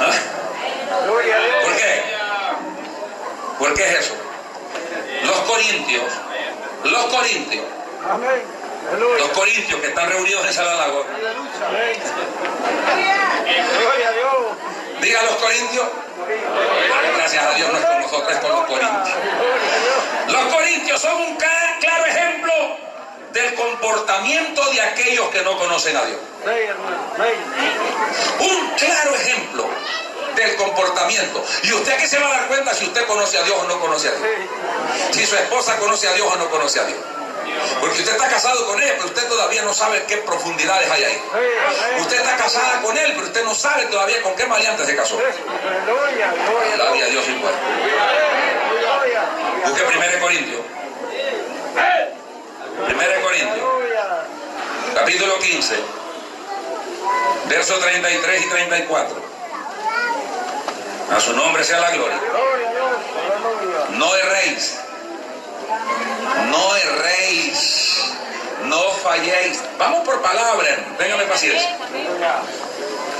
¿Ah? 0.00 0.10
¿Por 1.06 1.76
qué? 1.76 2.13
¿Por 3.58 3.74
qué 3.74 3.84
es 3.84 4.00
eso? 4.00 4.14
Los 5.24 5.36
corintios, 5.40 6.04
los 6.84 7.04
corintios, 7.04 7.64
los 9.18 9.28
corintios 9.30 9.80
que 9.80 9.86
están 9.88 10.08
reunidos 10.10 10.46
en 10.46 10.52
Salalago. 10.52 11.04
Diga 15.00 15.22
los 15.22 15.34
corintios. 15.36 15.86
Gracias 17.16 17.44
a 17.44 17.54
Dios 17.54 17.72
no 17.72 17.78
es 17.78 17.84
con 17.84 18.00
nosotros, 18.00 18.32
es 18.32 18.38
con 18.38 18.50
los 18.50 18.66
corintios. 18.66 19.18
Los 20.28 20.54
corintios 20.54 21.00
son 21.00 21.22
un 21.22 21.36
claro 21.36 22.06
ejemplo 22.06 22.52
del 23.32 23.54
comportamiento 23.54 24.64
de 24.70 24.80
aquellos 24.80 25.28
que 25.30 25.42
no 25.42 25.58
conocen 25.58 25.96
a 25.96 26.04
Dios. 26.04 26.20
Un 28.40 28.70
claro 28.76 29.14
ejemplo 29.14 29.68
del 30.34 30.56
comportamiento. 30.56 31.44
Y 31.62 31.72
usted 31.72 31.92
aquí 31.92 32.06
se 32.06 32.18
va 32.18 32.26
a 32.28 32.30
dar 32.30 32.48
cuenta 32.48 32.74
si 32.74 32.84
usted 32.84 33.06
conoce 33.06 33.38
a 33.38 33.42
Dios 33.42 33.56
o 33.60 33.64
no 33.64 33.80
conoce 33.80 34.08
a 34.08 34.12
Dios. 34.12 34.28
Si 35.12 35.26
su 35.26 35.36
esposa 35.36 35.76
conoce 35.78 36.08
a 36.08 36.12
Dios 36.12 36.28
o 36.32 36.36
no 36.36 36.50
conoce 36.50 36.80
a 36.80 36.84
Dios. 36.84 36.98
Porque 37.80 38.00
usted 38.00 38.12
está 38.12 38.28
casado 38.28 38.66
con 38.66 38.80
ella, 38.82 38.94
pero 38.96 39.06
usted 39.06 39.28
todavía 39.28 39.62
no 39.62 39.72
sabe 39.72 40.04
qué 40.06 40.18
profundidades 40.18 40.90
hay 40.90 41.04
ahí. 41.04 41.22
Usted 42.00 42.16
está 42.16 42.36
casada 42.36 42.80
con 42.82 42.96
él, 42.96 43.12
pero 43.14 43.26
usted 43.26 43.44
no 43.44 43.54
sabe 43.54 43.84
todavía 43.86 44.22
con 44.22 44.34
qué 44.34 44.46
maleante 44.46 44.84
se 44.84 44.96
casó. 44.96 45.16
Gloria 45.16 47.04
a 47.04 47.08
Dios 47.08 47.24
pueblo. 47.24 47.58
Busque 49.64 49.84
1 49.84 50.20
Corintios. 50.20 50.60
1 52.88 53.22
Corintios. 53.22 53.68
Capítulo 54.94 55.38
15. 55.38 55.74
Versos 57.48 57.80
33 57.80 58.42
y 58.42 58.48
34. 58.48 59.23
A 61.10 61.20
su 61.20 61.32
nombre 61.34 61.64
sea 61.64 61.80
la 61.80 61.90
gloria. 61.90 62.20
No 63.90 64.16
erréis. 64.16 64.78
No 66.50 66.76
erréis. 66.76 68.00
No 68.64 68.82
falléis. 69.02 69.60
Vamos 69.78 70.04
por 70.04 70.20
palabras. 70.22 70.78
Téngame 70.98 71.24
paciencia. 71.24 71.76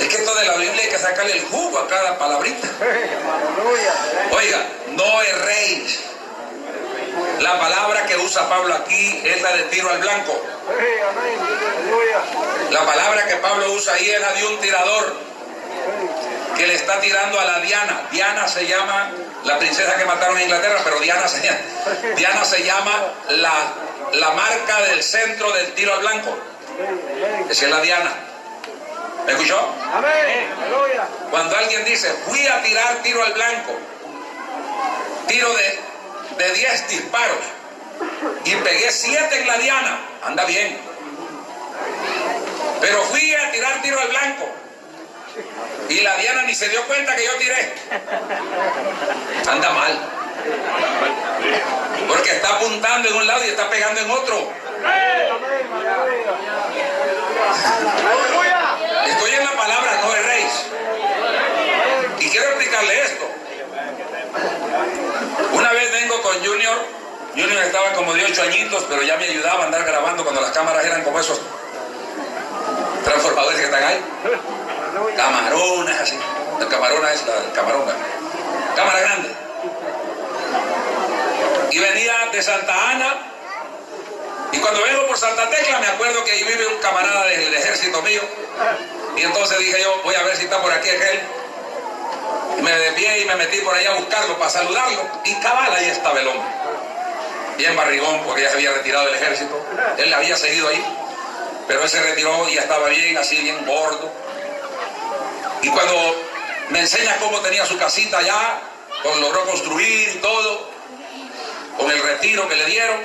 Es 0.01 0.09
que 0.09 0.16
esto 0.16 0.35
de 0.35 0.45
la 0.45 0.57
Biblia 0.57 0.82
hay 0.82 0.89
que 0.89 0.99
sacarle 0.99 1.32
el 1.32 1.45
jugo 1.47 1.78
a 1.78 1.87
cada 1.87 2.18
palabrita. 2.18 2.68
Oiga, 4.32 4.66
no 4.89 5.22
erréis. 5.22 6.01
La 7.41 7.61
palabra 7.61 8.07
que 8.07 8.16
usa 8.16 8.49
Pablo 8.49 8.74
aquí 8.74 9.22
es 9.24 9.43
la 9.43 9.53
de 9.53 9.62
tiro 9.64 9.91
al 9.91 9.99
blanco. 9.99 10.41
La 12.70 12.85
palabra 12.85 13.26
que 13.26 13.37
Pablo 13.37 13.72
usa 13.72 13.95
ahí 13.95 14.11
es 14.11 14.20
la 14.20 14.32
de 14.32 14.47
un 14.47 14.61
tirador. 14.61 15.34
Que 16.57 16.66
le 16.66 16.75
está 16.75 17.01
tirando 17.01 17.39
a 17.39 17.45
la 17.45 17.61
Diana. 17.61 18.03
Diana 18.11 18.47
se 18.49 18.66
llama 18.66 19.11
la 19.45 19.59
princesa 19.59 19.97
que 19.97 20.05
mataron 20.05 20.37
en 20.39 20.45
Inglaterra, 20.45 20.81
pero 20.85 21.01
Diana 21.01 21.29
se, 21.29 21.41
Diana 22.16 22.45
se 22.45 22.62
llama 22.62 22.93
la, 23.31 23.53
la 24.12 24.31
marca 24.33 24.81
del 24.83 25.03
centro 25.03 25.53
del 25.53 25.72
tiro 25.75 25.95
al 25.95 26.01
blanco. 26.01 26.37
Esa 27.49 27.64
es 27.64 27.70
la 27.70 27.81
Diana. 27.81 28.12
¿Me 29.27 29.33
escuchó? 29.33 29.75
Cuando 31.31 31.57
alguien 31.57 31.85
dice, 31.85 32.12
fui 32.27 32.47
a 32.47 32.62
tirar 32.62 32.97
tiro 33.03 33.22
al 33.25 33.33
blanco, 33.33 33.72
tiro 35.27 35.49
de, 35.55 35.81
de 36.45 36.55
10 36.55 36.89
disparos 36.89 37.39
y 38.45 38.55
pegué 38.57 38.93
7 38.93 39.41
en 39.41 39.47
la 39.47 39.57
Diana, 39.59 39.99
anda 40.25 40.45
bien. 40.45 40.79
Pero 42.81 43.03
fui 43.05 43.35
a 43.35 43.51
tirar 43.51 43.81
tiro 43.81 43.99
al 43.99 44.09
blanco 44.09 44.64
y 45.89 46.01
la 46.01 46.16
Diana 46.16 46.43
ni 46.43 46.55
se 46.55 46.68
dio 46.68 46.82
cuenta 46.87 47.14
que 47.16 47.24
yo 47.24 47.32
tiré. 47.39 47.74
Anda 49.51 49.70
mal. 49.70 49.99
Porque 52.09 52.30
está 52.30 52.57
apuntando 52.57 53.09
en 53.09 53.16
un 53.16 53.26
lado 53.26 53.45
y 53.45 53.49
está 53.49 53.68
pegando 53.68 54.01
en 54.01 54.11
otro. 54.11 54.53
Estoy 59.07 59.30
en 59.30 59.45
la 59.45 59.53
palabra, 59.53 60.01
no 60.03 60.14
erréis. 60.14 60.66
Y 62.20 62.28
quiero 62.30 62.47
explicarle 62.49 63.03
esto. 63.03 63.24
Una 65.53 65.72
vez 65.72 65.93
vengo 65.93 66.22
con 66.22 66.45
Junior. 66.45 66.76
Junior 67.37 67.64
estaba 67.64 67.93
como 67.95 68.14
de 68.14 68.24
8 68.24 68.43
añitos, 68.43 68.85
pero 68.89 69.03
ya 69.03 69.16
me 69.16 69.24
ayudaba 69.24 69.62
a 69.62 69.66
andar 69.66 69.85
grabando 69.85 70.22
cuando 70.22 70.41
las 70.41 70.53
cámaras 70.53 70.85
eran 70.85 71.03
como 71.03 71.18
esos 71.18 71.41
transformadores 73.05 73.59
que 73.59 73.64
están 73.64 73.82
ahí. 73.82 74.01
Camarones 75.16 76.01
así. 76.01 76.18
La 76.61 76.68
camarona 76.68 77.12
es 77.12 77.26
la 77.26 77.53
camarona. 77.53 77.92
Cámara 78.76 79.01
grande. 79.01 79.28
Y 81.70 81.78
venía 81.78 82.14
de 82.30 82.42
Santa 82.42 82.90
Ana. 82.90 83.30
Y 84.53 84.59
cuando 84.59 84.82
vengo 84.84 85.07
por 85.09 85.18
Santa 85.18 85.51
Tecla 85.51 85.80
me 85.80 85.88
acuerdo 85.88 86.22
que 86.24 86.30
ahí 86.30 86.45
vive 86.45 86.66
un 86.68 86.78
camarada 86.80 87.26
del 87.26 87.55
ejército 87.55 88.01
mío. 88.03 88.20
Y 89.16 89.22
entonces 89.22 89.59
dije 89.59 89.82
yo, 89.82 90.01
voy 90.05 90.14
a 90.14 90.22
ver 90.22 90.36
si 90.36 90.45
está 90.45 90.62
por 90.62 90.70
aquí 90.70 90.88
aquel. 90.90 91.20
Y 92.59 92.62
me 92.62 92.70
desvié 92.70 93.22
y 93.22 93.24
me 93.24 93.34
metí 93.34 93.59
por 93.59 93.74
allá 93.74 93.90
a 93.90 93.95
buscarlo 93.95 94.38
para 94.38 94.51
saludarlo. 94.51 95.09
Y 95.24 95.34
cabal, 95.40 95.74
ahí 95.74 95.86
estaba 95.86 96.20
el 96.20 96.28
hombre. 96.28 96.49
Bien 97.57 97.74
barrigón, 97.76 98.22
porque 98.24 98.42
ya 98.42 98.51
se 98.51 98.57
había 98.57 98.72
retirado 98.72 99.07
del 99.07 99.14
ejército. 99.16 99.61
Él 99.99 100.14
había 100.14 100.36
seguido 100.36 100.68
ahí. 100.68 100.84
Pero 101.66 101.82
él 101.82 101.88
se 101.88 102.01
retiró 102.01 102.49
y 102.49 102.55
ya 102.55 102.61
estaba 102.61 102.88
bien, 102.88 103.16
así 103.16 103.36
bien 103.36 103.64
gordo. 103.66 104.24
Y 105.65 105.69
cuando 105.71 105.95
me 106.69 106.81
enseña 106.81 107.17
cómo 107.17 107.41
tenía 107.41 107.65
su 107.65 107.79
casita 107.79 108.19
allá, 108.19 108.61
lo 109.03 109.17
logró 109.17 109.47
construir 109.47 110.11
y 110.15 110.19
todo, 110.19 110.69
con 111.79 111.91
el 111.91 112.03
retiro 112.03 112.47
que 112.47 112.55
le 112.55 112.67
dieron, 112.67 113.01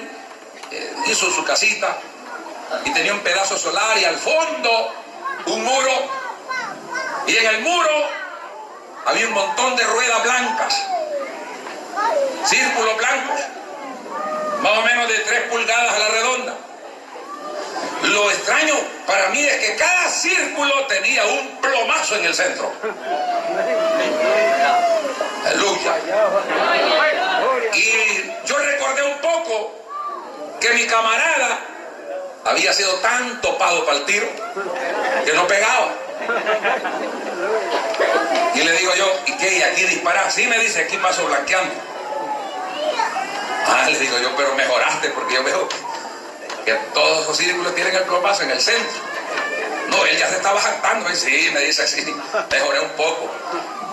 eh, 0.70 0.93
hizo 1.07 1.32
su 1.32 1.41
casita 1.45 1.97
y 2.84 2.91
tenía 2.91 3.14
un 3.14 3.22
pedazo 3.22 3.57
solar 3.57 3.97
y 3.97 4.03
al 4.03 4.18
fondo 4.18 4.93
un 5.45 5.64
muro. 5.64 5.91
Y 7.28 7.38
en 7.38 7.45
el 7.45 7.62
muro 7.62 8.10
había 9.05 9.28
un 9.28 9.34
montón 9.36 9.78
de 9.78 9.84
ruedas 9.86 10.22
blancas, 10.24 10.86
círculos 12.43 12.97
blancos, 12.97 13.39
más 14.62 14.78
o 14.80 14.82
menos 14.82 15.07
de 15.07 15.20
tres 15.20 15.41
pulgadas 15.49 15.93
a 15.93 15.99
la 15.99 16.07
redonda. 16.10 16.57
Lo 18.03 18.32
extraño 18.32 18.76
para 19.05 19.30
mí 19.30 19.43
es 19.43 19.57
que 19.57 19.76
cada 19.76 20.09
círculo 20.09 20.86
tenía 20.88 21.26
un 21.26 21.57
plomazo 21.57 22.15
en 22.15 22.26
el 22.26 22.34
centro. 22.34 22.72
Aleluya. 25.45 25.95
Y 27.74 28.47
yo 28.47 28.57
recordé 28.57 29.03
un 29.03 29.20
poco 29.20 29.76
que 30.59 30.70
mi 30.72 30.86
camarada 30.88 31.59
había 32.45 32.74
sido 32.74 32.93
tan 32.95 33.41
topado 33.41 33.86
para 33.86 33.99
el 33.99 34.05
tiro 34.05 34.28
que 35.26 35.34
no 35.34 35.47
pegaba. 35.47 35.93
Y 38.55 38.63
le 38.63 38.72
digo 38.74 38.93
yo, 38.95 39.05
¿y 39.28 39.38
qué? 39.38 39.57
¿Y 39.57 39.61
aquí 39.61 39.84
dispara? 39.84 40.30
Sí, 40.32 40.47
me 40.47 40.57
dice, 40.59 40.82
aquí 40.82 40.97
paso 40.97 41.26
blanqueando. 41.26 41.74
Ah, 43.67 43.88
le 43.89 43.99
digo 43.99 44.17
yo, 44.20 44.36
pero 44.36 44.55
mejoraste 44.55 45.09
porque 45.09 45.36
yo 45.36 45.43
veo 45.43 45.70
que 46.66 46.74
todos 46.93 47.24
esos 47.24 47.38
círculos 47.38 47.74
tienen 47.76 47.95
el 47.95 48.03
plomazo 48.03 48.43
en 48.43 48.51
el 48.51 48.62
centro. 48.62 49.01
No, 49.89 50.05
él 50.05 50.18
ya 50.18 50.30
se 50.30 50.36
estaba 50.36 50.60
jactando. 50.60 51.10
Sí, 51.16 51.49
me 51.53 51.62
dice, 51.62 51.88
sí, 51.88 52.05
mejoré 52.51 52.80
un 52.80 52.91
poco. 52.91 53.30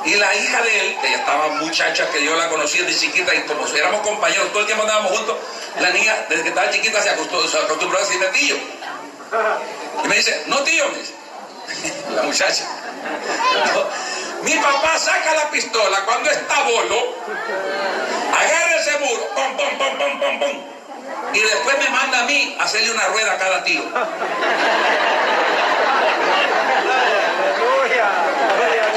Y 0.04 0.14
la 0.14 0.34
hija 0.36 0.62
de 0.62 0.80
él, 0.80 0.96
que 1.00 1.10
ya 1.10 1.16
estaba 1.16 1.48
muchacha, 1.48 2.08
que 2.10 2.24
yo 2.24 2.36
la 2.36 2.48
conocía 2.48 2.84
de 2.84 2.94
chiquita, 2.94 3.34
y 3.34 3.40
como 3.42 3.66
si 3.66 3.76
éramos 3.76 4.02
compañeros, 4.02 4.48
todo 4.50 4.60
el 4.60 4.66
tiempo 4.66 4.84
andábamos 4.84 5.18
juntos, 5.18 5.36
la 5.80 5.90
niña, 5.90 6.26
desde 6.28 6.44
que 6.44 6.48
estaba 6.50 6.70
chiquita, 6.70 7.02
se 7.02 7.10
acostumbró, 7.10 7.48
se 7.48 7.58
acostumbró 7.58 7.98
a 7.98 8.02
decirme 8.02 8.26
tío. 8.26 8.56
Y 10.04 10.08
me 10.08 10.16
dice, 10.16 10.44
no 10.46 10.62
tío, 10.62 10.88
me 10.90 10.98
dice. 10.98 11.14
La 12.14 12.22
muchacha. 12.22 12.64
Mi 14.42 14.54
papá 14.54 14.98
saca 14.98 15.34
la 15.34 15.50
pistola 15.50 16.04
cuando 16.04 16.30
está 16.30 16.62
bolo, 16.62 17.16
agarra 18.38 18.76
ese 18.76 18.98
muro, 18.98 19.28
pum, 19.34 19.56
pum, 19.56 19.78
pum, 19.78 19.98
pum, 19.98 20.20
pum, 20.20 20.38
pum. 20.38 20.75
Y 21.32 21.40
después 21.40 21.78
me 21.78 21.88
manda 21.90 22.20
a 22.20 22.22
mí 22.24 22.56
a 22.58 22.64
hacerle 22.64 22.90
una 22.92 23.06
rueda 23.08 23.32
a 23.32 23.38
cada 23.38 23.60
Dios. 23.60 23.84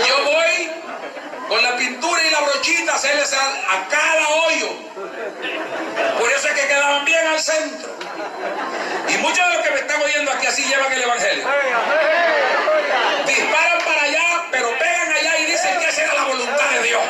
Yo 0.08 0.24
voy 0.24 0.72
con 1.48 1.64
la 1.64 1.76
pintura 1.76 2.24
y 2.24 2.30
la 2.32 2.40
brochita 2.42 2.94
a 2.94 2.96
hacerles 2.96 3.34
a, 3.34 3.44
a 3.76 3.88
cada 3.90 4.28
hoyo. 4.30 4.70
Por 6.20 6.32
eso 6.32 6.48
es 6.48 6.54
que 6.54 6.68
quedaban 6.68 7.06
bien 7.06 7.28
al 7.28 7.40
centro. 7.40 7.90
Y 9.08 9.18
muchos 9.18 9.48
de 9.48 9.54
los 9.56 9.64
que 9.64 9.72
me 9.72 9.80
están 9.80 10.02
oyendo 10.02 10.32
aquí 10.32 10.48
así 10.48 10.64
llevan 10.64 10.92
el 10.94 11.02
Evangelio. 11.02 11.48
Disparan 13.26 13.80
para 13.86 14.02
allá, 14.04 14.46
pero 14.52 14.70
pegan 14.78 15.12
allá 15.12 15.38
y 15.40 15.46
dicen 15.46 15.80
que 15.80 15.90
esa 15.90 16.04
era 16.04 16.14
la 16.14 16.24
voluntad 16.24 16.70
de 16.72 16.84
Dios. 16.84 17.02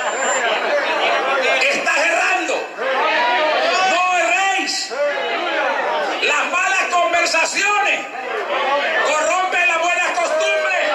Estás 1.62 1.98
errando. 1.98 2.68
No 3.92 4.18
erréis. 4.18 4.92
Las 6.22 6.46
malas 6.52 6.84
conversaciones 6.92 8.00
corrompen 9.08 9.68
las 9.68 9.80
buenas 9.82 10.12
costumbres. 10.12 10.90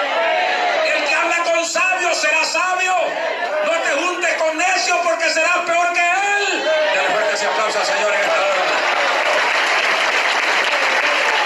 El 0.95 1.05
que 1.05 1.15
habla 1.15 1.37
con 1.43 1.65
sabios 1.65 2.17
será 2.17 2.43
sabio. 2.45 2.95
No 3.65 3.71
te 3.71 3.91
juntes 3.91 4.33
con 4.35 4.57
necios 4.57 4.99
porque 5.03 5.29
serás 5.29 5.57
peor 5.65 5.93
que 5.93 5.99
él. 6.01 6.63
Dale 6.95 7.09
fuerte 7.09 7.35
ese 7.35 7.45
aplauso 7.47 7.79
al 7.79 7.85
Señor 7.85 8.13
en 8.13 8.19
esta 8.21 8.33
hora. 8.33 8.65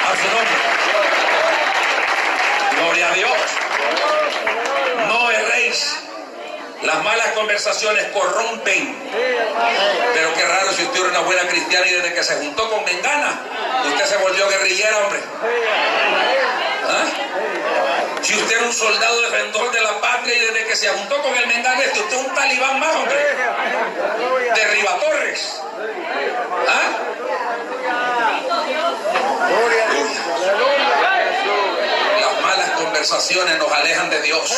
A 0.10 0.16
su 0.16 0.28
nombre. 0.36 0.58
Gloria 2.76 3.08
a 3.08 3.12
Dios. 3.14 3.38
No 5.08 5.32
erréis. 5.32 5.96
Las 6.84 7.04
malas 7.04 7.28
conversaciones 7.60 8.08
corrompen. 8.14 8.96
Pero 10.14 10.34
qué 10.34 10.46
raro 10.46 10.72
si 10.72 10.84
usted 10.84 11.00
era 11.02 11.10
una 11.10 11.20
buena 11.20 11.48
cristiana 11.50 11.86
y 11.88 11.92
desde 11.92 12.14
que 12.14 12.24
se 12.24 12.36
juntó 12.38 12.70
con 12.70 12.86
Mengana, 12.86 13.42
usted 13.86 14.06
se 14.06 14.18
volvió 14.18 14.48
guerrillera, 14.48 14.98
hombre. 15.00 15.20
¿Ah? 16.88 17.06
Si 18.22 18.36
usted 18.36 18.56
era 18.56 18.66
un 18.66 18.74
soldado 18.74 19.22
defensor 19.22 19.72
de 19.72 19.82
la 19.82 20.00
patria 20.00 20.36
y 20.36 20.40
desde 20.40 20.68
que 20.68 20.76
se 20.76 20.88
juntó 20.90 21.22
con 21.22 21.36
el 21.36 21.48
Mengana, 21.48 21.84
este, 21.84 22.00
usted 22.00 22.18
es 22.18 22.28
un 22.28 22.34
talibán 22.34 22.80
más, 22.80 22.96
hombre. 22.96 23.18
Derriba 24.56 25.00
torres. 25.00 25.62
¿Ah? 26.68 26.98
Gloria 29.50 29.86
a 29.86 29.94
Dios. 29.94 30.10
Aleluya. 30.36 31.00
Jesús. 31.26 32.22
Las 32.22 32.42
malas 32.42 32.70
conversaciones 33.00 33.58
nos 33.58 33.72
alejan 33.72 34.10
de 34.10 34.22
Dios. 34.24 34.54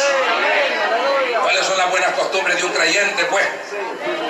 ¿Cuáles 1.44 1.64
son 1.64 1.78
las 1.78 1.92
buenas 1.92 2.12
costumbres 2.14 2.58
de 2.58 2.64
un 2.64 2.72
creyente? 2.72 3.24
Pues 3.26 3.46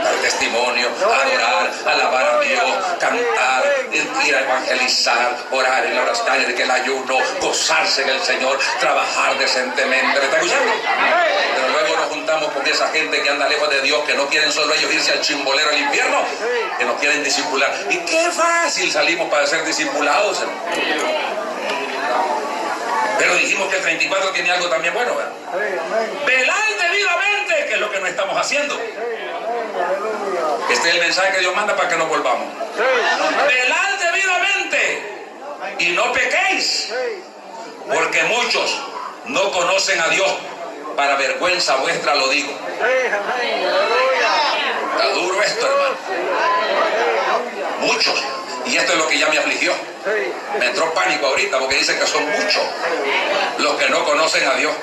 dar 0.03 0.13
testimonio, 0.15 0.89
adorar, 0.89 1.71
alabar 1.85 2.25
a 2.27 2.39
Dios, 2.41 2.71
cantar, 2.99 3.63
ir 4.25 4.35
a 4.35 4.41
evangelizar, 4.41 5.37
orar 5.51 5.85
en 5.85 5.95
la 5.95 6.01
oración 6.01 6.45
de 6.45 6.53
que 6.53 6.63
el 6.63 6.71
ayuno, 6.71 7.19
gozarse 7.39 8.01
en 8.01 8.09
el 8.09 8.21
Señor, 8.21 8.59
trabajar 8.81 9.37
decentemente. 9.37 10.19
¿Me 10.19 10.25
está 10.25 10.37
escuchando? 10.37 10.73
Pero 11.55 11.69
luego 11.69 11.95
nos 11.95 12.05
juntamos 12.07 12.51
con 12.51 12.67
esa 12.67 12.89
gente 12.89 13.21
que 13.21 13.29
anda 13.29 13.47
lejos 13.47 13.69
de 13.69 13.81
Dios, 13.81 14.03
que 14.03 14.15
no 14.15 14.27
quieren 14.27 14.51
solo 14.51 14.73
ellos 14.73 14.93
irse 14.93 15.13
al 15.13 15.21
chimbolero 15.21 15.69
al 15.69 15.79
infierno, 15.79 16.17
que 16.77 16.83
nos 16.83 16.99
quieren 16.99 17.23
disipular. 17.23 17.73
Y 17.89 17.97
qué 17.99 18.29
fácil 18.29 18.91
salimos 18.91 19.29
para 19.29 19.47
ser 19.47 19.63
discipulados. 19.63 20.41
hermano. 20.41 21.40
Pero 23.21 23.35
dijimos 23.35 23.69
que 23.69 23.75
el 23.75 23.83
34 23.83 24.31
tiene 24.31 24.49
algo 24.49 24.67
también 24.67 24.95
bueno, 24.95 25.15
¿verdad? 25.15 25.31
Velar 26.25 26.69
debidamente, 26.81 27.67
que 27.67 27.73
es 27.75 27.79
lo 27.79 27.91
que 27.91 27.99
no 27.99 28.07
estamos 28.07 28.35
haciendo. 28.35 28.75
Este 30.71 30.89
es 30.89 30.95
el 30.95 31.01
mensaje 31.01 31.33
que 31.33 31.39
Dios 31.41 31.55
manda 31.55 31.75
para 31.75 31.87
que 31.87 31.97
nos 31.97 32.09
volvamos. 32.09 32.47
Velad 33.47 33.99
debidamente 33.99 35.03
y 35.77 35.89
no 35.89 36.11
pequéis, 36.13 36.91
porque 37.93 38.23
muchos 38.23 38.81
no 39.25 39.51
conocen 39.51 40.01
a 40.01 40.07
Dios. 40.07 40.31
para 40.95 41.15
vergüenza 41.15 41.75
vuestra 41.75 42.15
lo 42.15 42.27
digo. 42.29 42.51
Está 44.93 45.09
duro 45.13 45.43
esto, 45.43 45.67
hermano. 45.67 45.95
Muchos. 47.81 48.40
Y 48.65 48.77
esto 48.77 48.93
es 48.93 48.99
lo 48.99 49.07
que 49.07 49.19
ya 49.19 49.27
me 49.29 49.37
afligió. 49.37 49.73
Me 50.59 50.65
entró 50.67 50.93
pánico 50.93 51.27
ahorita 51.27 51.59
porque 51.59 51.75
dice 51.75 51.97
que 51.97 52.07
son 52.07 52.23
muchos 52.29 52.63
los 53.59 53.75
que 53.75 53.89
no 53.89 54.03
conocen 54.05 54.47
a 54.47 54.55
Dios. 54.55 54.73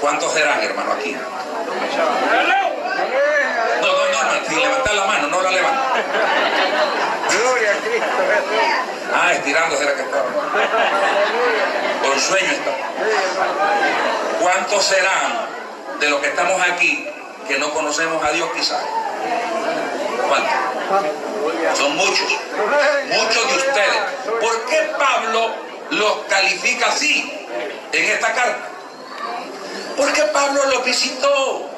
¿Cuántos 0.00 0.32
serán, 0.32 0.62
hermano, 0.62 0.92
aquí? 0.92 1.12
No, 1.12 1.22
no, 3.82 4.08
no, 4.12 4.22
no, 4.22 4.48
sin 4.48 4.60
levantar 4.60 4.94
la 4.94 5.04
mano, 5.04 5.28
no 5.28 5.42
la 5.42 5.50
levantan. 5.50 6.02
Gloria 7.28 7.72
a 7.72 7.74
Cristo. 7.76 8.06
Ah, 9.14 9.32
estirándose 9.32 9.84
la 9.84 9.94
que 9.94 10.02
estaba. 10.02 10.24
Con 12.02 12.20
sueño 12.20 12.52
está. 12.52 12.70
¿Cuántos 14.40 14.84
serán 14.84 15.46
de 16.00 16.10
los 16.10 16.20
que 16.20 16.28
estamos 16.28 16.60
aquí 16.62 17.08
que 17.48 17.58
no 17.58 17.70
conocemos 17.70 18.24
a 18.24 18.30
Dios 18.32 18.48
quizás? 18.54 18.84
Son 21.76 21.96
muchos. 21.96 22.32
Muchos 23.12 23.48
de 23.48 23.56
ustedes. 23.56 24.02
¿Por 24.40 24.66
qué 24.66 24.90
Pablo 24.98 25.50
los 25.90 26.16
califica 26.28 26.88
así 26.88 27.46
en 27.92 28.04
esta 28.04 28.32
carta? 28.32 28.68
Porque 29.96 30.22
Pablo 30.22 30.60
los 30.66 30.84
visitó. 30.84 31.70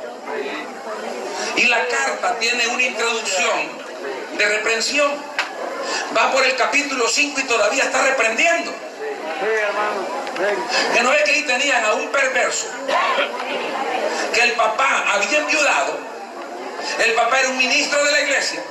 Y 1.56 1.64
la 1.66 1.86
carta 1.86 2.38
tiene 2.38 2.66
una 2.68 2.82
introducción 2.82 3.68
de 4.36 4.48
reprensión. 4.48 5.10
Va 6.16 6.30
por 6.30 6.44
el 6.44 6.54
capítulo 6.56 7.08
5 7.08 7.40
y 7.40 7.44
todavía 7.44 7.84
está 7.84 8.02
reprendiendo. 8.02 8.72
Que 10.94 11.02
no 11.02 11.10
ve 11.10 11.22
que 11.24 11.30
ahí 11.32 11.42
tenían 11.42 11.84
a 11.84 11.94
un 11.94 12.08
perverso. 12.08 12.66
Que 14.34 14.40
el 14.42 14.52
papá 14.52 15.04
había 15.14 15.38
enviudado. 15.38 16.17
El 16.98 17.14
papá 17.14 17.40
era 17.40 17.48
un 17.50 17.56
ministro 17.56 18.02
de 18.04 18.12
la 18.12 18.20
iglesia. 18.20 18.62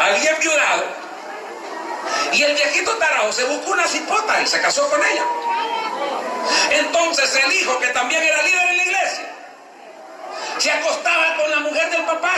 Había 0.00 0.30
enviudado. 0.32 0.84
Y 2.32 2.42
el 2.42 2.54
viejito 2.54 2.92
tarao 2.96 3.32
se 3.32 3.44
buscó 3.44 3.70
una 3.70 3.86
cipota 3.86 4.42
y 4.42 4.46
se 4.46 4.60
casó 4.60 4.88
con 4.90 5.00
ella. 5.04 5.24
Entonces 6.70 7.40
el 7.44 7.52
hijo, 7.52 7.78
que 7.78 7.88
también 7.88 8.22
era 8.22 8.42
líder 8.42 8.68
en 8.68 8.76
la 8.76 8.84
iglesia, 8.84 9.24
se 10.58 10.70
acostaba 10.70 11.36
con 11.36 11.50
la 11.50 11.60
mujer 11.60 11.90
del 11.90 12.02
papá. 12.04 12.34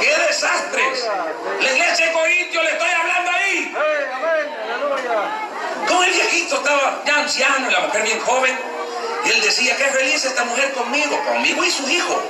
¡Qué 0.00 0.16
desastres! 0.28 1.08
La 1.60 1.72
iglesia 1.72 2.06
de 2.06 2.12
Corintio 2.12 2.62
le 2.62 2.70
estoy 2.72 2.90
hablando 2.90 3.30
ahí. 3.30 3.74
Como 5.88 6.02
el 6.04 6.12
viejito 6.12 6.56
estaba 6.56 7.02
ya 7.06 7.16
anciano 7.16 7.70
y 7.70 7.72
la 7.72 7.80
mujer 7.80 8.02
bien 8.02 8.20
joven, 8.20 8.73
y 9.24 9.30
él 9.30 9.40
decía, 9.40 9.76
qué 9.76 9.84
feliz 9.84 10.24
esta 10.24 10.44
mujer 10.44 10.72
conmigo, 10.72 11.18
conmigo 11.24 11.64
y 11.64 11.70
su 11.70 11.88
hijo. 11.88 12.22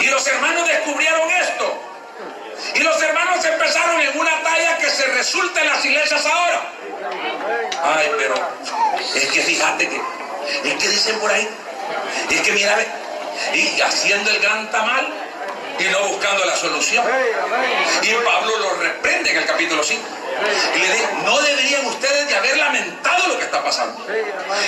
Y 0.00 0.06
los 0.06 0.26
hermanos 0.26 0.68
descubrieron 0.68 1.30
esto. 1.30 1.82
Y 2.74 2.80
los 2.80 3.00
hermanos 3.02 3.44
empezaron 3.44 4.00
en 4.00 4.18
una 4.18 4.42
talla 4.42 4.76
que 4.78 4.90
se 4.90 5.06
resulta 5.06 5.60
en 5.62 5.68
las 5.68 5.84
iglesias 5.84 6.26
ahora. 6.26 6.72
Ay, 7.82 8.10
pero 8.16 8.34
es 9.14 9.26
que 9.30 9.42
fíjate 9.42 9.88
que, 9.88 10.00
es 10.64 10.74
que 10.74 10.88
dicen 10.88 11.18
por 11.18 11.30
ahí, 11.30 11.48
es 12.30 12.40
que 12.42 12.52
mira, 12.52 12.76
y 13.54 13.80
haciendo 13.80 14.30
el 14.30 14.40
gran 14.40 14.70
tamal 14.70 15.08
y 15.78 15.84
no 15.84 16.08
buscando 16.08 16.44
la 16.44 16.56
solución. 16.56 17.04
Y 18.02 18.12
Pablo 18.24 18.58
lo 18.58 18.74
reprende 18.74 19.30
en 19.30 19.36
el 19.38 19.46
capítulo 19.46 19.82
5. 19.82 20.02
Y 20.74 20.78
le 20.78 20.92
dice, 20.92 21.08
no 21.24 21.38
deberían 21.40 21.86
ustedes 21.86 22.28
de 22.28 22.36
haber 22.36 22.56
lamentado 22.56 23.28
lo 23.28 23.38
que 23.38 23.44
está 23.44 23.62
pasando. 23.62 24.06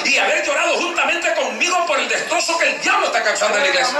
Y 0.05 0.19
haber 0.19 0.45
llorado 0.45 0.75
juntamente 0.79 1.33
conmigo 1.35 1.87
por 1.87 1.99
el 1.99 2.09
destrozo 2.09 2.59
que 2.59 2.67
el 2.67 2.81
diablo 2.81 3.07
está 3.07 3.23
causando 3.23 3.57
en 3.59 3.65
la 3.65 3.69
iglesia. 3.69 3.99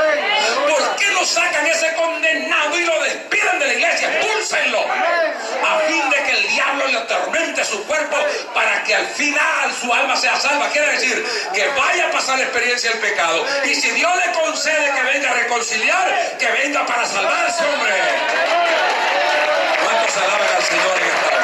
¿Por 0.69 0.97
qué 0.97 1.07
no 1.13 1.25
sacan 1.25 1.67
ese 1.67 1.95
condenado 1.95 2.79
y 2.79 2.85
lo 2.85 3.03
despiden 3.03 3.59
de 3.59 3.67
la 3.67 3.75
iglesia? 3.75 4.19
Expúlsenlo. 4.19 4.81
A 4.81 5.79
fin 5.87 6.11
de 6.11 6.17
que 6.25 6.33
el 6.33 6.49
diablo 6.49 6.87
le 6.89 6.99
atormente 6.99 7.65
su 7.65 7.85
cuerpo 7.87 8.17
para 8.55 8.83
que 8.85 8.95
al 8.95 9.07
final 9.07 9.73
su 9.81 9.93
alma 9.93 10.17
sea 10.17 10.37
salva. 10.39 10.69
Quiere 10.71 10.93
decir 10.93 11.25
que 11.55 11.69
vaya 11.69 12.09
a 12.09 12.11
pasar 12.11 12.39
la 12.39 12.45
experiencia 12.45 12.91
del 12.91 13.01
pecado. 13.01 13.45
Y 13.65 13.75
si 13.75 13.91
Dios 13.91 14.11
le 14.17 14.33
concede 14.33 14.93
que 14.95 15.03
venga 15.03 15.31
a 15.31 15.35
reconciliar, 15.35 16.37
que 16.39 16.47
venga 16.49 16.85
para 16.87 17.07
salvarse, 17.07 17.65
hombre. 17.65 17.93
¿Cuántos 19.85 20.17
alaban 20.17 20.57
al 20.57 20.63
Señor 20.63 20.99
en 20.99 21.07
esta 21.07 21.40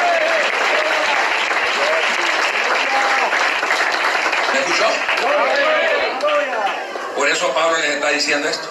Por 7.15 7.29
eso 7.29 7.53
Pablo 7.53 7.77
les 7.77 7.91
está 7.91 8.09
diciendo 8.09 8.47
esto. 8.47 8.69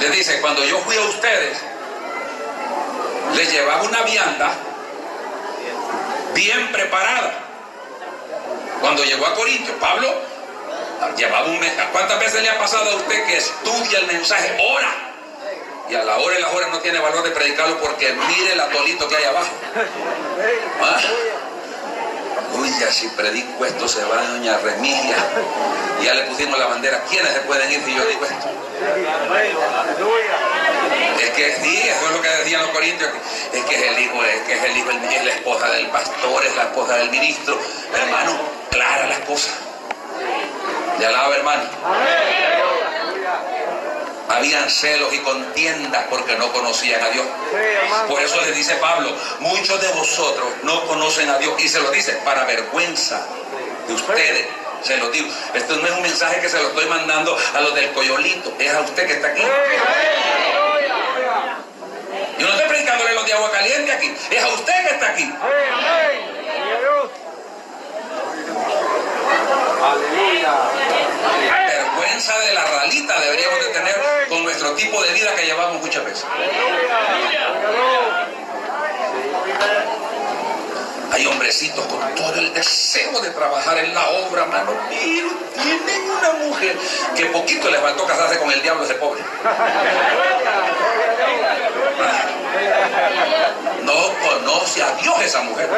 Les 0.00 0.12
dice, 0.12 0.40
cuando 0.40 0.64
yo 0.64 0.78
fui 0.80 0.96
a 0.96 1.00
ustedes, 1.02 1.58
les 3.34 3.52
llevaba 3.52 3.82
una 3.82 4.02
vianda 4.02 4.50
bien 6.34 6.72
preparada. 6.72 7.32
Cuando 8.80 9.04
llegó 9.04 9.26
a 9.26 9.34
Corinto, 9.34 9.72
Pablo 9.80 10.08
llevaba 11.16 11.46
un 11.46 11.58
mensaje. 11.58 11.88
¿Cuántas 11.92 12.20
veces 12.20 12.42
le 12.42 12.50
ha 12.50 12.58
pasado 12.58 12.90
a 12.90 12.96
usted 12.96 13.26
que 13.26 13.36
estudia 13.36 13.98
el 13.98 14.06
mensaje? 14.06 14.56
Ora. 14.70 14.94
Y 15.88 15.94
a 15.94 16.04
la 16.04 16.18
hora 16.18 16.38
y 16.38 16.42
las 16.42 16.52
horas 16.52 16.70
no 16.70 16.80
tiene 16.80 16.98
valor 16.98 17.22
de 17.22 17.30
predicarlo 17.30 17.80
porque 17.80 18.12
mire 18.12 18.52
el 18.52 18.60
atolito 18.60 19.08
que 19.08 19.16
hay 19.16 19.24
abajo. 19.24 19.48
Ah. 20.82 21.00
Uy, 22.54 22.70
ya 22.80 22.90
si 22.92 23.08
predico 23.08 23.64
esto 23.64 23.88
se 23.88 24.04
va 24.04 24.22
doña 24.22 24.56
Remigia. 24.58 25.16
Y 26.00 26.04
ya 26.04 26.14
le 26.14 26.22
pusimos 26.24 26.58
la 26.58 26.66
bandera. 26.66 27.02
¿Quiénes 27.10 27.32
se 27.32 27.40
pueden 27.40 27.70
ir 27.70 27.82
si 27.84 27.94
yo 27.94 28.04
digo 28.06 28.24
esto? 28.24 28.48
Es 31.20 31.30
que 31.30 31.56
sí, 31.60 31.76
eso 31.76 32.06
es 32.06 32.12
lo 32.12 32.22
que 32.22 32.28
decían 32.28 32.62
los 32.62 32.70
corintios, 32.70 33.10
es 33.52 33.64
que 33.64 33.74
es 33.74 33.82
el 33.82 34.04
hijo, 34.04 34.24
es 34.24 34.40
que 34.42 34.52
es 34.54 34.64
el 34.64 34.76
hijo, 34.76 34.90
es 34.90 35.24
la 35.24 35.32
esposa 35.32 35.68
del 35.70 35.86
pastor, 35.88 36.44
es 36.44 36.56
la 36.56 36.62
esposa 36.62 36.96
del 36.96 37.10
ministro. 37.10 37.58
Hermano, 37.94 38.38
clara 38.70 39.08
las 39.08 39.20
cosas. 39.20 39.54
Le 40.98 41.06
alaba, 41.06 41.34
hermano. 41.34 42.57
Habían 44.28 44.68
celos 44.68 45.12
y 45.12 45.18
contiendas 45.18 46.04
porque 46.10 46.36
no 46.36 46.52
conocían 46.52 47.02
a 47.02 47.08
Dios. 47.10 47.26
Por 48.08 48.20
eso 48.20 48.40
le 48.42 48.52
dice 48.52 48.74
Pablo, 48.76 49.10
muchos 49.40 49.80
de 49.80 49.88
vosotros 49.88 50.46
no 50.62 50.86
conocen 50.86 51.28
a 51.30 51.38
Dios 51.38 51.60
y 51.62 51.68
se 51.68 51.80
lo 51.80 51.90
dice 51.90 52.12
para 52.24 52.44
vergüenza 52.44 53.26
de 53.86 53.94
ustedes. 53.94 54.46
Se 54.82 54.96
lo 54.98 55.10
digo. 55.10 55.28
Esto 55.54 55.76
no 55.76 55.86
es 55.86 55.92
un 55.92 56.02
mensaje 56.02 56.40
que 56.40 56.48
se 56.48 56.60
lo 56.62 56.68
estoy 56.68 56.86
mandando 56.86 57.36
a 57.54 57.60
los 57.60 57.74
del 57.74 57.90
coyolito, 57.92 58.52
es 58.58 58.72
a 58.72 58.80
usted 58.80 59.06
que 59.06 59.12
está 59.14 59.28
aquí. 59.28 59.42
Yo 62.38 62.46
no 62.46 62.52
estoy 62.52 62.68
predicándole 62.68 63.14
los 63.14 63.26
de 63.26 63.32
agua 63.32 63.50
caliente 63.50 63.92
aquí, 63.92 64.14
es 64.30 64.42
a 64.42 64.48
usted 64.48 64.86
que 64.86 64.94
está 64.94 65.08
aquí. 65.08 65.24
Sí, 65.24 65.32
de 72.18 72.52
la 72.52 72.64
ralita 72.64 73.20
deberíamos 73.20 73.60
de 73.60 73.66
tener 73.66 73.94
con 74.28 74.42
nuestro 74.42 74.74
tipo 74.74 75.00
de 75.04 75.12
vida 75.12 75.32
que 75.36 75.44
llevamos 75.44 75.80
muchas 75.80 76.04
veces. 76.04 76.24
Hay 81.10 81.26
hombrecitos 81.26 81.84
con 81.86 82.14
todo 82.14 82.34
el 82.34 82.52
deseo 82.52 83.20
de 83.20 83.30
trabajar 83.30 83.78
en 83.78 83.94
la 83.94 84.08
obra, 84.10 84.44
mano, 84.46 84.72
pero 84.88 85.28
tienen 85.62 86.10
una 86.10 86.32
mujer 86.46 86.76
que 87.16 87.26
poquito 87.26 87.70
les 87.70 87.80
faltó 87.80 88.06
casarse 88.06 88.38
con 88.38 88.50
el 88.50 88.62
diablo 88.62 88.84
ese 88.84 88.94
pobre. 88.94 89.22
No 93.82 93.94
conoce 94.28 94.82
a 94.82 94.92
Dios 94.96 95.20
esa 95.22 95.40
mujer. 95.42 95.68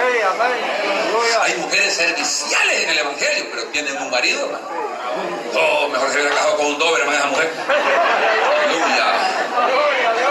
Hay 1.43 1.55
mujeres 1.59 1.95
serviciales 1.95 2.83
en 2.85 2.91
el 2.91 2.99
Evangelio, 2.99 3.47
pero 3.51 3.64
tienen 3.66 3.97
un 3.99 4.11
marido, 4.11 4.45
hermano. 4.47 4.68
Oh, 5.55 5.89
mejor 5.89 6.09
se 6.11 6.18
hubiera 6.18 6.35
casado 6.35 6.57
con 6.57 6.66
un 6.66 6.78
doble, 6.78 7.03
hermano, 7.03 7.18
esa 7.18 7.26
mujer. 7.28 7.51
Aleluya. 8.64 9.07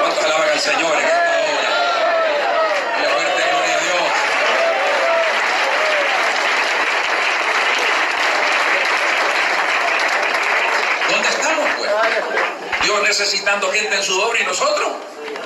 ¿Cuántos 0.02 0.26
alaban 0.26 0.50
al 0.50 0.60
Señor 0.60 0.94
en 0.98 1.06
esta 1.06 1.20
hora? 1.20 1.72
Dile 2.96 3.10
fuerte 3.10 3.44
gloria 3.50 3.76
a 3.76 3.80
Dios. 3.82 4.04
¿Dónde 11.10 11.30
estamos, 11.30 11.68
pues? 11.78 11.89
Dios 12.84 13.04
necesitando 13.04 13.72
gente 13.72 13.96
en 13.96 14.04
su 14.04 14.20
obra 14.22 14.40
y 14.40 14.44
nosotros, 14.46 14.90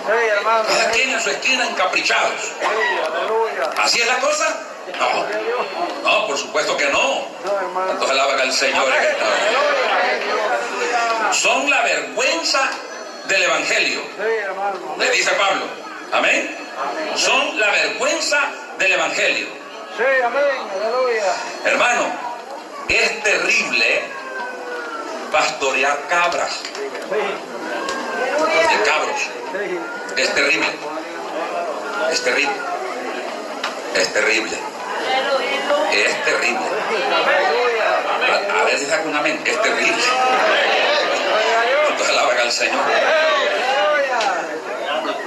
Sí, 0.06 0.28
hermano. 0.38 0.64
cada 0.68 0.92
quien 0.92 1.10
en 1.12 1.22
su 1.22 1.30
esquina 1.30 1.66
encaprichados. 1.68 2.34
Sí, 2.60 2.66
aleluya. 3.06 3.70
¿Así 3.82 4.02
es 4.02 4.08
la 4.08 4.18
cosa? 4.18 4.60
No. 5.00 6.10
No, 6.10 6.28
por 6.28 6.38
supuesto 6.38 6.76
que 6.76 6.90
no. 6.90 7.26
¿Cuántos 7.74 8.10
alaban 8.10 8.40
al 8.42 8.52
Señor? 8.52 8.86
Son 11.32 11.70
la 11.70 11.82
vergüenza 11.84 12.70
del 13.28 13.44
Evangelio. 13.44 14.02
Sí, 14.18 14.24
hermano. 14.44 14.96
Le 15.00 15.10
dice 15.12 15.32
Pablo. 15.32 15.66
Amén. 16.12 16.58
Son 17.16 17.60
la 17.60 17.68
vergüenza 17.72 18.40
del 18.78 18.92
Evangelio. 18.92 19.48
Sí, 19.98 20.04
amén. 20.24 20.44
Aleluya. 20.76 21.34
Hermano, 21.66 22.06
es 22.90 23.24
terrible 23.24 24.02
pastorear 25.34 26.08
cabras, 26.08 26.62
de 28.70 28.84
cabros. 28.86 29.22
Es 30.16 30.34
terrible. 30.36 30.68
Es 32.12 32.24
terrible. 32.24 32.56
Es 33.96 34.14
terrible. 34.14 34.58
Es 35.92 36.24
terrible. 36.24 36.66
A, 38.30 38.74
a 38.74 38.78
si 38.78 38.86
saca 38.86 39.04
un 39.10 39.16
amén. 39.16 39.42
Es 39.44 39.60
terrible. 39.60 40.04
Alaban 42.10 42.38
al 42.38 42.52
Señor. 42.52 42.84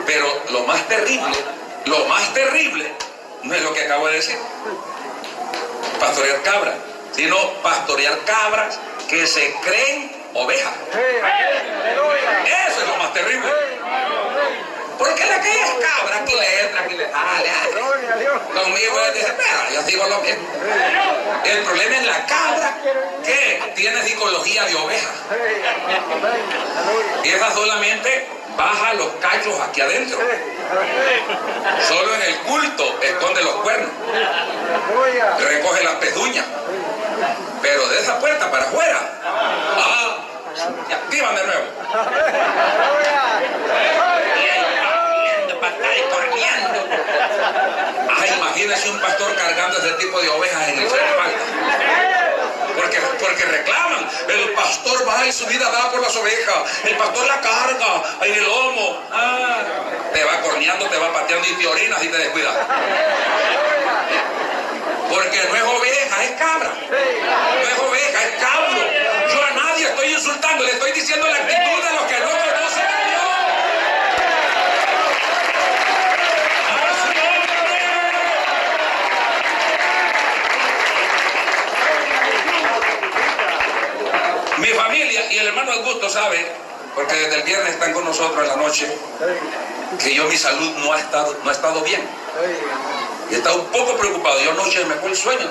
Pero 0.07 0.43
lo 0.51 0.63
más 0.69 0.87
terrible, 0.87 1.37
lo 1.87 2.07
más 2.07 2.33
terrible, 2.33 2.95
no 3.43 3.55
es 3.55 3.63
lo 3.63 3.75
que 3.75 3.83
acabo 3.83 4.07
de 4.07 4.15
decir. 4.15 4.39
Pastorear 5.99 6.43
cabras, 6.43 6.75
sino 7.13 7.37
pastorear 7.63 8.19
cabras 8.25 8.79
que 9.09 9.27
se 9.27 9.55
creen 9.65 10.11
ovejas. 10.35 10.73
Eso 12.69 12.83
es 12.83 12.89
lo 12.89 12.97
más 12.97 13.13
terrible. 13.13 13.49
Porque 14.99 15.27
la 15.27 15.41
que 15.41 15.51
es 15.51 15.71
cabra, 15.71 16.21
aquí 16.23 16.35
le 16.35 16.61
entra, 16.63 16.81
aquí 16.81 16.95
le 16.97 17.05
sale. 17.11 17.51
ay. 17.51 17.73
Gloria 17.73 18.13
a 18.13 18.17
Dios. 18.17 18.43
Conmigo 18.43 19.01
él 19.07 19.15
dice, 19.15 19.35
pero 19.37 19.75
yo 19.75 19.83
sigo 19.83 20.07
lo 20.07 20.21
mismo. 20.21 20.49
El 21.45 21.59
problema 21.65 21.97
es 21.97 22.07
la 22.07 22.27
cabra 22.27 22.79
que 23.25 23.73
tiene 23.75 24.03
psicología 24.03 24.65
de 24.65 24.75
oveja. 24.75 25.11
Y 27.25 27.29
esa 27.29 27.53
solamente 27.53 28.27
baja 28.57 28.95
los 28.95 29.09
cachos 29.21 29.61
aquí 29.61 29.83
adentro. 29.83 30.19
Solo 31.87 32.15
en 32.15 32.23
el 32.23 32.37
culto 32.39 32.99
esconde 33.03 33.43
los 33.43 33.55
cuernos. 33.57 33.91
recoge 35.39 35.85
las 35.85 35.95
pezuñas. 35.97 36.47
Pero 37.63 37.89
de 37.89 38.01
esa 38.01 38.19
puerta 38.19 38.51
para 38.51 38.65
afuera, 38.65 39.01
ah, 39.25 40.19
y 40.89 40.93
activan 40.93 41.35
de 41.35 41.45
nuevo. 41.45 41.65
Y 45.97 46.01
corriendo. 46.11 46.87
Ah, 48.11 48.27
imagínese 48.27 48.91
un 48.91 49.01
pastor 49.01 49.35
cargando 49.35 49.79
ese 49.79 49.93
tipo 49.95 50.21
de 50.21 50.29
ovejas 50.29 50.69
en 50.69 50.79
el 50.79 50.85
espalda. 50.85 51.39
Porque, 52.77 53.01
porque 53.01 53.45
reclaman, 53.45 54.09
el 54.29 54.53
pastor 54.53 55.09
va 55.09 55.27
y 55.27 55.33
su 55.33 55.47
vida 55.47 55.71
da 55.71 55.91
por 55.91 56.01
las 56.01 56.15
ovejas, 56.17 56.57
el 56.85 56.97
pastor 56.97 57.27
la 57.27 57.41
carga 57.41 58.03
en 58.23 58.35
el 58.35 58.45
lomo. 58.45 59.01
Ah, 59.13 59.63
te 60.13 60.25
va 60.25 60.41
corneando, 60.43 60.87
te 60.87 60.99
va 60.99 61.13
pateando 61.13 61.49
y 61.49 61.53
te 61.55 61.67
orinas 61.67 62.03
y 62.03 62.09
te 62.09 62.19
descuidas. 62.19 62.55
Porque 65.09 65.39
no 65.49 65.57
es 65.57 65.63
oveja, 65.63 66.25
es 66.25 66.31
cabra. 66.33 66.73
No 66.91 67.69
es 67.69 67.79
oveja, 67.79 68.25
es 68.25 68.43
cabro. 68.43 68.81
Yo 69.33 69.45
a 69.45 69.51
nadie 69.51 69.87
estoy 69.89 70.13
insultando, 70.13 70.65
le 70.65 70.73
estoy 70.73 70.93
diciendo 70.93 71.27
la 71.27 71.37
actitud 71.37 71.85
de 71.85 71.93
los 71.95 72.03
que 72.05 72.19
no 72.21 72.31
conocen 72.31 72.87
a 72.87 73.01
Dios. 73.09 73.23
Mi 84.59 84.69
familia 84.69 85.33
y 85.33 85.39
el 85.39 85.47
hermano 85.49 85.73
Augusto 85.73 86.09
sabe, 86.09 86.47
porque 86.95 87.15
desde 87.15 87.37
el 87.37 87.43
viernes 87.43 87.75
están 87.75 87.93
con 87.93 88.05
nosotros 88.05 88.43
en 88.43 88.49
la 88.49 88.57
noche, 88.57 88.89
que 90.03 90.15
yo 90.15 90.25
mi 90.25 90.37
salud 90.37 90.73
no 90.79 90.93
ha 90.93 90.99
estado, 90.99 91.37
no 91.45 91.51
ha 91.51 91.53
estado 91.53 91.83
bien. 91.83 92.01
Y 93.31 93.35
estaba 93.35 93.57
un 93.57 93.67
poco 93.67 93.97
preocupado. 93.97 94.41
Yo 94.41 94.53
anoche 94.53 94.85
me 94.85 94.95
fue 94.97 95.11
el 95.11 95.17
sueño 95.17 95.47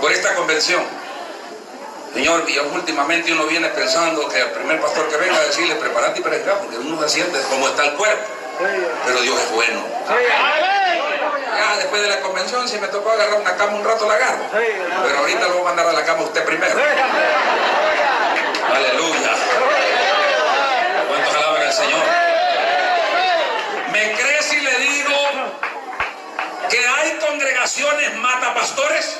por 0.00 0.12
esta 0.12 0.34
convención. 0.34 0.82
Señor, 2.14 2.44
y 2.48 2.58
últimamente 2.58 3.32
uno 3.32 3.44
viene 3.44 3.68
pensando 3.68 4.28
que 4.28 4.40
el 4.40 4.50
primer 4.50 4.80
pastor 4.80 5.08
que 5.08 5.16
venga 5.16 5.36
a 5.36 5.44
decirle, 5.44 5.76
prepárate 5.76 6.20
y 6.20 6.22
predica, 6.22 6.54
porque 6.58 6.76
uno 6.76 7.00
se 7.02 7.08
siente 7.08 7.38
cómo 7.48 7.68
está 7.68 7.84
el 7.84 7.92
cuerpo. 7.92 8.24
Pero 9.06 9.20
Dios 9.20 9.40
es 9.40 9.50
bueno. 9.52 9.80
Ya 11.56 11.76
después 11.76 12.02
de 12.02 12.08
la 12.08 12.20
convención, 12.20 12.68
si 12.68 12.78
me 12.78 12.88
tocó 12.88 13.10
agarrar 13.10 13.40
una 13.40 13.56
cama 13.56 13.74
un 13.74 13.84
rato, 13.84 14.06
la 14.08 14.14
agarro. 14.14 14.44
Pero 14.52 15.18
ahorita 15.18 15.40
lo 15.48 15.52
voy 15.54 15.60
a 15.60 15.64
mandar 15.64 15.86
a 15.88 15.92
la 15.92 16.04
cama 16.04 16.22
usted 16.22 16.44
primero. 16.44 16.74
Aleluya. 18.74 19.30
¿Cuántos 21.08 21.34
alaban 21.34 21.62
al 21.62 21.72
Señor? 21.72 22.29
Que 26.70 26.78
hay 26.86 27.18
congregaciones 27.18 28.14
matapastores? 28.16 29.18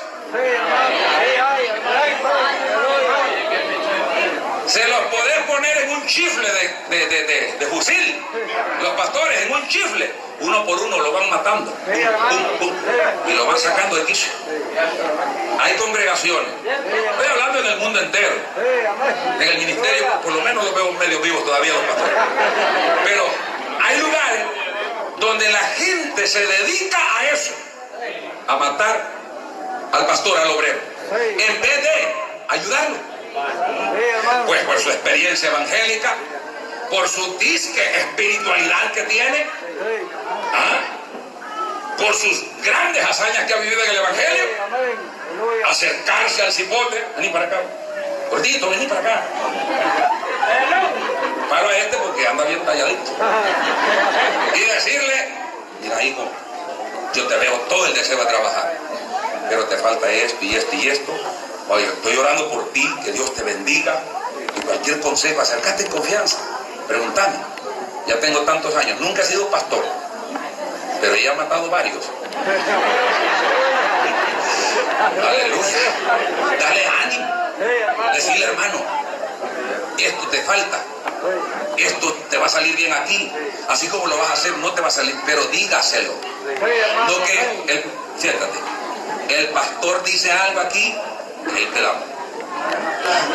Se 4.67 4.87
los 4.87 4.99
podés 5.07 5.37
poner 5.47 5.77
en 5.79 5.89
un 5.89 6.05
chifle 6.07 6.47
de, 6.49 6.97
de- 6.97 7.07
de- 7.07 7.53
de- 7.59 7.65
fusil. 7.67 8.23
Los 8.81 8.93
pastores 8.93 9.41
en 9.41 9.51
un 9.53 9.67
chifle. 9.67 10.13
Uno 10.39 10.65
por 10.65 10.79
uno 10.79 10.99
lo 10.99 11.11
van 11.11 11.29
matando. 11.29 11.73
Y 13.27 13.33
lo 13.33 13.45
van 13.45 13.57
sacando 13.59 13.95
de 13.97 14.05
quicio. 14.05 14.31
Hay 15.59 15.73
congregaciones. 15.75 16.49
Estoy 16.65 17.27
hablando 17.27 17.59
en 17.59 17.65
el 17.65 17.77
mundo 17.79 17.99
entero. 17.99 18.35
En 19.39 19.47
el 19.49 19.57
ministerio, 19.57 20.07
por 20.23 20.31
lo 20.33 20.41
menos 20.41 20.63
los 20.63 20.73
veo 20.73 20.91
medio 20.93 21.19
vivos 21.19 21.43
todavía 21.45 21.73
los 21.73 21.83
pastores. 21.83 22.15
Pero 23.03 23.25
hay 23.83 23.97
lugares 23.99 24.41
donde 25.21 25.49
la 25.49 25.59
gente 25.59 26.27
se 26.27 26.45
dedica 26.45 26.97
a 27.17 27.29
eso. 27.29 27.53
A 28.47 28.57
matar 28.57 29.07
al 29.93 30.05
pastor, 30.07 30.37
al 30.37 30.49
obrero. 30.49 30.79
En 31.11 31.61
vez 31.61 31.83
de 31.83 32.13
ayudarlo. 32.49 32.97
Pues 34.47 34.63
por 34.63 34.79
su 34.79 34.89
experiencia 34.89 35.49
evangélica, 35.49 36.15
por 36.89 37.07
su 37.07 37.37
disque 37.37 37.81
espiritualidad 37.99 38.91
que 38.91 39.03
tiene, 39.03 39.45
¿ah? 40.53 40.81
por 41.97 42.13
sus 42.13 42.43
grandes 42.61 43.05
hazañas 43.05 43.45
que 43.45 43.53
ha 43.53 43.57
vivido 43.57 43.81
en 43.83 43.89
el 43.91 43.95
Evangelio, 43.97 44.43
acercarse 45.65 46.41
al 46.41 46.51
cipote, 46.51 47.05
vení 47.15 47.29
para 47.29 47.45
acá, 47.45 47.61
gordito, 48.29 48.69
vení 48.69 48.87
para 48.87 48.99
acá. 48.99 49.23
Paro 51.49 51.69
a 51.69 51.77
este 51.77 51.97
porque 51.97 52.27
anda 52.27 52.43
bien 52.45 52.63
talladito. 52.65 53.11
Y 54.55 54.59
decirle, 54.59 55.29
mira 55.81 56.03
hijo, 56.03 56.23
yo 57.13 57.27
te 57.27 57.35
veo 57.37 57.53
todo 57.69 57.85
el 57.85 57.93
deseo 57.93 58.17
de 58.17 58.25
trabajar, 58.25 58.77
pero 59.49 59.65
te 59.65 59.77
falta 59.77 60.09
esto 60.09 60.45
y 60.45 60.55
esto 60.55 60.75
y 60.75 60.87
esto. 60.87 61.11
Oye, 61.69 61.85
estoy 61.85 62.15
orando 62.17 62.49
por 62.49 62.71
ti, 62.71 62.87
que 63.03 63.11
Dios 63.11 63.33
te 63.33 63.43
bendiga. 63.43 63.99
Y 64.55 64.61
cualquier 64.61 64.99
consejo, 64.99 65.41
acércate 65.41 65.83
en 65.83 65.89
confianza, 65.89 66.37
pregúntame. 66.87 67.35
Ya 68.07 68.19
tengo 68.19 68.41
tantos 68.41 68.75
años, 68.75 68.99
nunca 68.99 69.21
he 69.21 69.25
sido 69.25 69.47
pastor, 69.47 69.83
pero 70.99 71.15
ya 71.15 71.33
he 71.33 71.35
matado 71.35 71.69
varios. 71.69 72.03
Aleluya. 75.01 75.77
Dale 76.59 76.85
ánimo. 77.03 77.27
Decirle, 78.13 78.45
hermano, 78.45 78.79
esto 79.97 80.27
te 80.27 80.41
falta. 80.43 80.83
Esto 81.77 82.13
te 82.29 82.37
va 82.37 82.45
a 82.45 82.49
salir 82.49 82.75
bien 82.75 82.93
aquí. 82.93 83.31
Así 83.69 83.87
como 83.87 84.07
lo 84.07 84.17
vas 84.17 84.31
a 84.31 84.33
hacer, 84.33 84.57
no 84.57 84.73
te 84.73 84.81
va 84.81 84.87
a 84.87 84.91
salir, 84.91 85.15
pero 85.25 85.43
dígaselo. 85.45 86.13
No 87.07 87.23
que, 87.23 87.73
el, 87.73 87.83
siéntate, 88.17 88.59
el 89.29 89.47
pastor 89.49 90.03
dice 90.03 90.31
algo 90.31 90.61
aquí, 90.61 90.95
ahí 91.55 91.69
te 91.73 91.81
damos. 91.81 92.03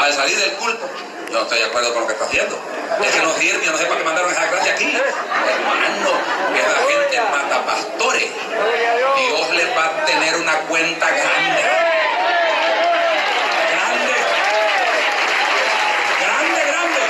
Al 0.00 0.12
salir 0.12 0.36
del 0.36 0.52
culto, 0.52 0.88
yo 1.30 1.38
no 1.38 1.42
estoy 1.42 1.58
de 1.58 1.64
acuerdo 1.64 1.92
con 1.92 2.02
lo 2.02 2.06
que 2.06 2.12
está 2.12 2.26
haciendo. 2.26 2.58
Es 3.02 3.12
que 3.12 3.20
no 3.20 3.34
sirve, 3.34 3.66
no 3.66 3.76
sé 3.76 3.84
para 3.86 3.98
qué 3.98 4.04
mandaron 4.04 4.30
esa 4.30 4.46
gracia 4.46 4.72
aquí. 4.72 4.84
Hermano, 4.84 6.10
la 6.54 6.92
gente 6.92 7.20
mata 7.30 7.66
pastores. 7.66 8.30
Dios 9.16 9.54
les 9.54 9.76
va 9.76 9.86
a 9.86 10.04
tener 10.04 10.36
una 10.36 10.58
cuenta. 10.60 11.06
Grande. 11.06 11.62
Grande, 16.20 16.60
grande. 16.66 17.00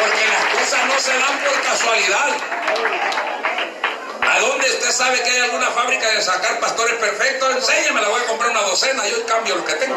Porque 0.00 0.26
las 0.26 0.44
cosas 0.54 0.87
no 0.98 1.04
se 1.04 1.12
dan 1.12 1.38
por 1.44 1.62
casualidad. 1.62 2.26
¿A 4.20 4.40
dónde 4.40 4.66
usted 4.68 4.90
sabe 4.90 5.22
que 5.22 5.30
hay 5.30 5.38
alguna 5.42 5.68
fábrica 5.68 6.10
de 6.10 6.20
sacar 6.22 6.58
pastores 6.58 6.94
perfectos? 6.94 7.54
Enséñame, 7.54 8.00
la 8.02 8.08
voy 8.08 8.20
a 8.20 8.26
comprar 8.26 8.50
una 8.50 8.62
docena, 8.62 9.06
yo 9.06 9.24
cambio 9.24 9.54
los 9.54 9.64
que 9.64 9.74
tengo. 9.74 9.96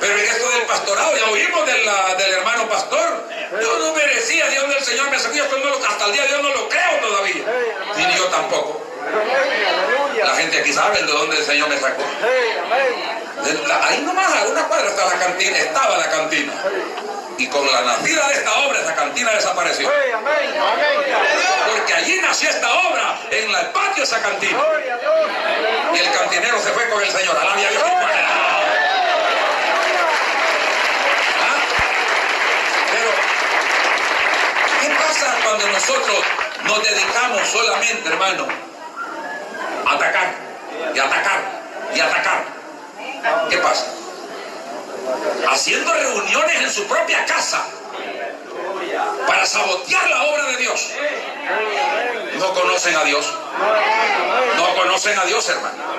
Pero 0.00 0.14
en 0.18 0.24
esto 0.24 0.50
del 0.52 0.62
pastorado, 0.62 1.16
ya 1.18 1.26
oímos 1.30 1.66
de 1.66 1.84
la- 1.84 2.14
del 2.14 2.32
hermano 2.32 2.66
pastor. 2.68 3.28
Yo 3.60 3.78
no 3.78 3.92
merecía, 3.94 4.46
Dios 4.48 4.68
del 4.68 4.84
Señor 4.84 5.10
me 5.10 5.18
sacó, 5.18 5.34
hasta 5.88 6.04
el 6.06 6.12
día 6.12 6.26
de 6.26 6.34
hoy 6.36 6.42
no 6.42 6.48
lo 6.48 6.68
creo 6.68 6.98
todavía. 7.02 7.44
Ni 7.96 8.16
yo 8.16 8.24
tampoco. 8.28 8.86
La 10.24 10.34
gente 10.36 10.60
aquí 10.60 10.72
sabe 10.72 11.02
de 11.02 11.12
dónde 11.12 11.36
el 11.36 11.44
Señor 11.44 11.68
me 11.68 11.78
sacó. 11.78 12.02
Ahí 13.82 13.98
nomás, 14.02 14.32
a 14.34 14.46
una 14.46 14.66
cuadra 14.66 14.88
está 14.88 15.04
la 15.06 15.18
cantina, 15.18 15.58
estaba 15.58 15.96
la 15.98 16.10
cantina. 16.10 16.52
Y 17.40 17.46
con 17.46 17.66
la 17.66 17.80
nacida 17.80 18.28
de 18.28 18.34
esta 18.34 18.52
obra, 18.58 18.80
esa 18.80 18.94
cantina 18.94 19.30
desapareció. 19.32 19.90
Porque 21.70 21.94
allí 21.94 22.20
nació 22.20 22.50
esta 22.50 22.70
obra, 22.70 23.18
en 23.30 23.48
el 23.48 23.66
patio 23.68 23.94
de 23.96 24.02
esa 24.02 24.20
cantina. 24.20 24.58
Dios. 24.58 25.08
Y 25.94 25.98
el 26.00 26.12
cantinero 26.12 26.60
se 26.60 26.68
fue 26.72 26.86
con 26.90 27.02
el 27.02 27.10
Señor. 27.10 27.34
Alabia 27.40 27.68
a 27.68 27.70
Dios. 27.70 27.82
¿Ah? 27.82 28.04
Pero, 32.92 33.10
¿qué 34.82 34.90
pasa 35.02 35.34
cuando 35.42 35.66
nosotros 35.68 36.18
nos 36.64 36.82
dedicamos 36.82 37.48
solamente, 37.48 38.06
hermano, 38.06 38.48
a 39.86 39.94
atacar 39.94 40.34
y 40.94 40.98
atacar 40.98 41.40
y 41.94 42.00
atacar? 42.00 42.44
¿Qué 43.48 43.56
pasa? 43.56 43.99
Haciendo 45.50 45.92
reuniones 45.92 46.62
en 46.62 46.72
su 46.72 46.86
propia 46.86 47.24
casa 47.26 47.66
para 49.26 49.46
sabotear 49.46 50.08
la 50.10 50.24
obra 50.24 50.44
de 50.46 50.56
Dios. 50.56 50.90
No 52.34 52.52
conocen 52.54 52.96
a 52.96 53.04
Dios. 53.04 53.26
No 54.56 54.74
conocen 54.74 55.18
a 55.18 55.24
Dios, 55.24 55.48
hermano. 55.48 55.90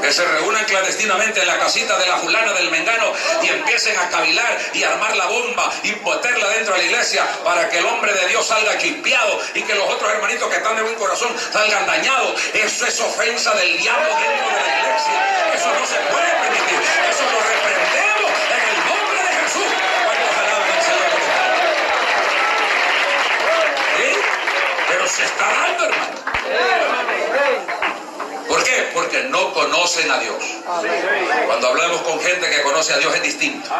Que 0.00 0.12
se 0.12 0.24
reúnan 0.24 0.64
clandestinamente 0.64 1.40
en 1.40 1.46
la 1.46 1.58
casita 1.58 1.98
de 1.98 2.06
la 2.06 2.18
fulana 2.18 2.52
del 2.52 2.70
Mengano 2.70 3.12
y 3.42 3.48
empiecen 3.48 3.96
a 3.96 4.08
cavilar 4.10 4.58
y 4.72 4.82
armar 4.82 5.16
la 5.16 5.26
bomba 5.26 5.72
y 5.82 5.92
meterla 5.92 6.48
dentro 6.50 6.74
de 6.74 6.80
la 6.80 6.86
iglesia 6.86 7.26
para 7.44 7.68
que 7.68 7.78
el 7.78 7.86
hombre 7.86 8.12
de 8.12 8.26
Dios 8.28 8.46
salga 8.46 8.76
chispeado 8.78 9.40
y 9.54 9.62
que 9.62 9.74
los 9.74 9.88
otros 9.88 10.10
hermanitos 10.12 10.48
que 10.50 10.56
están 10.56 10.76
de 10.76 10.82
buen 10.82 10.96
corazón 10.96 11.34
salgan 11.52 11.86
dañados. 11.86 12.40
Eso 12.52 12.86
es 12.86 13.00
ofensa 13.00 13.54
del 13.54 13.78
diablo 13.78 14.08
dentro 14.08 14.48
de 14.48 14.62
la 14.62 14.78
iglesia. 14.78 15.54
Eso 15.54 15.68
no 15.72 15.86
se 15.86 15.96
puede 16.12 16.30
permitir. 16.42 16.80
Eso 17.10 17.24
lo 17.32 17.40
reprendemos 17.40 18.32
en 18.50 18.62
el 18.68 18.78
nombre 18.86 19.18
de 19.22 19.32
Jesús. 19.42 19.70
Cuando 20.04 20.24
alaban 20.40 20.70
al 20.70 20.82
Señor. 20.82 21.10
¿Sí? 23.96 24.10
Pero 24.88 25.03
se 25.14 25.24
está 25.24 25.46
dando, 25.48 25.84
hermano. 25.84 26.14
¿Por 28.48 28.64
qué? 28.64 28.90
Porque 28.92 29.22
no 29.24 29.52
conocen 29.52 30.10
a 30.10 30.18
Dios. 30.18 30.42
Cuando 31.46 31.68
hablamos 31.68 32.02
con 32.02 32.20
gente 32.20 32.48
que 32.50 32.62
conoce 32.62 32.94
a 32.94 32.98
Dios 32.98 33.14
es 33.14 33.22
distinto. 33.22 33.70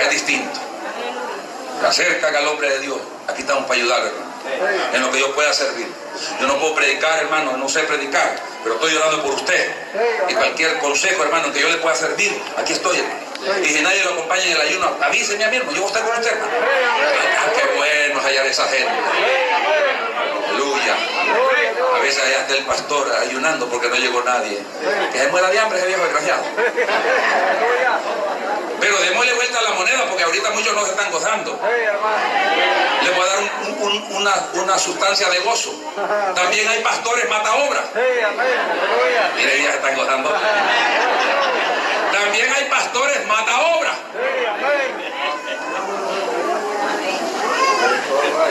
Es 0.00 0.10
distinto. 0.10 0.60
Se 1.90 2.24
al 2.24 2.48
hombre 2.48 2.70
de 2.70 2.78
Dios. 2.80 2.98
Aquí 3.28 3.42
estamos 3.42 3.64
para 3.64 3.74
ayudar, 3.80 4.00
hermano. 4.06 4.32
En 4.94 5.02
lo 5.02 5.10
que 5.12 5.20
yo 5.20 5.34
pueda 5.34 5.52
servir. 5.52 5.86
Yo 6.40 6.46
no 6.46 6.58
puedo 6.58 6.74
predicar, 6.74 7.22
hermano, 7.22 7.56
no 7.56 7.68
sé 7.68 7.80
predicar, 7.80 8.36
pero 8.62 8.76
estoy 8.76 8.94
orando 8.96 9.22
por 9.22 9.34
usted. 9.34 9.74
Y 10.28 10.34
cualquier 10.34 10.78
consejo, 10.78 11.22
hermano, 11.22 11.52
que 11.52 11.60
yo 11.60 11.68
le 11.68 11.78
pueda 11.78 11.94
servir, 11.94 12.40
aquí 12.56 12.72
estoy, 12.72 12.98
hermano. 12.98 13.21
Y 13.64 13.68
si 13.68 13.80
nadie 13.82 14.04
lo 14.04 14.10
acompaña 14.12 14.44
en 14.44 14.52
el 14.52 14.60
ayuno, 14.60 14.96
avíseme 15.02 15.44
a 15.44 15.48
mí, 15.48 15.56
hermano. 15.56 15.76
Yo 15.76 15.82
voy 15.82 15.90
a 15.92 15.94
estar 15.96 16.08
con 16.10 16.18
usted. 16.20 16.38
Ah, 16.42 17.50
qué 17.56 17.76
bueno 17.76 18.18
es 18.20 18.24
hallar 18.24 18.46
esa 18.46 18.66
gente. 18.68 18.92
Aleluya. 20.48 20.96
A 21.96 21.98
veces 22.00 22.22
allá 22.24 22.38
está 22.40 22.54
el 22.54 22.64
pastor 22.64 23.12
ayunando 23.20 23.68
porque 23.68 23.88
no 23.88 23.96
llegó 23.96 24.22
nadie. 24.22 24.58
Que 25.12 25.18
se 25.18 25.28
muera 25.28 25.50
de 25.50 25.58
hambre 25.58 25.78
ese 25.78 25.88
viejo 25.88 26.02
desgraciado. 26.04 26.42
Pero 28.80 28.98
démosle 29.00 29.32
vuelta 29.34 29.58
a 29.58 29.62
la 29.62 29.70
moneda 29.70 30.04
porque 30.08 30.24
ahorita 30.24 30.50
muchos 30.50 30.74
no 30.74 30.84
se 30.84 30.90
están 30.92 31.10
gozando. 31.10 31.58
Le 33.02 33.10
voy 33.10 33.20
a 33.20 33.26
dar 33.26 33.38
un- 33.38 33.82
un- 33.82 34.16
una, 34.16 34.34
una 34.54 34.78
sustancia 34.78 35.28
de 35.30 35.38
gozo. 35.40 35.72
También 36.34 36.68
hay 36.68 36.80
pastores 36.82 37.28
mata 37.28 37.54
obra. 37.54 37.82
Sí, 37.92 38.20
amén. 38.24 38.46
Aleluya. 38.46 39.30
Mire, 39.36 39.62
ya 39.62 39.70
se 39.70 39.76
están 39.76 39.96
gozando. 39.96 40.30
También 42.22 42.52
hay 42.52 42.64
pastores 42.66 43.26
mata 43.26 43.60
obra. 43.60 43.98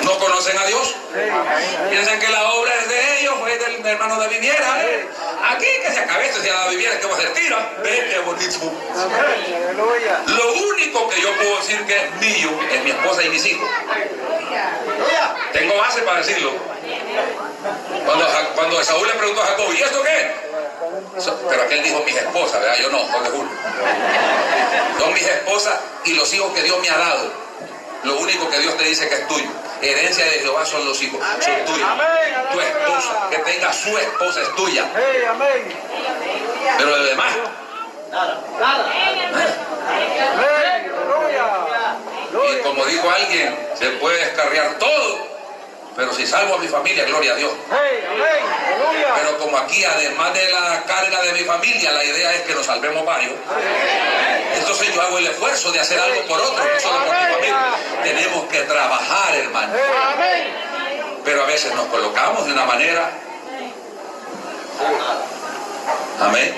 No 0.04 0.20
conocen 0.20 0.58
a 0.58 0.66
Dios. 0.66 0.96
Piensan 1.90 2.20
que 2.20 2.28
la 2.28 2.52
obra 2.52 2.76
es 2.76 2.90
de 2.90 3.20
ellos 3.22 3.34
o 3.40 3.48
es 3.48 3.60
del 3.60 3.86
hermano 3.86 4.20
de 4.20 4.28
Viviera. 4.28 4.76
Aquí 5.52 5.68
que 5.86 5.92
se 5.92 6.00
acabe 6.00 6.28
esto, 6.28 6.42
si 6.42 6.50
a 6.50 6.54
la 6.54 6.68
Viviera 6.68 7.00
que 7.00 7.08
va 7.08 7.14
a 7.14 7.18
hacer 7.18 7.34
tira. 7.34 7.74
Ve 7.82 8.08
qué 8.10 8.20
bonito. 8.20 8.60
Lo 10.28 10.54
único 10.54 11.10
que 11.10 11.22
yo 11.22 11.34
puedo 11.38 11.56
decir 11.58 11.82
que 11.86 11.96
es 11.96 12.16
mío 12.16 12.50
es 12.74 12.84
mi 12.84 12.92
esposa 12.92 13.24
y 13.24 13.30
mis 13.30 13.46
hijos. 13.46 13.70
Tengo 15.54 15.78
base 15.78 16.02
para 16.02 16.18
decirlo. 16.18 16.52
Cuando, 18.06 18.28
cuando 18.54 18.84
Saúl 18.84 19.08
le 19.08 19.14
preguntó 19.14 19.44
a 19.44 19.46
Jacob, 19.46 19.74
¿y 19.74 19.82
esto 19.82 20.04
qué? 20.04 20.51
So- 21.20 21.38
Pero 21.50 21.64
aquel 21.64 21.84
dijo 21.84 22.02
mis 22.06 22.16
esposas, 22.16 22.60
¿verdad? 22.62 22.76
Yo 22.82 22.90
no, 22.90 23.00
Jorge 23.00 23.30
Julio. 23.30 23.52
Son 25.00 25.14
mis 25.14 25.24
esposas 25.28 25.80
y 26.06 26.14
los 26.14 26.34
hijos 26.34 26.52
que 26.54 26.64
Dios 26.64 26.80
me 26.80 26.90
ha 26.90 26.98
dado. 26.98 27.32
Lo 28.04 28.18
único 28.20 28.50
que 28.50 28.58
Dios 28.60 28.76
te 28.78 28.84
dice 28.86 29.08
que 29.08 29.16
es 29.16 29.28
tuyo. 29.28 29.50
Herencia 29.82 30.26
de 30.26 30.32
Jehová 30.40 30.66
son 30.66 30.86
los 30.86 31.02
hijos, 31.02 31.20
son 31.44 31.66
tuyos. 31.66 31.88
Amén. 31.90 32.08
Tu 32.52 32.60
esposa, 32.62 33.28
que 33.32 33.38
tenga 33.40 33.74
su 33.74 33.98
esposa 33.98 34.42
es 34.42 34.56
tuya. 34.56 34.84
Amén. 35.30 35.74
Pero 36.78 36.90
lo 36.98 37.04
demás. 37.04 37.34
Aleluya. 41.32 42.58
y 42.60 42.62
como 42.62 42.86
dijo 42.86 43.10
alguien, 43.10 43.70
se 43.78 43.90
puede 43.92 44.18
descarriar 44.26 44.76
todo. 44.80 45.31
Pero 45.96 46.14
si 46.14 46.26
salvo 46.26 46.56
a 46.56 46.58
mi 46.58 46.68
familia, 46.68 47.06
gloria 47.06 47.34
a 47.34 47.36
Dios. 47.36 47.52
Pero 49.16 49.38
como 49.38 49.58
aquí, 49.58 49.84
además 49.84 50.34
de 50.34 50.50
la 50.50 50.84
carga 50.84 51.22
de 51.22 51.34
mi 51.34 51.44
familia, 51.44 51.92
la 51.92 52.04
idea 52.04 52.34
es 52.34 52.42
que 52.42 52.56
nos 52.56 52.66
salvemos 52.66 53.06
varios. 53.06 53.34
Entonces 54.56 54.94
yo 54.94 55.02
hago 55.02 55.18
el 55.18 55.28
esfuerzo 55.28 55.72
de 55.72 55.80
hacer 55.80 56.00
algo 56.00 56.22
por 56.28 56.40
otro, 56.40 56.64
no 56.64 56.80
solo 56.80 57.06
por 57.06 57.16
mi 57.16 57.34
familia. 57.34 57.76
Tenemos 58.04 58.46
que 58.46 58.62
trabajar, 58.62 59.36
hermano. 59.36 59.74
Pero 61.26 61.44
a 61.44 61.46
veces 61.46 61.76
nos 61.76 61.88
colocamos 61.88 62.46
de 62.46 62.54
una 62.54 62.66
manera. 62.66 63.12
Amén. 66.20 66.56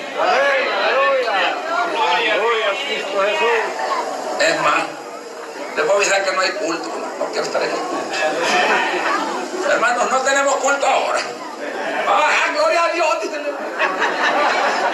Es 4.40 4.60
más, 4.60 4.84
les 5.76 5.86
voy 5.86 5.94
a 5.94 5.96
avisar 5.96 6.24
que 6.24 6.32
no 6.32 6.40
hay 6.40 6.50
culto. 6.50 6.88
No 7.18 7.24
quiero 7.26 7.44
estar 7.44 7.62
en 7.62 7.70
el 7.70 7.76
culto. 7.76 9.70
Hermanos, 9.70 10.10
no 10.10 10.18
tenemos 10.20 10.56
culto 10.56 10.86
ahora. 10.86 11.20
Ah, 12.06 12.52
gloria 12.54 12.84
a 12.84 12.88
Dios, 12.92 13.22
dice. 13.22 13.36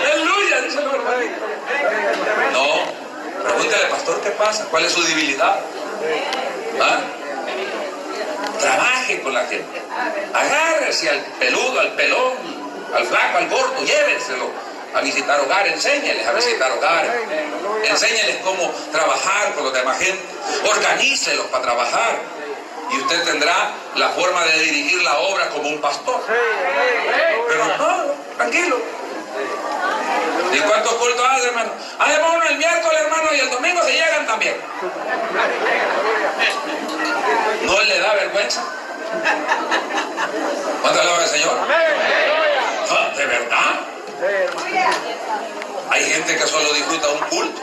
Aleluya, 0.05 0.61
dice 0.63 0.79
el 0.79 0.87
hermano. 0.87 1.21
No, 2.53 3.45
pregúntale, 3.49 3.87
pastor, 3.87 4.21
¿qué 4.21 4.31
pasa? 4.31 4.67
¿Cuál 4.71 4.85
es 4.85 4.93
su 4.93 5.03
debilidad? 5.03 5.61
¿Ah? 6.81 7.01
Trabaje 8.59 9.21
con 9.23 9.35
la 9.35 9.45
gente. 9.45 9.83
Agárrese 10.35 11.11
al 11.11 11.21
peludo, 11.39 11.81
al 11.81 11.93
pelón, 11.93 12.35
al 12.95 13.07
flaco, 13.07 13.39
al 13.39 13.49
gordo, 13.49 13.85
llévenselo 13.85 14.70
a 14.95 15.01
visitar 15.01 15.41
hogares, 15.41 15.75
enséñeles 15.75 16.27
a 16.27 16.33
visitar 16.33 16.71
hogares. 16.73 17.11
Enséñeles 17.85 18.37
cómo 18.45 18.73
trabajar 18.93 19.55
con 19.55 19.65
los 19.65 19.73
demás 19.73 19.99
gente. 19.99 20.23
Organícelos 20.69 21.47
para 21.47 21.63
trabajar. 21.63 22.19
Y 22.91 22.99
usted 22.99 23.25
tendrá 23.25 23.71
la 23.95 24.09
forma 24.11 24.45
de 24.47 24.59
dirigir 24.59 25.03
la 25.03 25.19
obra 25.19 25.49
como 25.51 25.69
un 25.69 25.81
pastor. 25.81 26.21
Pero 27.49 27.67
no, 27.79 28.15
tranquilo. 28.37 28.79
¿Y 30.53 30.59
cuántos 30.59 30.95
cultos 30.95 31.27
hace, 31.31 31.47
hermano? 31.47 31.71
Hacemos 31.99 32.31
uno 32.35 32.45
el 32.49 32.59
miércoles, 32.59 33.01
hermano, 33.01 33.29
y 33.33 33.41
el 33.41 33.51
domingo 33.51 33.83
se 33.85 33.93
llegan 33.93 34.27
también. 34.27 34.57
¿No 37.63 37.83
le 37.83 37.99
da 38.01 38.15
vergüenza? 38.15 38.65
¿Cuánto 40.83 41.01
alaba 41.01 41.23
el 41.23 41.29
Señor? 41.29 41.57
Ah, 42.91 43.13
¿De 43.17 43.27
verdad? 43.27 43.90
Hay 45.91 46.05
gente 46.05 46.37
que 46.37 46.47
solo 46.47 46.73
disfruta 46.75 47.09
un 47.09 47.19
culto 47.29 47.61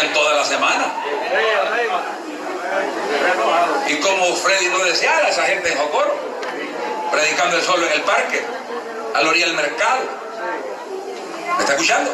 en 0.00 0.12
toda 0.12 0.34
la 0.36 0.44
semana. 0.44 0.92
Y 3.88 3.96
como 3.96 4.36
Freddy 4.36 4.68
no 4.68 4.84
deseara 4.84 5.28
esa 5.28 5.42
gente 5.42 5.72
en 5.72 5.78
Jocoro, 5.78 6.14
predicando 7.10 7.56
el 7.56 7.62
solo 7.64 7.86
en 7.86 7.92
el 7.92 8.02
parque, 8.02 8.44
a 9.14 9.22
la 9.22 9.28
orilla 9.28 9.46
del 9.46 9.56
mercado. 9.56 10.02
¿Me 11.56 11.60
está 11.60 11.72
escuchando? 11.72 12.12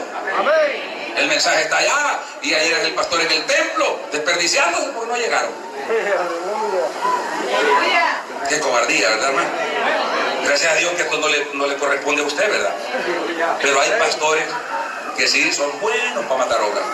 El 1.17 1.29
mensaje 1.29 1.63
está 1.63 1.77
allá 1.77 2.21
y 2.41 2.55
ayer 2.55 2.73
es 2.79 2.85
el 2.85 2.95
pastor 2.95 3.21
en 3.21 3.33
el 3.33 3.45
templo, 3.45 4.01
desperdiciándose 4.11 4.93
porque 4.93 5.13
no 5.13 5.19
llegaron. 5.19 5.51
Qué 8.49 8.61
cobardía, 8.61 9.11
¿verdad, 9.11 9.29
hermano? 9.29 9.49
Gracias 10.45 10.73
a 10.73 10.77
Dios 10.77 10.93
que 10.93 11.03
esto 11.03 11.19
no 11.19 11.29
le, 11.29 11.47
no 11.55 11.67
le 11.67 11.77
corresponde 11.77 12.23
a 12.23 12.27
usted, 12.27 12.51
¿verdad? 12.51 12.75
Pero 13.61 13.81
hay 13.81 13.91
pastores 13.99 14.45
que 15.17 15.27
sí 15.27 15.53
son 15.53 15.71
buenos 15.81 16.25
para 16.25 16.45
matar 16.45 16.61
obras. 16.61 16.85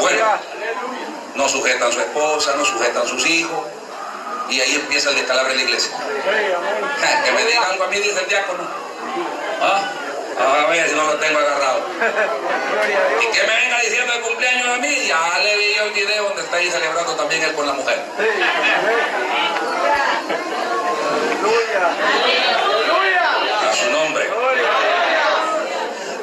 Bueno. 0.00 0.24
No 1.34 1.48
sujetan 1.48 1.88
a 1.88 1.92
su 1.92 2.00
esposa, 2.00 2.54
no 2.56 2.64
sujetan 2.64 3.02
a 3.02 3.06
sus 3.06 3.26
hijos. 3.26 3.66
Y 4.48 4.60
ahí 4.60 4.74
empieza 4.76 5.10
el 5.10 5.16
descalabro 5.16 5.50
en 5.52 5.58
la 5.58 5.62
iglesia. 5.64 5.92
Que 7.24 7.32
me 7.32 7.44
diga 7.44 7.62
algo 7.70 7.84
a 7.84 7.88
mí, 7.88 7.96
dice 7.96 8.20
el 8.20 8.28
diácono. 8.28 8.64
¿Ah? 9.60 9.90
A 10.38 10.66
ver 10.70 10.88
si 10.88 10.94
no 10.94 11.04
lo 11.04 11.14
tengo 11.14 11.38
agarrado. 11.38 11.80
Y 13.22 13.26
que 13.32 13.42
me 13.42 13.56
venga 13.56 13.80
diciendo 13.80 14.12
el 14.12 14.20
cumpleaños 14.20 14.68
a 14.68 14.76
mí, 14.78 15.06
ya 15.06 15.38
le 15.42 15.56
vi 15.56 15.74
el 15.74 15.90
video 15.92 16.24
donde 16.24 16.42
está 16.42 16.56
ahí 16.56 16.70
celebrando 16.70 17.16
también 17.16 17.42
él 17.42 17.54
con 17.54 17.66
la 17.66 17.72
mujer. 17.72 18.02
Amén. 21.06 22.46
A 23.68 23.74
su 23.74 23.90
nombre. 23.90 24.30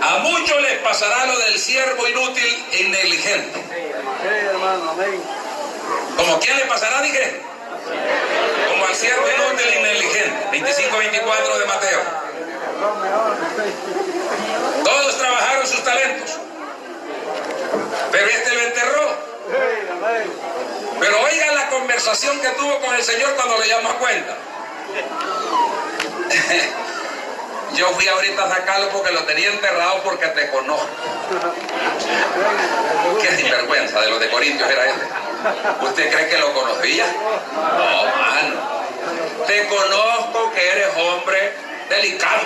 A 0.01 0.17
muchos 0.19 0.61
les 0.61 0.79
pasará 0.79 1.25
lo 1.25 1.37
del 1.39 1.57
siervo 1.57 2.07
inútil 2.07 2.65
e 2.71 2.83
negligente. 2.89 3.59
Sí, 3.59 4.27
hermano, 4.27 4.91
amén. 4.91 5.23
¿Como 6.17 6.39
quién 6.39 6.57
le 6.57 6.65
pasará, 6.65 7.01
dije? 7.01 7.41
Como 8.69 8.85
al 8.85 8.95
siervo 8.95 9.25
inútil 9.27 9.67
e 9.73 9.81
negligente. 9.81 10.47
25-24 10.51 11.57
de 11.57 11.65
Mateo. 11.65 12.01
Todos 14.83 15.17
trabajaron 15.17 15.67
sus 15.67 15.83
talentos. 15.83 16.39
Pero 18.11 18.27
este 18.27 18.53
lo 18.53 18.61
enterró. 18.61 19.17
Pero 20.99 21.21
oigan 21.21 21.55
la 21.55 21.69
conversación 21.69 22.39
que 22.41 22.49
tuvo 22.49 22.79
con 22.81 22.93
el 22.95 23.03
Señor 23.03 23.33
cuando 23.35 23.57
le 23.57 23.67
llamó 23.67 23.89
a 23.89 23.97
cuenta. 23.97 24.37
Yo 27.75 27.87
fui 27.93 28.07
ahorita 28.07 28.43
a 28.43 28.49
sacarlo 28.49 28.89
porque 28.89 29.11
lo 29.11 29.23
tenía 29.23 29.49
enterrado 29.49 30.03
porque 30.03 30.27
te 30.27 30.49
conozco. 30.51 30.87
Qué 33.19 33.35
sinvergüenza 33.35 34.01
de 34.01 34.09
los 34.11 34.19
de 34.19 34.29
Corintios 34.29 34.69
era 34.69 34.85
este. 34.85 35.05
¿Usted 35.81 36.13
cree 36.13 36.29
que 36.29 36.37
lo 36.37 36.53
conocía? 36.53 37.05
No, 37.07 38.05
mano. 38.05 38.73
Te 39.47 39.67
conozco 39.67 40.51
que 40.53 40.71
eres 40.71 40.87
hombre 40.97 41.53
delicado. 41.89 42.41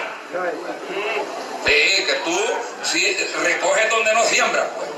Sí, 1.65 2.05
que 2.05 2.13
tú 2.23 2.39
sí, 2.83 3.17
recoges 3.43 3.89
donde 3.89 4.13
no 4.13 4.23
siembras, 4.23 4.67
pues. 4.77 4.89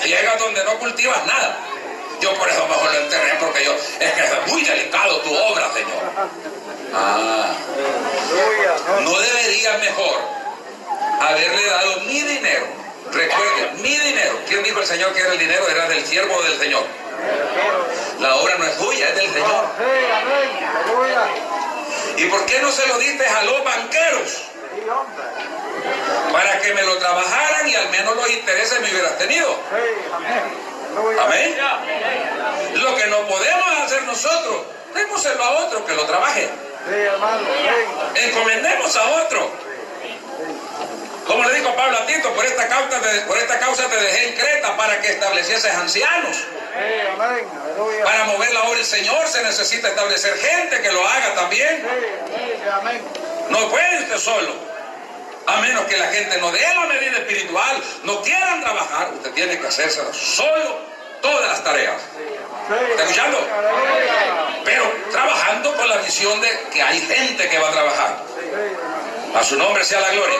Ciegas 0.00 0.38
donde 0.38 0.64
no 0.64 0.78
cultivas 0.80 1.24
nada. 1.26 1.56
Yo 2.20 2.34
por 2.34 2.48
eso 2.48 2.66
mejor 2.66 2.92
lo 2.92 2.98
enterré 3.00 3.34
porque 3.40 3.64
yo, 3.64 3.74
es 3.74 4.12
que 4.12 4.20
es 4.20 4.46
muy 4.46 4.62
delicado 4.64 5.20
tu 5.20 5.34
obra, 5.34 5.70
Señor. 5.72 6.02
Ah, 6.94 7.52
no 9.00 9.20
debería 9.20 9.78
mejor 9.78 10.20
haberle 11.20 11.66
dado 11.66 12.00
mi 12.00 12.22
dinero. 12.22 12.66
Recuerden, 13.12 13.82
mi 13.82 13.96
dinero. 13.96 14.38
¿Quién 14.48 14.62
dijo 14.62 14.80
el 14.80 14.86
Señor 14.86 15.12
que 15.12 15.20
era 15.20 15.32
el 15.32 15.38
dinero? 15.38 15.68
Era 15.68 15.88
del 15.88 16.04
siervo 16.04 16.42
del 16.42 16.58
Señor. 16.58 16.84
La 18.20 18.36
obra 18.36 18.56
no 18.58 18.64
es 18.64 18.78
tuya, 18.78 19.08
es 19.08 19.16
del 19.16 19.32
Señor. 19.32 19.66
¿Y 22.16 22.24
por 22.26 22.46
qué 22.46 22.58
no 22.60 22.70
se 22.70 22.86
lo 22.86 22.98
diste 22.98 23.26
a 23.26 23.42
los 23.44 23.64
banqueros? 23.64 24.42
Para 26.32 26.60
que 26.60 26.74
me 26.74 26.82
lo 26.82 26.96
trabajaran 26.98 27.68
y 27.68 27.74
al 27.74 27.88
menos 27.90 28.16
los 28.16 28.30
intereses 28.30 28.80
me 28.80 28.90
hubieras 28.90 29.18
tenido. 29.18 29.58
Amén. 30.96 31.56
Lo 32.74 32.96
que 32.96 33.06
no 33.06 33.26
podemos 33.26 33.78
hacer 33.84 34.02
nosotros, 34.04 34.62
démoselo 34.94 35.44
a 35.44 35.50
otro 35.64 35.84
que 35.84 35.94
lo 35.94 36.04
trabaje. 36.06 36.48
Encomendemos 38.14 38.96
a 38.96 39.04
otro. 39.22 39.50
Como 41.26 41.42
le 41.44 41.54
dijo 41.54 41.74
Pablo 41.74 41.96
a 41.96 42.06
Tito, 42.06 42.32
por 42.34 42.44
esta 42.44 42.68
causa 42.68 43.00
te, 43.00 43.20
por 43.22 43.38
esta 43.38 43.58
causa 43.58 43.88
te 43.88 43.96
dejé 43.96 44.28
en 44.28 44.34
Creta 44.34 44.76
para 44.76 45.00
que 45.00 45.12
establecieses 45.12 45.74
ancianos. 45.74 46.36
Para 48.04 48.24
mover 48.24 48.52
la 48.52 48.64
obra 48.64 48.76
del 48.76 48.86
Señor 48.86 49.26
se 49.28 49.42
necesita 49.42 49.88
establecer 49.88 50.36
gente 50.36 50.82
que 50.82 50.92
lo 50.92 51.06
haga 51.06 51.34
también. 51.34 51.82
No 53.48 53.70
puede 53.70 54.02
usted 54.02 54.18
solo. 54.18 54.73
A 55.46 55.60
menos 55.60 55.84
que 55.84 55.96
la 55.96 56.06
gente 56.06 56.38
no 56.38 56.50
dé 56.50 56.60
la 56.74 56.86
medida 56.86 57.18
espiritual, 57.18 57.82
no 58.04 58.22
quieran 58.22 58.62
trabajar, 58.62 59.12
usted 59.14 59.32
tiene 59.32 59.58
que 59.58 59.66
hacérselo 59.66 60.12
solo 60.14 60.78
todas 61.20 61.48
las 61.48 61.64
tareas. 61.64 62.00
¿Está 62.90 63.02
escuchando? 63.02 63.38
Pero 64.64 64.84
trabajando 65.10 65.74
con 65.74 65.88
la 65.88 65.98
visión 65.98 66.40
de 66.40 66.48
que 66.72 66.82
hay 66.82 67.00
gente 67.00 67.48
que 67.48 67.58
va 67.58 67.68
a 67.68 67.72
trabajar. 67.72 68.22
A 69.34 69.44
su 69.44 69.56
nombre 69.56 69.84
sea 69.84 70.00
la 70.00 70.10
gloria. 70.10 70.38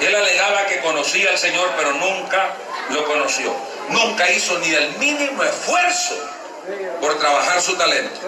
Él 0.00 0.14
alegaba 0.14 0.66
que 0.66 0.80
conocía 0.80 1.30
al 1.30 1.38
Señor, 1.38 1.70
pero 1.76 1.92
nunca 1.92 2.50
lo 2.90 3.04
conoció. 3.06 3.54
Nunca 3.88 4.30
hizo 4.30 4.58
ni 4.58 4.74
el 4.74 4.90
mínimo 4.98 5.42
esfuerzo 5.42 6.14
por 7.00 7.18
trabajar 7.18 7.60
su 7.60 7.76
talento. 7.76 8.20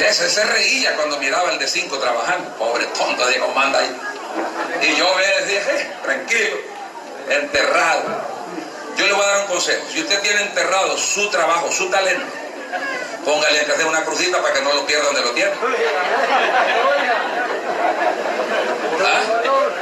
Ese 0.00 0.28
se 0.28 0.44
reía 0.44 0.94
cuando 0.96 1.18
miraba 1.18 1.50
el 1.52 1.58
de 1.58 1.68
cinco 1.68 1.98
trabajando. 1.98 2.50
Pobre 2.56 2.84
tonto, 2.86 3.26
dijo, 3.28 3.48
manda 3.48 3.78
ahí. 3.80 3.96
Y 4.82 4.96
yo 4.96 5.06
me 5.16 5.46
dije, 5.46 5.70
"Eh, 5.76 5.92
tranquilo, 6.02 6.56
enterrado. 7.28 8.02
Yo 8.96 9.06
le 9.06 9.12
voy 9.12 9.24
a 9.24 9.26
dar 9.28 9.40
un 9.42 9.46
consejo. 9.46 9.84
Si 9.92 10.00
usted 10.00 10.20
tiene 10.20 10.42
enterrado 10.42 10.96
su 10.96 11.28
trabajo, 11.30 11.70
su 11.70 11.88
talento, 11.90 12.24
póngale 13.24 13.64
que 13.64 13.72
hacer 13.72 13.86
una 13.86 14.04
crucita 14.04 14.40
para 14.40 14.54
que 14.54 14.62
no 14.62 14.72
lo 14.72 14.86
pierda 14.86 15.04
donde 15.06 15.22
lo 15.22 15.30
tiene. 15.32 15.50
¿Ah? 19.04 19.20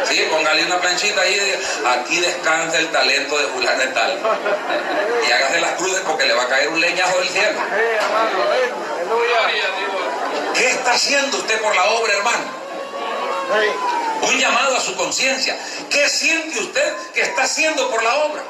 Sí, 0.05 0.27
póngale 0.31 0.65
una 0.67 0.81
planchita 0.81 1.21
ahí 1.21 1.39
diga, 1.39 1.59
aquí 1.93 2.21
descansa 2.21 2.79
el 2.79 2.89
talento 2.89 3.39
de 3.39 3.47
fulano 3.49 3.81
de 3.81 3.87
tal. 3.89 4.21
Y 5.27 5.33
hágase 5.33 5.61
las 5.61 5.73
cruces 5.73 6.01
porque 6.07 6.27
le 6.27 6.35
va 6.35 6.43
a 6.43 6.49
caer 6.49 6.69
un 6.69 6.81
leñazo 6.81 7.19
del 7.19 7.29
cielo. 7.29 7.59
¿Qué 10.55 10.71
está 10.71 10.93
haciendo 10.93 11.37
usted 11.39 11.61
por 11.61 11.75
la 11.75 11.85
obra, 11.85 12.13
hermano? 12.13 12.45
Un 14.23 14.39
llamado 14.39 14.77
a 14.77 14.81
su 14.81 14.95
conciencia. 14.97 15.57
¿Qué 15.91 16.09
siente 16.09 16.59
usted 16.61 16.95
que 17.13 17.23
está 17.23 17.43
haciendo 17.43 17.91
por 17.91 18.03
la 18.03 18.15
obra? 18.17 18.43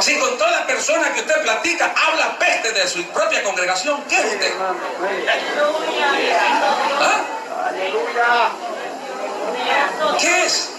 Si 0.00 0.16
con 0.18 0.38
toda 0.38 0.66
persona 0.66 1.12
que 1.12 1.20
usted 1.20 1.42
platica 1.42 1.92
habla 1.96 2.38
peste 2.38 2.72
de 2.72 2.86
su 2.88 3.04
propia 3.06 3.42
congregación, 3.42 4.02
¿qué 4.04 4.16
es 4.16 4.24
usted? 4.24 4.52
¿Ah? 7.00 8.50
¿Qué 10.18 10.44
es? 10.44 10.70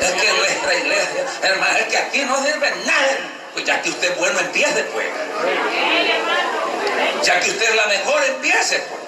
Es 0.00 0.12
que 0.12 0.32
nuestra 0.32 0.74
iglesia, 0.74 1.24
hermano, 1.42 1.78
es 1.78 1.86
que 1.86 1.98
aquí 1.98 2.24
no 2.24 2.36
sirve 2.44 2.70
nada. 2.84 3.35
Pues 3.56 3.64
ya 3.64 3.80
que 3.80 3.88
usted 3.88 4.10
es 4.12 4.18
bueno, 4.18 4.38
empiece 4.38 4.82
pues. 4.92 5.06
Ya 7.22 7.40
que 7.40 7.50
usted 7.50 7.70
es 7.70 7.74
la 7.76 7.86
mejor, 7.86 8.22
empiece 8.24 8.78
pues. 8.80 9.00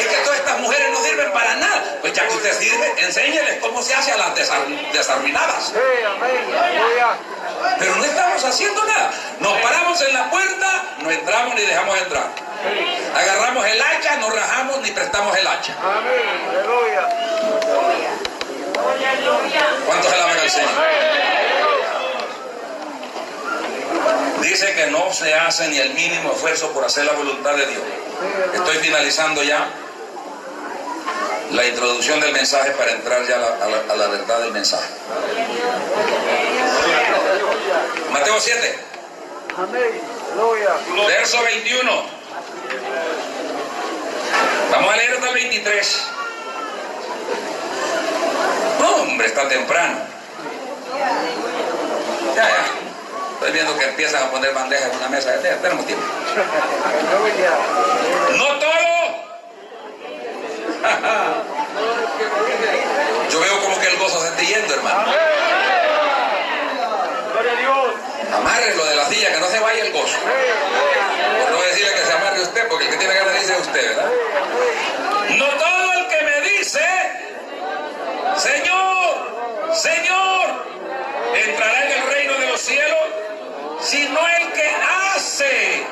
Es 0.00 0.06
que 0.06 0.16
todas 0.22 0.38
estas 0.38 0.60
mujeres 0.60 0.90
no 0.92 1.02
sirven 1.02 1.32
para 1.32 1.54
nada. 1.56 1.82
Pues 2.02 2.12
ya 2.12 2.28
que 2.28 2.34
usted 2.34 2.58
sirve, 2.58 2.92
enséñeles 2.98 3.58
cómo 3.60 3.82
se 3.82 3.94
hace 3.94 4.12
a 4.12 4.18
las 4.18 4.34
desar- 4.34 4.66
desarruinadas. 4.92 5.64
Sí, 5.68 6.04
amén. 6.06 6.58
Aleluya. 6.62 7.06
Pero 7.78 7.96
no 7.96 8.04
estamos 8.04 8.44
haciendo 8.44 8.84
nada. 8.84 9.10
Nos 9.38 9.58
paramos 9.62 10.00
en 10.02 10.12
la 10.12 10.30
puerta, 10.30 10.84
no 10.98 11.10
entramos 11.10 11.54
ni 11.54 11.62
dejamos 11.62 11.96
entrar. 11.98 12.28
Agarramos 13.16 13.66
el 13.66 13.80
hacha, 13.80 14.16
no 14.16 14.28
rajamos 14.30 14.80
ni 14.82 14.90
prestamos 14.90 15.36
el 15.38 15.46
hacha. 15.46 15.74
Amén. 15.82 16.50
Aleluya. 16.50 17.08
¿Cuántos 19.86 20.12
alaban 20.12 20.38
al 20.38 20.50
Señor? 20.50 20.68
Dice 24.40 24.74
que 24.74 24.86
no 24.88 25.12
se 25.12 25.34
hace 25.34 25.68
ni 25.68 25.78
el 25.78 25.94
mínimo 25.94 26.32
esfuerzo 26.32 26.70
por 26.72 26.84
hacer 26.84 27.04
la 27.04 27.12
voluntad 27.12 27.54
de 27.54 27.66
Dios. 27.66 27.82
Estoy 28.54 28.76
finalizando 28.78 29.42
ya 29.42 29.68
la 31.52 31.64
introducción 31.66 32.20
del 32.20 32.32
mensaje 32.32 32.70
para 32.72 32.92
entrar 32.92 33.26
ya 33.26 33.36
a 33.36 33.38
la, 33.38 33.46
a 33.48 33.68
la- 33.68 33.92
a 33.92 33.96
la 33.96 34.06
verdad 34.08 34.40
del 34.40 34.52
mensaje. 34.52 34.88
Mateo 38.12 38.40
7, 38.40 38.78
Amén. 39.58 40.00
Aleluya. 40.32 40.70
verso 41.08 41.42
21. 41.42 41.90
Vamos 44.72 44.92
a 44.94 44.96
leer 44.96 45.12
hasta 45.14 45.28
el 45.28 45.34
23. 45.34 46.02
No, 48.80 48.94
hombre, 49.02 49.26
está 49.26 49.48
temprano. 49.48 49.98
Ya, 52.36 52.48
ya. 52.48 52.64
Estoy 53.40 53.52
viendo 53.52 53.72
que 53.78 53.86
empiezan 53.86 54.22
a 54.22 54.30
poner 54.30 54.52
bandejas 54.52 54.90
en 54.90 54.96
una 54.98 55.08
mesa. 55.08 55.32
Tenemos 55.40 55.86
tiempo. 55.86 56.04
No 58.36 58.44
todo. 58.58 58.70
Yo 63.30 63.40
veo 63.40 63.60
como 63.62 63.80
que 63.80 63.86
el 63.86 63.96
gozo 63.96 64.20
se 64.20 64.28
está 64.28 64.42
yendo, 64.42 64.74
hermano. 64.74 65.10
Gloria 67.32 67.52
a 67.52 67.56
Dios. 67.56 67.94
Amárrelo 68.34 68.84
de 68.84 68.94
la 68.96 69.08
silla, 69.08 69.32
que 69.32 69.40
no 69.40 69.46
se 69.48 69.58
vaya 69.58 69.84
el 69.84 69.92
gozo. 69.92 70.18
Por 70.20 71.50
no 71.50 71.62
decirle 71.62 71.92
que 71.94 72.04
se 72.04 72.12
amarre 72.12 72.42
usted, 72.42 72.68
porque 72.68 72.84
el 72.84 72.90
que 72.90 72.96
tiene 72.98 73.14
ganas 73.14 73.40
dice 73.40 73.56
usted, 73.58 73.88
¿verdad? 73.88 74.10
No 75.38 75.46
todo 75.46 75.92
el 75.94 76.08
que 76.08 76.22
me 76.24 76.40
dice, 76.50 76.84
Señor, 78.36 79.16
Señor, 79.74 80.66
entrará 81.34 81.86
en 81.86 81.92
el 82.02 82.06
reino 82.12 82.34
de 82.34 82.46
los 82.48 82.60
cielos, 82.60 82.98
sino 83.82 84.20
el 84.28 84.52
que 84.52 84.70
hace 85.08 85.86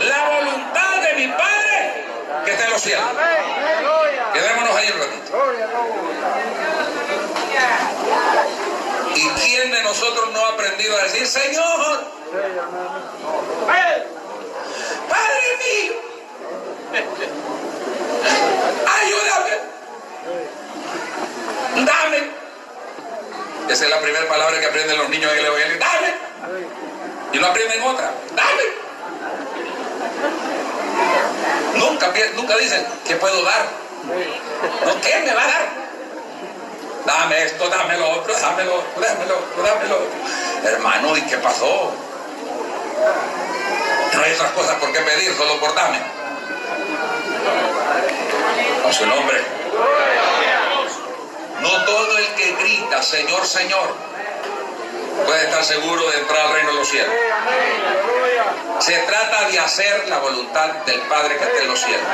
la 0.00 0.28
voluntad 0.28 1.02
de 1.02 1.14
mi 1.14 1.28
Padre 1.28 2.04
que 2.44 2.52
está 2.52 2.64
en 2.64 2.70
los 2.70 2.82
cielos. 2.82 3.04
Quedémonos 4.32 4.76
ahí 4.76 4.90
un 4.90 4.98
ratito. 5.00 5.32
¿Y 9.14 9.28
quién 9.40 9.70
de 9.72 9.82
nosotros 9.82 10.32
no 10.32 10.44
ha 10.44 10.48
aprendido 10.50 10.96
a 10.96 11.02
decir, 11.04 11.26
Señor? 11.26 12.04
Padre 15.08 15.56
mío, 15.58 15.94
ayúdame, 19.00 19.54
dame. 21.84 22.18
Esa 23.68 23.84
es 23.84 23.90
la 23.90 24.00
primera 24.00 24.28
palabra 24.28 24.60
que 24.60 24.66
aprenden 24.66 24.98
los 24.98 25.08
niños 25.08 25.32
en 25.32 25.38
el 25.38 25.46
Evangelio, 25.46 25.78
dame. 25.78 26.14
Y 27.32 27.38
no 27.38 27.46
aprenden 27.46 27.82
otra, 27.82 28.12
dale. 28.34 28.62
Nunca, 31.76 32.12
nunca 32.34 32.56
dicen, 32.56 32.86
¿qué 33.06 33.16
puedo 33.16 33.42
dar? 33.44 33.66
No, 34.84 35.00
¿qué 35.00 35.20
me 35.20 35.34
va 35.34 35.42
a 35.42 35.46
dar? 35.46 35.88
Dame 37.04 37.42
esto, 37.44 37.68
dame 37.68 37.96
lo 37.98 38.10
otro, 38.10 38.34
dámelo, 38.38 38.82
dámelo, 38.96 39.42
dámelo. 39.62 39.98
Hermano, 40.64 41.16
¿y 41.16 41.22
qué 41.22 41.38
pasó? 41.38 41.92
No 44.14 44.22
hay 44.22 44.32
otras 44.32 44.52
cosas 44.52 44.74
por 44.76 44.92
qué 44.92 45.00
pedir, 45.00 45.32
solo 45.34 45.58
por 45.60 45.74
dame. 45.74 45.98
A 48.86 48.92
su 48.92 49.06
nombre. 49.06 49.42
No 51.60 51.84
todo 51.84 52.18
el 52.18 52.26
que 52.34 52.52
grita, 52.52 53.02
Señor, 53.02 53.46
Señor, 53.46 53.94
puede 55.26 55.44
estar 55.44 55.64
seguro 55.64 56.10
de 56.10 56.18
entrar 56.18 56.46
al 56.46 56.52
reino 56.54 56.70
de 56.70 56.76
los 56.76 56.88
cielos. 56.88 57.14
Se 58.80 58.96
trata 58.98 59.48
de 59.48 59.58
hacer 59.58 60.08
la 60.08 60.18
voluntad 60.18 60.68
del 60.86 61.00
Padre 61.02 61.36
que 61.36 61.44
está 61.44 61.58
en 61.62 61.68
los 61.68 61.80
cielos. 61.80 62.06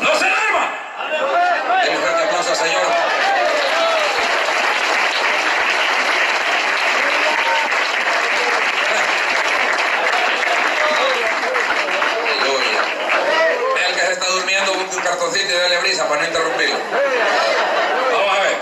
¡No 0.00 0.10
se 0.18 0.24
duerma! 0.24 0.74
Demos 1.84 1.98
un 1.98 2.02
fuerte 2.02 2.22
aplauso 2.24 2.50
al 2.50 2.56
Señor. 2.56 2.82
Aleluya. 12.40 12.82
El 13.88 13.94
que 13.94 14.00
se 14.00 14.12
está 14.12 14.26
durmiendo, 14.28 14.74
busque 14.74 14.96
un 14.96 15.02
cartoncito 15.02 15.52
y 15.52 15.56
dale 15.56 15.78
brisa 15.78 16.08
para 16.08 16.22
no 16.22 16.26
interrumpirlo. 16.28 16.76
Vamos 18.12 18.36
a 18.36 18.40
ver. 18.42 18.56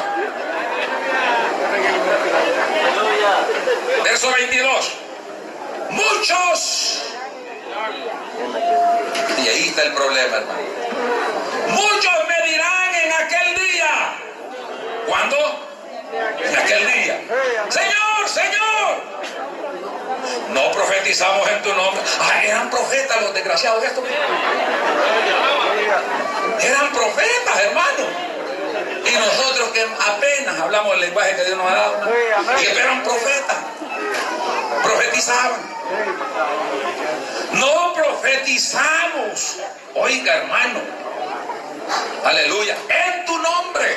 Verso 4.04 4.32
22. 4.32 4.92
Muchos. 5.90 7.02
Y 9.38 9.48
ahí 9.48 9.68
está 9.68 9.82
el 9.82 9.92
problema, 9.92 10.36
hermano. 10.36 10.60
Muchos 11.68 12.12
me 12.28 12.50
dirán 12.50 12.94
en 12.94 13.12
aquel 13.12 13.54
día. 13.54 14.12
¿Cuándo? 15.06 15.36
En 16.44 16.56
aquel 16.56 16.92
día. 16.92 17.20
Señor, 17.68 18.28
Señor. 18.28 19.02
No 20.50 20.72
profetizamos 20.72 21.48
en 21.48 21.62
tu 21.62 21.72
nombre. 21.74 22.02
Ah, 22.20 22.42
eran 22.44 22.70
profetas 22.70 23.22
los 23.22 23.34
desgraciados 23.34 23.84
estos. 23.84 24.04
Eran 26.60 26.92
profetas, 26.92 27.60
hermano. 27.60 28.30
Y 29.06 29.12
nosotros 29.12 29.68
que 29.70 29.82
apenas 29.82 30.60
hablamos 30.60 30.94
el 30.94 31.00
lenguaje 31.00 31.36
que 31.36 31.44
Dios 31.44 31.56
nos 31.58 31.70
ha 31.70 31.74
dado. 31.74 32.00
¿no? 32.04 32.60
Y 32.60 32.66
eran 32.66 33.02
profetas. 33.02 33.56
Profetizaban. 34.82 35.60
No 37.52 37.92
profetizamos. 37.94 39.56
Oiga, 39.94 40.34
hermano. 40.36 40.80
Aleluya. 42.24 42.76
En 42.88 43.24
tu 43.24 43.38
nombre. 43.38 43.96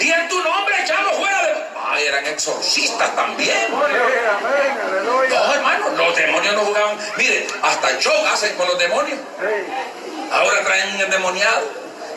Y 0.00 0.10
en 0.10 0.28
tu 0.28 0.42
nombre 0.42 0.74
echamos 0.82 1.16
fuera 1.16 1.42
de. 1.42 1.54
Ay, 1.88 2.06
eran 2.06 2.26
exorcistas 2.26 3.14
también. 3.14 3.70
No, 3.70 5.54
hermano, 5.54 5.88
los 5.96 6.16
demonios 6.16 6.54
no 6.54 6.60
jugaban. 6.62 6.98
Mire, 7.16 7.46
hasta 7.62 7.98
show 7.98 8.26
hacen 8.32 8.54
con 8.56 8.66
los 8.68 8.78
demonios. 8.78 9.18
Ahora 10.32 10.62
traen 10.64 10.94
un 10.96 11.02
endemoniado 11.36 11.68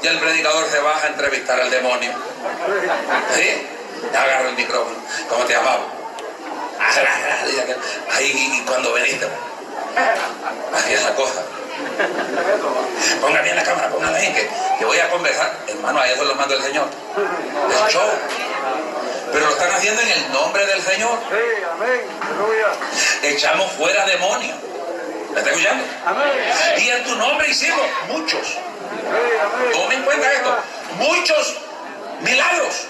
y 0.01 0.07
el 0.07 0.19
predicador 0.19 0.65
se 0.69 0.79
baja 0.79 1.05
a 1.05 1.09
entrevistar 1.09 1.59
al 1.59 1.69
demonio. 1.69 2.11
¿Sí? 3.35 3.67
Agarro 4.15 4.49
el 4.49 4.55
micrófono. 4.55 4.95
¿Cómo 5.29 5.43
te 5.45 5.53
llamabas? 5.53 5.81
Ahí, 8.13 8.31
y 8.31 8.61
cuando 8.65 8.93
veniste, 8.93 9.27
así 10.73 10.93
es 10.93 11.03
la 11.03 11.13
cosa. 11.15 11.41
Ponga 13.21 13.41
bien 13.41 13.55
la 13.55 13.63
cámara, 13.63 13.89
póngala 13.89 14.17
bien, 14.17 14.33
que, 14.33 14.49
que 14.79 14.85
voy 14.85 14.97
a 14.99 15.09
conversar. 15.09 15.53
Hermano, 15.67 15.99
a 15.99 16.07
eso 16.07 16.23
lo 16.23 16.35
manda 16.35 16.55
el 16.55 16.63
Señor. 16.63 16.87
Es 17.69 17.93
show. 17.93 18.09
Pero 19.33 19.45
lo 19.45 19.51
están 19.51 19.71
haciendo 19.71 20.01
en 20.01 20.09
el 20.09 20.31
nombre 20.31 20.65
del 20.65 20.81
Señor. 20.81 21.19
Echamos 23.23 23.71
fuera 23.73 24.05
demonios. 24.05 24.57
¿Me 25.33 25.39
está 25.39 25.51
escuchando? 25.51 25.83
Y 26.77 26.89
en 26.89 27.03
tu 27.03 27.15
nombre 27.15 27.49
hicimos 27.49 27.85
muchos. 28.07 28.57
Tome 29.73 29.95
en 29.95 30.03
cuenta 30.03 30.31
esto. 30.31 30.57
Muchos 30.97 31.55
milagros. 32.21 32.87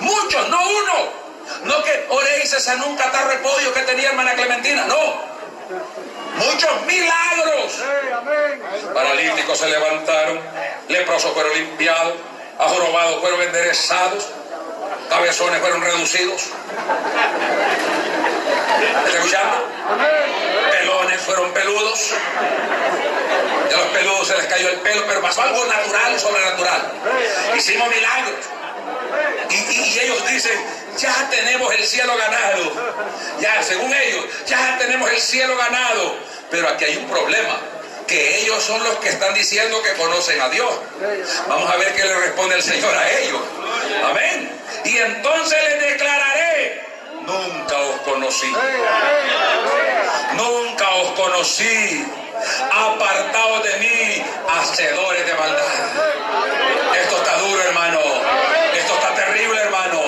Muchos, 0.00 0.48
no 0.48 0.60
uno. 0.60 1.20
No 1.64 1.82
que 1.82 2.06
oré 2.08 2.44
y 2.44 2.46
se 2.46 2.60
sanó 2.60 2.86
un 2.86 2.96
catarro 2.96 3.30
de 3.30 3.72
que 3.72 3.80
tenía 3.82 4.10
hermana 4.10 4.34
Clementina. 4.34 4.86
No. 4.86 5.30
Muchos 6.36 6.86
milagros. 6.86 7.82
Paralíticos 8.94 9.58
se 9.58 9.68
levantaron. 9.68 10.40
Leprosos 10.88 11.32
fueron 11.32 11.52
limpiados. 11.54 12.14
Ajorobados 12.58 13.20
fueron 13.20 13.42
enderezados. 13.42 14.26
Cabezones 15.10 15.60
fueron 15.60 15.82
reducidos. 15.82 16.42
¿Me 18.78 19.08
está 19.08 19.18
escuchando? 19.18 19.68
Pelones 20.70 21.20
fueron 21.22 21.52
peludos. 21.52 22.10
Y 23.70 23.74
a 23.74 23.76
los 23.76 23.86
peludos 23.88 24.26
se 24.28 24.36
les 24.36 24.46
cayó 24.46 24.68
el 24.70 24.80
pelo, 24.80 25.04
pero 25.06 25.20
pasó 25.20 25.42
algo 25.42 25.64
natural, 25.66 26.18
sobrenatural. 26.18 26.92
Hicimos 27.56 27.88
milagros. 27.88 28.36
Y- 29.50 29.72
y 29.72 29.98
ellos 29.98 30.26
dicen, 30.28 30.64
ya 30.96 31.28
tenemos 31.30 31.74
el 31.74 31.84
cielo 31.84 32.16
ganado. 32.16 32.72
Ya, 33.40 33.62
según 33.62 33.92
ellos, 33.92 34.24
ya 34.46 34.76
tenemos 34.78 35.10
el 35.10 35.20
cielo 35.20 35.56
ganado. 35.56 36.14
Pero 36.50 36.68
aquí 36.68 36.84
hay 36.84 36.96
un 36.98 37.08
problema, 37.08 37.58
que 38.06 38.38
ellos 38.42 38.62
son 38.62 38.82
los 38.82 38.96
que 38.96 39.08
están 39.08 39.34
diciendo 39.34 39.82
que 39.82 39.92
conocen 39.94 40.40
a 40.40 40.48
Dios. 40.48 40.72
Vamos 41.48 41.70
a 41.70 41.76
ver 41.76 41.94
qué 41.94 42.04
le 42.04 42.14
responde 42.14 42.54
el 42.56 42.62
Señor 42.62 42.94
a 42.96 43.10
ellos. 43.10 43.40
Amén. 44.04 44.59
Y 44.90 44.98
entonces 44.98 45.56
les 45.62 45.92
declararé, 45.92 46.82
nunca 47.22 47.78
os 47.78 48.00
conocí. 48.00 48.52
Nunca 50.34 50.88
os 50.96 51.10
conocí. 51.12 52.04
Apartados 52.72 53.62
de 53.62 53.76
mí, 53.78 54.24
hacedores 54.48 55.26
de 55.26 55.34
maldad. 55.34 55.64
Esto 57.02 57.16
está 57.18 57.38
duro, 57.38 57.62
hermano. 57.62 58.00
Esto 58.74 58.94
está 58.94 59.14
terrible, 59.14 59.60
hermano. 59.60 60.00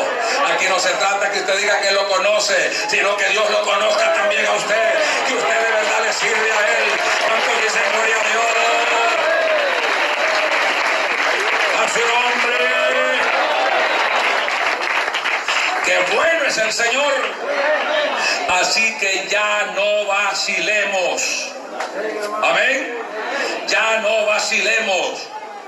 Aquí 0.53 0.67
no 0.67 0.81
se 0.81 0.91
trata 0.95 1.31
que 1.31 1.39
usted 1.39 1.59
diga 1.59 1.81
que 1.81 1.93
lo 1.93 2.09
conoce, 2.09 2.73
sino 2.89 3.17
que 3.17 3.29
Dios 3.29 3.49
lo 3.51 3.63
conozca 3.63 4.13
también 4.15 4.45
a 4.47 4.53
usted. 4.55 4.95
Que 5.29 5.35
usted 5.35 5.59
de 5.65 5.73
verdad 5.75 6.01
le 6.07 6.13
sirve 6.13 6.51
a 6.51 6.61
Él. 6.79 6.91
¿Cuántos 7.29 7.63
dicen 7.63 7.83
gloria 7.93 8.17
a 8.17 8.29
Dios? 8.33 8.47
A 11.79 11.89
su 11.89 12.01
nombre. 12.01 12.63
Qué 15.93 16.17
bueno 16.17 16.45
es 16.47 16.57
el 16.57 16.73
Señor. 16.73 17.13
Así 18.49 18.97
que 18.99 19.27
ya 19.29 19.73
no 19.75 20.07
vacilemos. 20.07 21.53
Amén. 22.43 22.99
Ya 23.69 23.99
no 24.01 24.25
vacilemos 24.27 25.21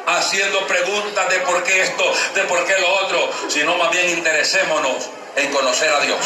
haciendo 0.07 0.67
preguntas 0.67 1.29
de 1.29 1.41
por 1.41 1.63
qué 1.65 1.83
esto, 1.83 2.05
de 2.35 2.43
por 2.45 2.65
qué 2.65 2.79
lo 2.79 2.89
otro, 3.05 3.31
sino 3.49 3.77
más 3.77 3.91
bien 3.91 4.11
interesémonos 4.11 5.11
en 5.37 5.53
conocer 5.53 5.93
a 5.93 6.01
Dios. 6.01 6.19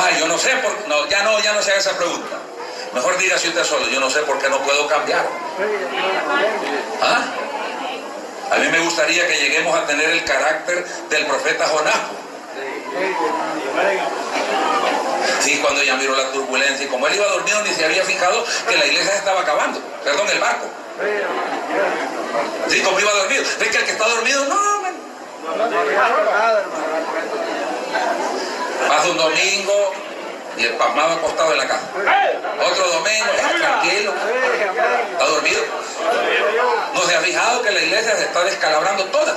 Ay, 0.00 0.16
yo 0.18 0.26
no 0.26 0.36
sé 0.36 0.50
por 0.56 0.88
no, 0.88 1.08
ya 1.08 1.22
no, 1.22 1.38
ya 1.40 1.52
no 1.52 1.62
se 1.62 1.70
haga 1.70 1.80
esa 1.80 1.96
pregunta. 1.96 2.38
Mejor 2.92 3.18
diga 3.18 3.38
si 3.38 3.48
usted 3.48 3.64
solo, 3.64 3.86
yo 3.88 4.00
no 4.00 4.10
sé 4.10 4.20
por 4.22 4.38
qué 4.40 4.48
no 4.48 4.58
puedo 4.58 4.88
cambiar. 4.88 5.24
¿Ah? 7.02 7.24
A 8.50 8.56
mí 8.56 8.68
me 8.68 8.78
gustaría 8.80 9.26
que 9.26 9.36
lleguemos 9.36 9.76
a 9.76 9.86
tener 9.86 10.08
el 10.10 10.24
carácter 10.24 10.84
del 11.10 11.26
profeta 11.26 11.66
Jonás. 11.66 11.94
Sí, 15.40 15.58
cuando 15.62 15.82
ya 15.82 15.96
miró 15.96 16.16
la 16.16 16.30
turbulencia 16.32 16.86
y 16.86 16.88
como 16.88 17.06
él 17.06 17.14
iba 17.14 17.26
dormido 17.26 17.62
ni 17.62 17.72
se 17.72 17.84
había 17.84 18.02
fijado 18.04 18.44
que 18.68 18.76
la 18.76 18.86
iglesia 18.86 19.12
se 19.12 19.18
estaba 19.18 19.42
acabando. 19.42 19.80
Perdón, 20.02 20.28
el 20.30 20.40
barco. 20.40 20.66
Sí, 22.68 22.80
como 22.80 22.98
iba 22.98 23.12
dormido. 23.12 23.44
¿Ves 23.60 23.68
que 23.68 23.78
el 23.78 23.84
que 23.84 23.92
está 23.92 24.08
dormido? 24.08 24.44
No, 24.46 24.82
man. 24.82 24.94
Pasa 28.88 29.08
un 29.10 29.16
domingo 29.16 29.92
y 30.58 30.64
el 30.64 30.72
pasmado 30.74 31.14
acostado 31.14 31.52
en 31.52 31.58
la 31.58 31.68
casa. 31.68 31.86
Otro 31.94 32.88
domingo, 32.88 33.26
tranquilo. 33.58 34.12
Está 35.12 35.26
dormido. 35.26 35.60
No 36.94 37.00
se 37.02 37.14
ha 37.14 37.20
fijado 37.20 37.62
que 37.62 37.70
la 37.70 37.80
iglesia 37.80 38.16
se 38.16 38.24
está 38.24 38.44
descalabrando 38.44 39.04
toda. 39.06 39.36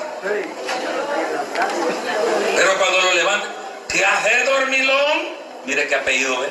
Pero 2.56 2.78
cuando 2.78 3.02
lo 3.02 3.14
levanta, 3.14 3.48
¿qué 3.88 4.06
hace 4.06 4.44
dormilón? 4.46 5.42
Mire 5.66 5.88
qué 5.88 5.96
apellido 5.96 6.40
ve. 6.40 6.50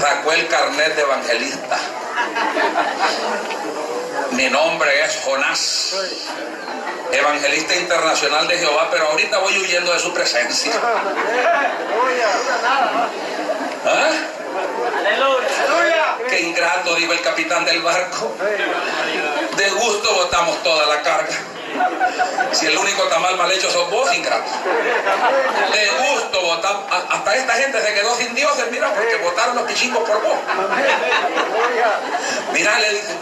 Sacó 0.00 0.32
el 0.32 0.48
carnet 0.48 0.96
de 0.96 1.02
evangelista. 1.02 1.78
Mi 4.32 4.48
nombre 4.48 5.04
es 5.04 5.20
Jonás, 5.24 5.94
evangelista 7.12 7.76
internacional 7.76 8.48
de 8.48 8.58
Jehová, 8.58 8.88
pero 8.90 9.08
ahorita 9.08 9.38
voy 9.38 9.58
huyendo 9.58 9.92
de 9.92 9.98
su 9.98 10.12
presencia. 10.12 10.72
¿Ah? 13.86 14.10
Qué 16.28 16.40
ingrato, 16.40 16.94
dijo 16.94 17.12
el 17.12 17.20
capitán 17.20 17.64
del 17.64 17.80
barco. 17.82 18.34
De 19.56 19.70
gusto 19.70 20.14
botamos 20.14 20.62
toda 20.62 20.86
la 20.86 21.02
carga. 21.02 21.36
Si 22.52 22.66
el 22.66 22.76
único 22.76 23.04
tamal 23.04 23.36
mal 23.36 23.50
hecho 23.50 23.70
sos 23.70 23.90
vos, 23.90 24.14
ingrato. 24.14 24.50
De 25.72 25.88
gusto 26.06 26.40
botamos. 26.42 26.84
Hasta 26.90 27.36
esta 27.36 27.54
gente 27.54 27.80
se 27.82 27.94
quedó 27.94 28.14
sin 28.16 28.34
dioses, 28.34 28.70
mira, 28.70 28.92
porque 28.92 29.16
botaron 29.16 29.56
los 29.56 29.64
pichingos 29.64 30.08
por 30.08 30.22
vos. 30.22 30.36
Mira, 32.52 32.78
le 32.78 32.90
dice, 32.90 33.16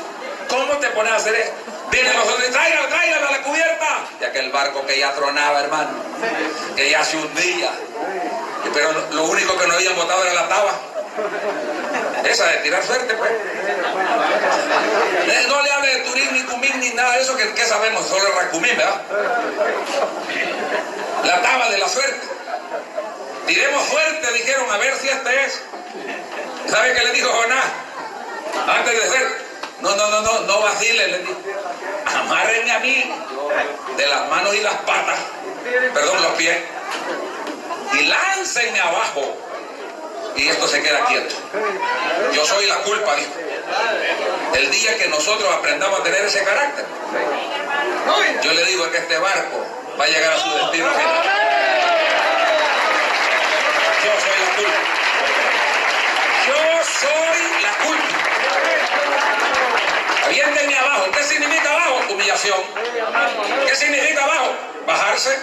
¿cómo 0.51 0.77
te 0.79 0.89
pones 0.89 1.13
a 1.13 1.17
hacer 1.17 1.35
esto? 1.35 1.55
Vienen 1.91 2.17
los 2.17 2.29
otros, 2.29 2.51
tráigalo, 2.51 2.89
tráigalo 2.89 3.29
a 3.29 3.31
la 3.31 3.43
cubierta. 3.43 3.87
Y 4.21 4.25
aquel 4.25 4.51
barco 4.51 4.85
que 4.85 4.99
ya 4.99 5.13
tronaba, 5.13 5.61
hermano, 5.61 5.91
que 6.77 6.91
ya 6.91 7.05
se 7.05 7.17
hundía. 7.17 7.71
Pero 8.75 8.93
lo 9.13 9.25
único 9.25 9.57
que 9.57 9.67
no 9.67 9.75
habían 9.75 9.97
botado 9.97 10.23
era 10.25 10.35
la 10.35 10.49
taba. 10.49 10.73
Esa 12.25 12.47
de 12.47 12.57
tirar 12.59 12.85
suerte, 12.85 13.15
pues. 13.15 13.31
No 15.49 15.63
le 15.63 15.71
hable 15.73 15.95
de 15.95 16.01
turín, 16.03 16.33
ni 16.33 16.43
cumín, 16.45 16.81
ni 16.81 16.91
nada 16.91 17.15
de 17.15 17.23
eso, 17.23 17.37
que, 17.37 17.67
sabemos, 17.67 18.07
solo 18.07 18.29
el 18.29 18.35
racumín, 18.35 18.77
¿verdad? 18.77 19.01
La 21.25 21.43
taba 21.43 21.71
de 21.71 21.79
la 21.79 21.89
suerte. 21.89 22.29
Tiremos 23.47 23.83
fuerte, 23.85 24.33
dijeron, 24.33 24.71
a 24.71 24.77
ver 24.79 24.95
si 24.97 25.09
este 25.09 25.45
es. 25.45 25.61
¿Sabe 26.71 26.95
qué 26.95 27.05
le 27.05 27.13
dijo 27.13 27.29
Jonás? 27.31 27.65
Antes 28.69 29.03
de 29.03 29.11
ser. 29.11 29.40
No, 29.83 29.97
no, 29.97 30.11
no, 30.11 30.21
no, 30.21 30.41
no 30.41 30.61
vacile, 30.61 31.09
le 31.09 31.19
dijo. 31.19 31.37
Amárrenme 32.07 32.73
a 32.73 32.79
mí 32.81 33.13
de 33.97 34.07
las 34.07 34.29
manos 34.29 34.55
y 34.55 34.61
las 34.61 34.75
patas, 34.75 35.19
perdón, 35.95 36.23
los 36.23 36.33
pies, 36.33 36.57
y 37.95 38.05
láncenme 38.05 38.81
abajo 38.81 39.37
y 40.37 40.49
esto 40.49 40.67
se 40.69 40.83
queda 40.83 41.05
quieto. 41.07 41.35
Yo 42.33 42.47
soy 42.47 42.67
la 42.67 42.77
culpa, 42.77 43.15
dijo. 43.17 43.33
El 44.55 44.71
día 44.71 44.97
que 44.97 45.09
nosotros 45.09 45.53
aprendamos 45.53 46.01
a 46.01 46.03
tener 46.03 46.25
ese 46.25 46.43
carácter, 46.43 46.85
yo 48.43 48.53
le 48.53 48.65
digo 48.65 48.91
que 48.91 48.99
este 48.99 49.19
barco 49.19 49.65
va 49.99 50.05
a 50.05 50.09
llegar 50.09 50.33
a 50.33 50.39
su 50.39 50.51
destino 50.51 50.91
final. 50.91 51.23
Yo 54.05 54.13
soy 54.21 54.37
la 54.41 54.57
culpa. 54.57 54.79
Yo 56.47 56.80
soy 57.01 57.63
la 57.63 57.73
culpa. 57.85 58.19
Aviéntenme 60.27 60.79
abajo. 60.79 61.11
¿Qué 61.17 61.23
significa 61.25 61.71
abajo? 61.71 62.01
Humillación. 62.11 62.61
¿Qué 63.67 63.75
significa 63.75 64.25
abajo? 64.25 64.55
Bajarse. 64.87 65.39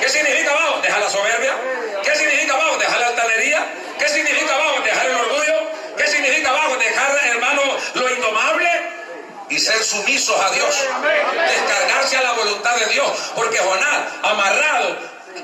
¿Qué 0.00 0.08
significa 0.08 0.50
abajo? 0.52 0.80
Dejar 0.82 1.00
la 1.00 1.10
soberbia. 1.10 1.54
¿Qué 2.02 2.14
significa 2.16 2.54
abajo? 2.54 2.78
Dejar 2.78 3.00
la 3.00 3.06
altanería. 3.08 3.66
¿Qué 3.98 4.08
significa 4.08 4.54
abajo? 4.54 4.80
Dejar 4.82 5.06
el 5.06 5.16
orgullo. 5.16 5.56
¿Qué 5.96 6.06
significa 6.06 6.50
abajo? 6.50 6.76
Dejar, 6.76 7.10
hermano, 7.26 7.62
lo 7.94 8.10
indomable 8.10 8.70
y 9.48 9.58
ser 9.58 9.82
sumisos 9.82 10.40
a 10.40 10.50
Dios. 10.52 10.74
Descargarse 11.48 12.16
a 12.16 12.22
la 12.22 12.32
voluntad 12.32 12.76
de 12.76 12.86
Dios. 12.86 13.10
Porque 13.34 13.58
Jonás, 13.58 13.98
amarrado, 14.22 14.96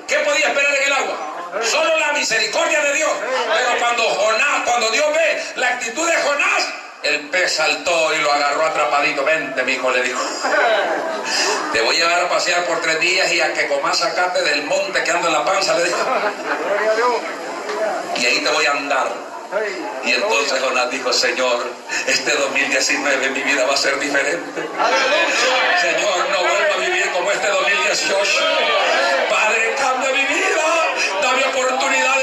¿qué 0.06 0.16
podía 0.20 0.46
esperar 0.48 0.74
en 0.76 0.82
el 0.84 0.92
agua? 0.92 1.35
Solo 1.62 1.96
la 1.98 2.12
misericordia 2.12 2.80
de 2.82 2.92
Dios. 2.94 3.10
Pero 3.20 3.78
cuando 3.78 4.02
Jonás, 4.02 4.62
cuando 4.64 4.90
Dios 4.90 5.06
ve 5.12 5.42
la 5.56 5.68
actitud 5.68 6.06
de 6.06 6.16
Jonás, 6.16 6.68
el 7.02 7.28
pez 7.28 7.54
saltó 7.54 8.14
y 8.14 8.18
lo 8.18 8.32
agarró 8.32 8.66
atrapadito. 8.66 9.24
Vente, 9.24 9.62
mi 9.62 9.72
hijo, 9.72 9.90
le 9.90 10.02
dijo. 10.02 10.20
Te 11.72 11.80
voy 11.82 11.96
a 11.96 11.98
llevar 11.98 12.24
a 12.24 12.28
pasear 12.28 12.64
por 12.64 12.80
tres 12.80 13.00
días 13.00 13.30
y 13.32 13.40
a 13.40 13.52
que 13.52 13.68
comas 13.68 13.98
sacate 13.98 14.42
del 14.42 14.64
monte 14.64 15.02
que 15.04 15.10
anda 15.10 15.28
en 15.28 15.34
la 15.34 15.44
panza, 15.44 15.76
le 15.78 15.84
dijo. 15.84 15.98
Y 18.16 18.26
ahí 18.26 18.40
te 18.40 18.50
voy 18.50 18.66
a 18.66 18.72
andar. 18.72 19.26
Y 20.04 20.12
entonces 20.12 20.60
Jonás 20.60 20.90
dijo, 20.90 21.12
Señor, 21.12 21.70
este 22.06 22.32
2019 22.32 23.30
mi 23.30 23.42
vida 23.42 23.64
va 23.66 23.74
a 23.74 23.76
ser 23.76 23.98
diferente. 24.00 24.62
Señor, 25.80 26.30
no 26.30 26.38
vuelvo 26.40 26.74
a 26.74 26.76
vivir 26.78 27.10
como 27.12 27.30
este 27.30 27.46
2018. 27.46 28.28
Padre, 29.30 29.74
cambia 29.78 30.10
mi 30.10 30.24
vida. 30.34 30.55
Oportunidad 31.56 32.15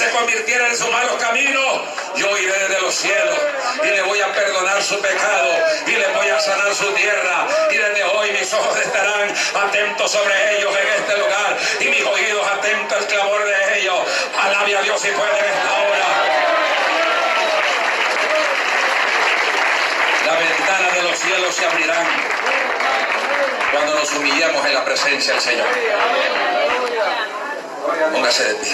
se 0.00 0.10
convirtieren 0.12 0.66
en 0.66 0.76
sus 0.78 0.90
malos 0.90 1.16
caminos, 1.16 1.82
yo 2.16 2.38
iré 2.38 2.58
desde 2.58 2.80
los 2.80 2.94
cielos, 2.94 3.38
y 3.82 3.86
le 3.86 4.00
voy 4.00 4.18
a 4.18 4.32
perdonar 4.32 4.82
su 4.82 4.98
pecado, 4.98 5.50
y 5.86 5.90
le 5.90 6.08
voy 6.14 6.26
a 6.26 6.40
sanar 6.40 6.74
su 6.74 6.86
tierra, 6.94 7.46
y 7.70 7.76
desde 7.76 8.04
hoy 8.04 8.32
mis 8.32 8.50
ojos 8.54 8.78
estarán 8.78 9.30
atentos 9.62 10.10
sobre 10.10 10.56
ellos 10.56 10.74
en 10.74 10.88
este 11.02 11.18
lugar, 11.18 11.58
y 11.80 11.84
mis 11.84 12.02
oídos 12.02 12.46
atentos 12.48 12.96
al 12.96 13.06
clamor 13.08 13.44
de 13.44 13.78
ellos. 13.78 13.98
Alabe 14.42 14.74
a 14.78 14.80
Dios 14.80 15.04
y 15.04 15.10
puede 15.10 15.38
en 15.38 15.44
esta 15.44 15.72
hora. 15.82 16.08
Las 20.24 20.38
ventanas 20.38 20.94
de 20.94 21.02
los 21.02 21.18
cielos 21.18 21.54
se 21.54 21.66
abrirán 21.66 22.06
cuando 23.70 23.94
nos 23.96 24.12
humillemos 24.14 24.64
en 24.64 24.74
la 24.74 24.84
presencia 24.86 25.34
del 25.34 25.42
Señor. 25.42 25.66
Póngase 28.12 28.44
de 28.44 28.54
pie. 28.54 28.72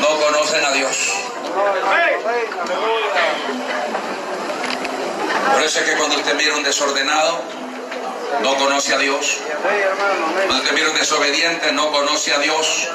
No 0.00 0.08
conocen 0.20 0.64
a 0.64 0.72
Dios. 0.72 0.96
Por 5.52 5.62
eso 5.62 5.80
es 5.80 5.84
que 5.88 5.96
cuando 5.96 6.16
usted 6.16 6.34
mira 6.34 6.54
un 6.54 6.62
desordenado, 6.62 7.40
no 8.42 8.56
conoce 8.56 8.94
a 8.94 8.98
Dios. 8.98 9.38
Cuando 10.46 10.62
usted 10.62 10.72
mira 10.74 10.90
un 10.90 10.96
desobediente, 10.96 11.72
no 11.72 11.90
conoce 11.92 12.34
a 12.34 12.38
Dios. 12.38 12.88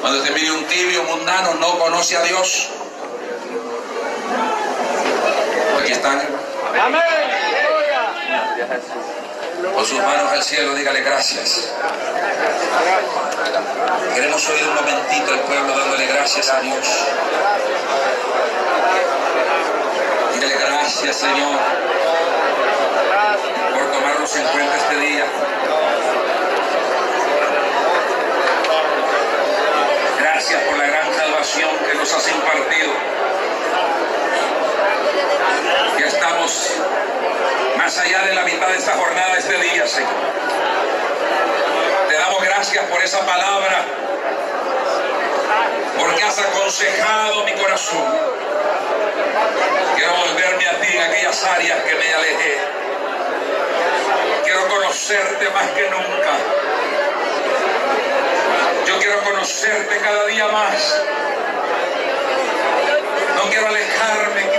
Cuando 0.00 0.18
usted 0.20 0.34
mire 0.34 0.52
un 0.52 0.64
tibio 0.66 1.02
mundano, 1.04 1.54
no 1.54 1.78
conoce 1.78 2.16
a 2.16 2.22
Dios. 2.22 2.68
Aquí 5.80 5.92
están. 5.92 6.22
Con 9.62 9.84
sus 9.84 9.98
manos 9.98 10.30
al 10.32 10.42
cielo, 10.44 10.72
dígale 10.74 11.00
gracias. 11.00 11.72
Queremos 14.14 14.48
oír 14.48 14.68
un 14.68 14.74
momentito 14.76 15.34
el 15.34 15.40
pueblo 15.40 15.76
dándole 15.76 16.06
gracias 16.06 16.48
a 16.48 16.60
Dios. 16.60 16.86
Dígale 20.34 20.54
gracias, 20.54 21.16
Señor, 21.16 21.58
por 23.74 23.92
tomarnos 23.92 24.36
en 24.36 24.44
cuenta 24.46 24.76
este 24.76 24.96
día. 25.00 25.24
Gracias 30.20 30.62
por 30.62 30.78
la 30.78 30.86
gran 30.86 31.14
salvación 31.14 31.70
que 31.90 31.94
nos 31.96 32.14
has 32.14 32.28
impartido. 32.28 33.17
Ya 35.98 36.06
estamos 36.06 36.70
más 37.76 37.98
allá 37.98 38.22
de 38.22 38.34
la 38.34 38.42
mitad 38.44 38.68
de 38.68 38.76
esta 38.76 38.92
jornada, 38.92 39.38
este 39.38 39.56
día, 39.58 39.86
Señor. 39.86 40.10
Te 42.08 42.14
damos 42.14 42.42
gracias 42.42 42.84
por 42.86 43.02
esa 43.02 43.20
palabra, 43.24 43.84
porque 45.98 46.22
has 46.22 46.38
aconsejado 46.38 47.44
mi 47.44 47.52
corazón. 47.52 48.04
Quiero 49.96 50.12
volverme 50.16 50.68
a 50.68 50.80
ti 50.80 50.96
en 50.96 51.02
aquellas 51.02 51.44
áreas 51.44 51.82
que 51.82 51.94
me 51.94 52.14
alejé. 52.14 52.58
Quiero 54.44 54.68
conocerte 54.68 55.50
más 55.50 55.68
que 55.70 55.90
nunca. 55.90 56.32
Yo 58.86 58.98
quiero 58.98 59.20
conocerte 59.22 59.98
cada 59.98 60.26
día 60.26 60.48
más. 60.48 61.02
No 63.36 63.42
quiero 63.50 63.66
alejarme 63.66 64.50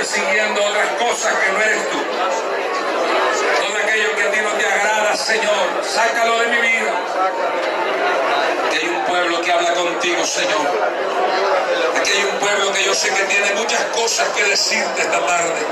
equivocadamente 0.00 0.04
siguiendo 0.04 0.64
otras 0.64 0.88
cosas 0.98 1.34
que 1.34 1.52
no 1.52 1.60
eres 1.60 1.90
tú. 1.90 1.98
Todo 3.62 3.78
aquello 3.84 4.16
que 4.16 4.22
a 4.22 4.30
ti 4.30 4.40
no 4.40 4.50
te 4.50 4.66
agrada, 4.66 5.16
Señor, 5.16 5.84
sácalo 5.84 6.38
de 6.40 6.46
mi 6.48 6.56
vida. 6.56 6.92
Que 8.70 8.76
hay 8.78 8.88
un 8.88 9.04
pueblo 9.04 9.40
que 9.42 9.52
habla 9.52 9.74
contigo 9.74 10.24
Señor. 10.24 10.66
Aquí 11.98 12.12
hay 12.12 12.24
un 12.24 12.38
pueblo 12.38 12.72
que 12.72 12.84
yo 12.84 12.94
sé 12.94 13.10
que 13.10 13.22
tiene 13.24 13.54
muchas 13.54 13.82
cosas 13.96 14.28
que 14.30 14.44
decirte 14.44 15.02
esta 15.02 15.20
tarde. 15.26 15.66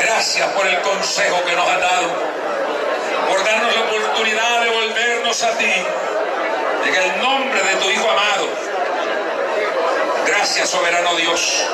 Gracias 0.00 0.48
por 0.48 0.66
el 0.66 0.80
consejo 0.80 1.42
que 1.44 1.56
nos 1.56 1.68
has 1.68 1.80
dado, 1.80 2.08
por 3.28 3.44
darnos 3.44 3.74
la 3.74 3.80
oportunidad 3.82 4.60
de 4.62 4.70
volvernos 4.70 5.42
a 5.42 5.50
ti, 5.56 5.72
en 6.86 6.94
el 6.94 7.22
nombre 7.22 7.62
de 7.62 7.74
tu 7.76 7.90
Hijo 7.90 8.10
amado. 8.10 8.48
Gracias, 10.26 10.68
soberano 10.68 11.14
Dios, 11.16 11.66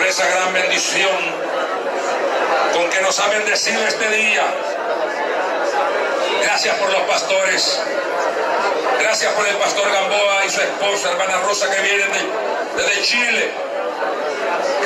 por 0.00 0.08
esa 0.08 0.26
gran 0.28 0.50
bendición 0.54 1.18
con 2.72 2.88
que 2.88 3.02
nos 3.02 3.18
ha 3.20 3.28
bendecido 3.28 3.86
este 3.86 4.08
día. 4.08 4.42
Gracias 6.42 6.74
por 6.76 6.90
los 6.90 7.02
pastores. 7.02 7.82
Gracias 8.98 9.30
por 9.34 9.46
el 9.46 9.56
pastor 9.56 9.92
Gamboa 9.92 10.46
y 10.46 10.50
su 10.50 10.62
esposa, 10.62 11.10
hermana 11.10 11.40
Rosa, 11.46 11.70
que 11.70 11.82
vienen 11.82 12.08
de- 12.12 12.82
desde 12.82 13.02
Chile. 13.02 13.50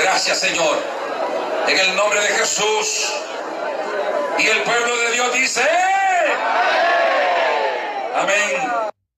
Gracias, 0.03 0.41
Señor. 0.41 0.79
En 1.69 1.79
el 1.79 1.95
nombre 1.95 2.21
de 2.21 2.29
Jesús. 2.31 3.13
Y 4.39 4.49
el 4.49 4.63
pueblo 4.65 4.97
de 4.97 5.11
Dios 5.13 5.33
dice, 5.33 5.63
amén. 8.17 8.84